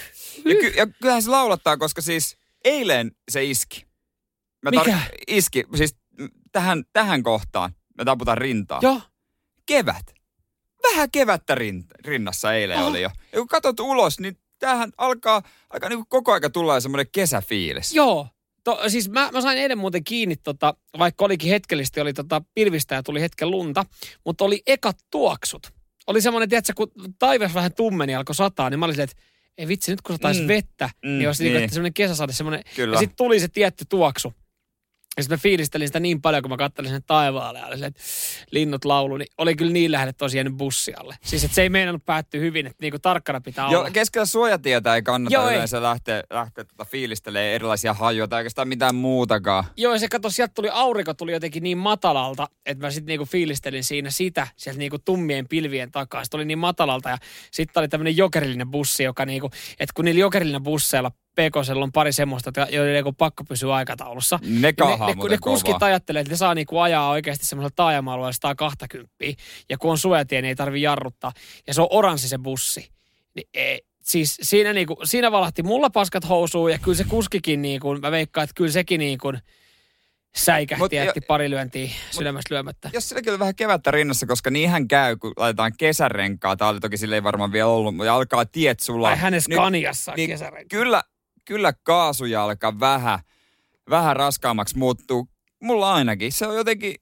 Ja, 0.45 0.56
ky- 0.62 0.74
ja 0.78 0.88
kyllähän 0.88 1.22
se 1.24 1.30
laulattaa, 1.30 1.78
koska 1.78 2.01
siis 2.01 2.38
eilen 2.64 3.12
se 3.32 3.43
iski. 3.43 3.86
Mä 4.62 4.70
Mikä? 4.70 4.99
iski, 5.28 5.64
siis 5.76 5.95
tähän, 6.51 6.84
tähän 6.93 7.24
kohtaan. 7.24 7.76
Me 7.97 8.06
taputan 8.06 8.38
rintaa. 8.38 8.80
Joo, 8.82 9.01
Kevät. 9.66 10.14
Vähän 10.84 11.11
kevättä 11.11 11.55
rin- 11.55 11.86
rinnassa 12.05 12.53
eilen 12.53 12.77
Aha. 12.77 12.88
oli 12.88 13.01
jo. 13.01 13.09
Ja 13.31 13.39
kun 13.39 13.47
katsot 13.47 13.79
ulos, 13.79 14.19
niin 14.19 14.38
tämähän 14.59 14.91
alkaa, 14.97 15.41
alkaa 15.69 15.89
niin 15.89 16.03
koko 16.07 16.34
aika 16.34 16.49
tulla 16.49 16.79
semmoinen 16.79 17.05
kesäfiilis. 17.11 17.93
Joo. 17.95 18.27
To, 18.63 18.79
siis 18.88 19.09
mä, 19.09 19.29
mä 19.31 19.41
sain 19.41 19.57
eilen 19.57 19.77
muuten 19.77 20.03
kiinni, 20.03 20.36
tota, 20.36 20.73
vaikka 20.99 21.25
olikin 21.25 21.49
hetkellisesti, 21.49 22.01
oli 22.01 22.13
tota 22.13 22.41
pilvistä 22.55 22.95
ja 22.95 23.03
tuli 23.03 23.21
hetken 23.21 23.51
lunta, 23.51 23.86
mutta 24.25 24.45
oli 24.45 24.61
ekat 24.67 24.97
tuoksut. 25.11 25.67
Oli 26.07 26.21
semmoinen, 26.21 26.49
tiedätkö, 26.49 26.73
kun 26.75 26.91
taivas 27.19 27.53
vähän 27.53 27.73
tummeni 27.73 28.15
alkoi 28.15 28.36
sataa, 28.36 28.69
niin 28.69 28.79
mä 28.79 28.86
olin 28.86 28.99
että 28.99 29.15
ei 29.57 29.67
vitsi, 29.67 29.91
nyt 29.91 30.01
kun 30.01 30.15
sataisi 30.15 30.41
Mm. 30.41 30.47
vettä, 30.47 30.89
Mm, 31.05 31.09
mm, 31.09 31.17
niin 31.17 31.29
olisi 31.29 31.43
niin. 31.43 31.57
niin. 31.57 31.69
semmoinen 31.69 31.93
kesäsade, 31.93 32.34
semmoinen. 32.34 32.63
Kyllä. 32.75 32.95
Ja 32.95 32.99
sitten 32.99 33.15
tuli 33.17 33.39
se 33.39 33.47
tietty 33.47 33.86
tuoksu. 33.89 34.34
Ja 35.18 35.24
sitten 35.24 35.38
mä 35.38 35.41
fiilistelin 35.41 35.88
sitä 35.88 35.99
niin 35.99 36.22
paljon, 36.22 36.43
kun 36.43 36.49
mä 36.51 36.57
kattelin 36.57 36.91
sen 36.91 37.03
taivaalle 37.03 37.59
ja 37.59 37.66
oli 37.68 37.86
että 37.86 38.01
linnut 38.51 38.86
laulu, 38.86 39.18
niin 39.18 39.28
oli 39.38 39.55
kyllä 39.55 39.72
niin 39.72 39.91
lähelle 39.91 40.14
tosiaan 40.14 40.57
bussialle. 40.57 41.16
Siis 41.24 41.43
että 41.43 41.55
se 41.55 41.61
ei 41.61 41.70
meinannut 41.70 42.05
päättyä 42.05 42.39
hyvin, 42.39 42.66
että 42.66 42.78
niinku 42.82 42.99
tarkkana 42.99 43.41
pitää 43.41 43.70
Joo, 43.72 43.80
olla. 43.82 43.91
keskellä 43.91 44.26
suojatietä 44.26 44.95
ei 44.95 45.01
kannata 45.01 45.34
Joo, 45.34 45.47
ei. 45.47 45.55
yleensä 45.55 45.82
lähteä, 45.82 46.24
lähteä 46.30 46.64
tota 46.64 46.86
fiilistelemään 46.86 47.51
erilaisia 47.51 47.93
hajuja 47.93 48.28
tai 48.28 48.39
oikeastaan 48.39 48.68
mitään 48.68 48.95
muutakaan. 48.95 49.64
Joo, 49.78 49.97
se 49.97 50.07
kato, 50.07 50.30
sieltä 50.30 50.53
tuli 50.53 50.70
aurinko 50.72 51.14
tuli 51.14 51.32
jotenkin 51.32 51.64
niin 51.64 51.78
matalalta, 51.78 52.47
että 52.66 52.86
mä 52.86 52.91
sitten 52.91 53.11
niinku 53.11 53.26
fiilistelin 53.26 53.84
siinä 53.84 54.09
sitä, 54.09 54.47
sieltä 54.57 54.80
niinku 54.80 54.99
tummien 54.99 55.47
pilvien 55.47 55.91
takaa. 55.91 56.24
Se 56.24 56.30
tuli 56.30 56.45
niin 56.45 56.59
matalalta 56.59 57.09
ja 57.09 57.18
sitten 57.51 57.82
oli 57.82 57.88
tämmöinen 57.88 58.18
jokerillinen 58.18 58.72
bussi, 58.72 59.03
joka 59.03 59.26
niinku, 59.26 59.49
että 59.80 59.93
kun 59.95 60.05
niillä 60.05 60.20
jokerillinen 60.20 60.64
busseilla 60.64 61.11
Pekosella 61.36 61.84
on 61.84 61.91
pari 61.91 62.11
semmoista, 62.11 62.51
joiden 62.71 62.93
niinku 62.93 63.13
pakko 63.13 63.43
pysyä 63.43 63.75
aikataulussa. 63.75 64.39
Ne 64.41 64.59
ne, 64.59 64.73
kahaa 64.73 65.07
ne, 65.07 65.15
muuten 65.15 65.31
ne 65.31 65.38
kuskit 65.41 65.73
kovaa. 65.73 65.88
ajattelee, 65.88 66.19
että 66.19 66.34
ne 66.34 66.38
saa 66.38 66.55
niinku 66.55 66.79
ajaa 66.79 67.09
oikeasti 67.09 67.45
semmoisella 67.45 67.73
taajama-alueella 67.75 68.31
120. 68.31 69.13
Ja 69.69 69.77
kun 69.77 69.91
on 69.91 69.97
suojatie, 69.97 70.41
niin 70.41 70.49
ei 70.49 70.55
tarvi 70.55 70.81
jarruttaa. 70.81 71.31
Ja 71.67 71.73
se 71.73 71.81
on 71.81 71.88
oranssi 71.89 72.29
se 72.29 72.38
bussi. 72.38 72.89
Niin 73.36 73.47
ei, 73.53 73.81
siis 74.03 74.38
siinä, 74.41 74.73
niinku, 74.73 74.97
siinä 75.03 75.31
valahti 75.31 75.63
mulla 75.63 75.89
paskat 75.89 76.29
housuun 76.29 76.71
ja 76.71 76.79
kyllä 76.79 76.97
se 76.97 77.03
kuskikin, 77.03 77.61
niinku, 77.61 77.95
mä 77.95 78.11
veikkaan, 78.11 78.43
että 78.43 78.53
kyllä 78.53 78.71
sekin 78.71 78.99
niinku 78.99 79.34
säikähti 80.36 80.84
Mut 80.84 80.93
jätti 80.93 81.19
jo- 81.19 81.27
pari 81.27 81.49
lyöntiä 81.49 81.89
sydämestä 82.11 82.53
lyömättä. 82.53 82.89
Jos 82.93 83.09
silläkin 83.09 83.34
on 83.34 83.39
vähän 83.39 83.55
kevättä 83.55 83.91
rinnassa, 83.91 84.25
koska 84.25 84.49
niinhän 84.49 84.88
käy, 84.88 85.15
kun 85.15 85.34
laitetaan 85.38 85.71
kesärenkaa. 85.77 86.55
Tämä 86.55 86.69
oli 86.69 86.79
toki 86.79 86.97
sille 86.97 87.15
ei 87.15 87.23
varmaan 87.23 87.51
vielä 87.51 87.67
ollut, 87.67 87.95
mutta 87.95 88.13
alkaa 88.13 88.45
tiet 88.45 88.79
sulaa. 88.79 89.11
Vai 89.11 89.17
hänen 89.17 89.41
Scaniassa 89.41 90.11
niin 90.11 90.17
niin, 90.17 90.29
kesärenki. 90.29 90.75
Kyllä, 90.75 91.03
kyllä 91.45 91.73
kaasujalka 91.83 92.79
vähän, 92.79 93.19
vähän 93.89 94.15
raskaammaksi 94.15 94.77
muuttuu. 94.77 95.27
Mulla 95.59 95.93
ainakin. 95.93 96.31
Se 96.31 96.47
on 96.47 96.55
jotenkin 96.55 96.95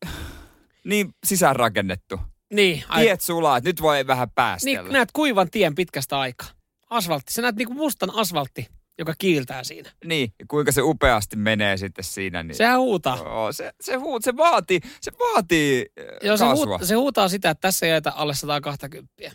niin 0.83 1.13
sisäänrakennettu. 1.25 2.19
Niin, 2.53 2.83
ai, 2.87 3.03
Tiet 3.03 3.21
sulaa, 3.21 3.57
että 3.57 3.69
nyt 3.69 3.81
voi 3.81 4.07
vähän 4.07 4.31
päästellä. 4.31 4.81
niin, 4.81 4.93
näet 4.93 5.09
kuivan 5.13 5.49
tien 5.49 5.75
pitkästä 5.75 6.19
aikaa. 6.19 6.47
Asfaltti. 6.89 7.33
Sä 7.33 7.41
näet 7.41 7.55
niinku 7.55 7.73
mustan 7.73 8.15
asfaltti, 8.15 8.67
joka 8.99 9.13
kiiltää 9.17 9.63
siinä. 9.63 9.91
Niin, 10.05 10.33
ja 10.39 10.45
kuinka 10.47 10.71
se 10.71 10.81
upeasti 10.81 11.35
menee 11.35 11.77
sitten 11.77 12.03
siinä. 12.03 12.43
Niin... 12.43 12.55
Sehän 12.55 12.79
huutaa. 12.79 13.17
Joo, 13.17 13.51
se, 13.51 13.71
se, 13.81 13.95
huut, 13.95 14.23
se 14.23 14.37
vaatii, 14.37 14.79
se 15.01 15.11
vaatii 15.19 15.85
Joo, 16.21 16.37
se, 16.37 16.45
huut, 16.45 16.69
se 16.83 16.95
huutaa 16.95 17.29
sitä, 17.29 17.49
että 17.49 17.61
tässä 17.61 17.85
ei 17.85 17.91
jätä 17.91 18.11
alle 18.11 18.35
120. 18.35 19.31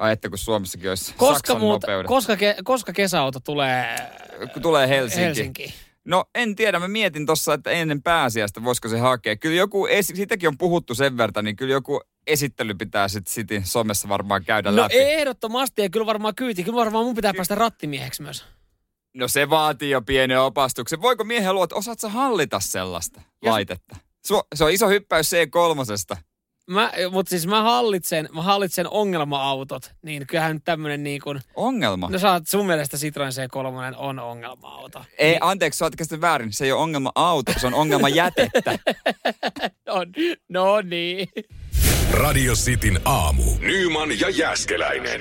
Ai 0.00 0.12
että 0.12 0.28
kun 0.28 0.38
Suomessakin 0.38 0.88
olisi 0.90 1.14
Koska, 1.16 1.34
Saksan 1.34 1.60
muut, 1.60 1.82
nopeudet. 1.82 2.06
koska, 2.08 2.36
ke, 2.36 2.56
koska 2.64 2.92
kesäauto 2.92 3.40
tulee 3.40 3.96
kun 4.52 4.62
tulee 4.62 4.88
Helsinki. 4.88 5.24
Helsinkiin? 5.24 5.72
No 6.04 6.24
en 6.34 6.56
tiedä, 6.56 6.78
mä 6.78 6.88
mietin 6.88 7.26
tuossa, 7.26 7.54
että 7.54 7.70
ennen 7.70 8.02
pääsiäistä 8.02 8.64
voisiko 8.64 8.88
se 8.88 8.98
hakea. 8.98 9.36
Kyllä 9.36 9.56
joku, 9.56 9.86
siitäkin 10.14 10.48
on 10.48 10.58
puhuttu 10.58 10.94
sen 10.94 11.16
verran, 11.16 11.44
niin 11.44 11.56
kyllä 11.56 11.72
joku 11.72 12.00
esittely 12.26 12.74
pitää 12.74 13.08
sitten 13.08 13.32
Cityn 13.32 13.66
somessa 13.66 14.08
varmaan 14.08 14.44
käydä 14.44 14.70
No 14.70 14.76
läpi. 14.82 14.94
ehdottomasti 14.98 15.82
ja 15.82 15.90
kyllä 15.90 16.06
varmaan 16.06 16.34
kyyti. 16.34 16.64
Kyllä 16.64 16.76
varmaan 16.76 17.04
mun 17.04 17.14
pitää 17.14 17.34
päästä 17.36 17.54
rattimieheksi 17.54 18.22
myös. 18.22 18.44
No 19.14 19.28
se 19.28 19.50
vaatii 19.50 19.90
jo 19.90 20.02
pienen 20.02 20.40
opastuksen. 20.40 21.02
Voiko 21.02 21.24
miehen 21.24 21.50
että 21.64 21.76
osaat 21.76 22.00
sä 22.00 22.08
hallita 22.08 22.60
sellaista 22.60 23.20
Jos- 23.42 23.50
laitetta? 23.52 23.96
Su- 24.28 24.46
se 24.54 24.64
on 24.64 24.70
iso 24.70 24.88
hyppäys 24.88 25.30
C3. 25.34 26.16
Mä, 26.70 26.92
mutta 27.10 27.30
siis 27.30 27.46
mä 27.46 27.62
hallitsen, 27.62 28.28
mä 28.32 28.42
hallitsen 28.42 28.88
ongelma-autot, 28.88 29.92
niin 30.02 30.26
kyllähän 30.26 30.56
nyt 30.56 30.64
tämmönen 30.64 31.02
niin 31.02 31.20
kuin, 31.20 31.40
Ongelma. 31.54 32.08
no 32.10 32.18
sä 32.18 32.32
oot 32.32 32.48
sun 32.48 32.66
mielestä 32.66 32.96
Citroen 32.96 33.32
C3 33.32 33.96
on 33.96 34.18
ongelma-auto. 34.18 35.04
Ei, 35.18 35.38
anteeksi, 35.40 35.78
sä 35.78 35.84
oot 35.84 35.96
käsittänyt 35.96 36.20
väärin. 36.20 36.52
Se 36.52 36.64
ei 36.64 36.72
ole 36.72 36.82
ongelma 36.82 37.12
auto, 37.14 37.52
se 37.60 37.66
on 37.66 37.74
ongelma 37.74 38.08
jätettä. 38.08 38.78
No, 39.86 39.94
no 40.48 40.80
niin. 40.80 41.28
Radio 42.10 42.54
Cityn 42.54 43.00
aamu. 43.04 43.42
Nyman 43.60 44.20
ja 44.20 44.30
Jäskeläinen. 44.30 45.20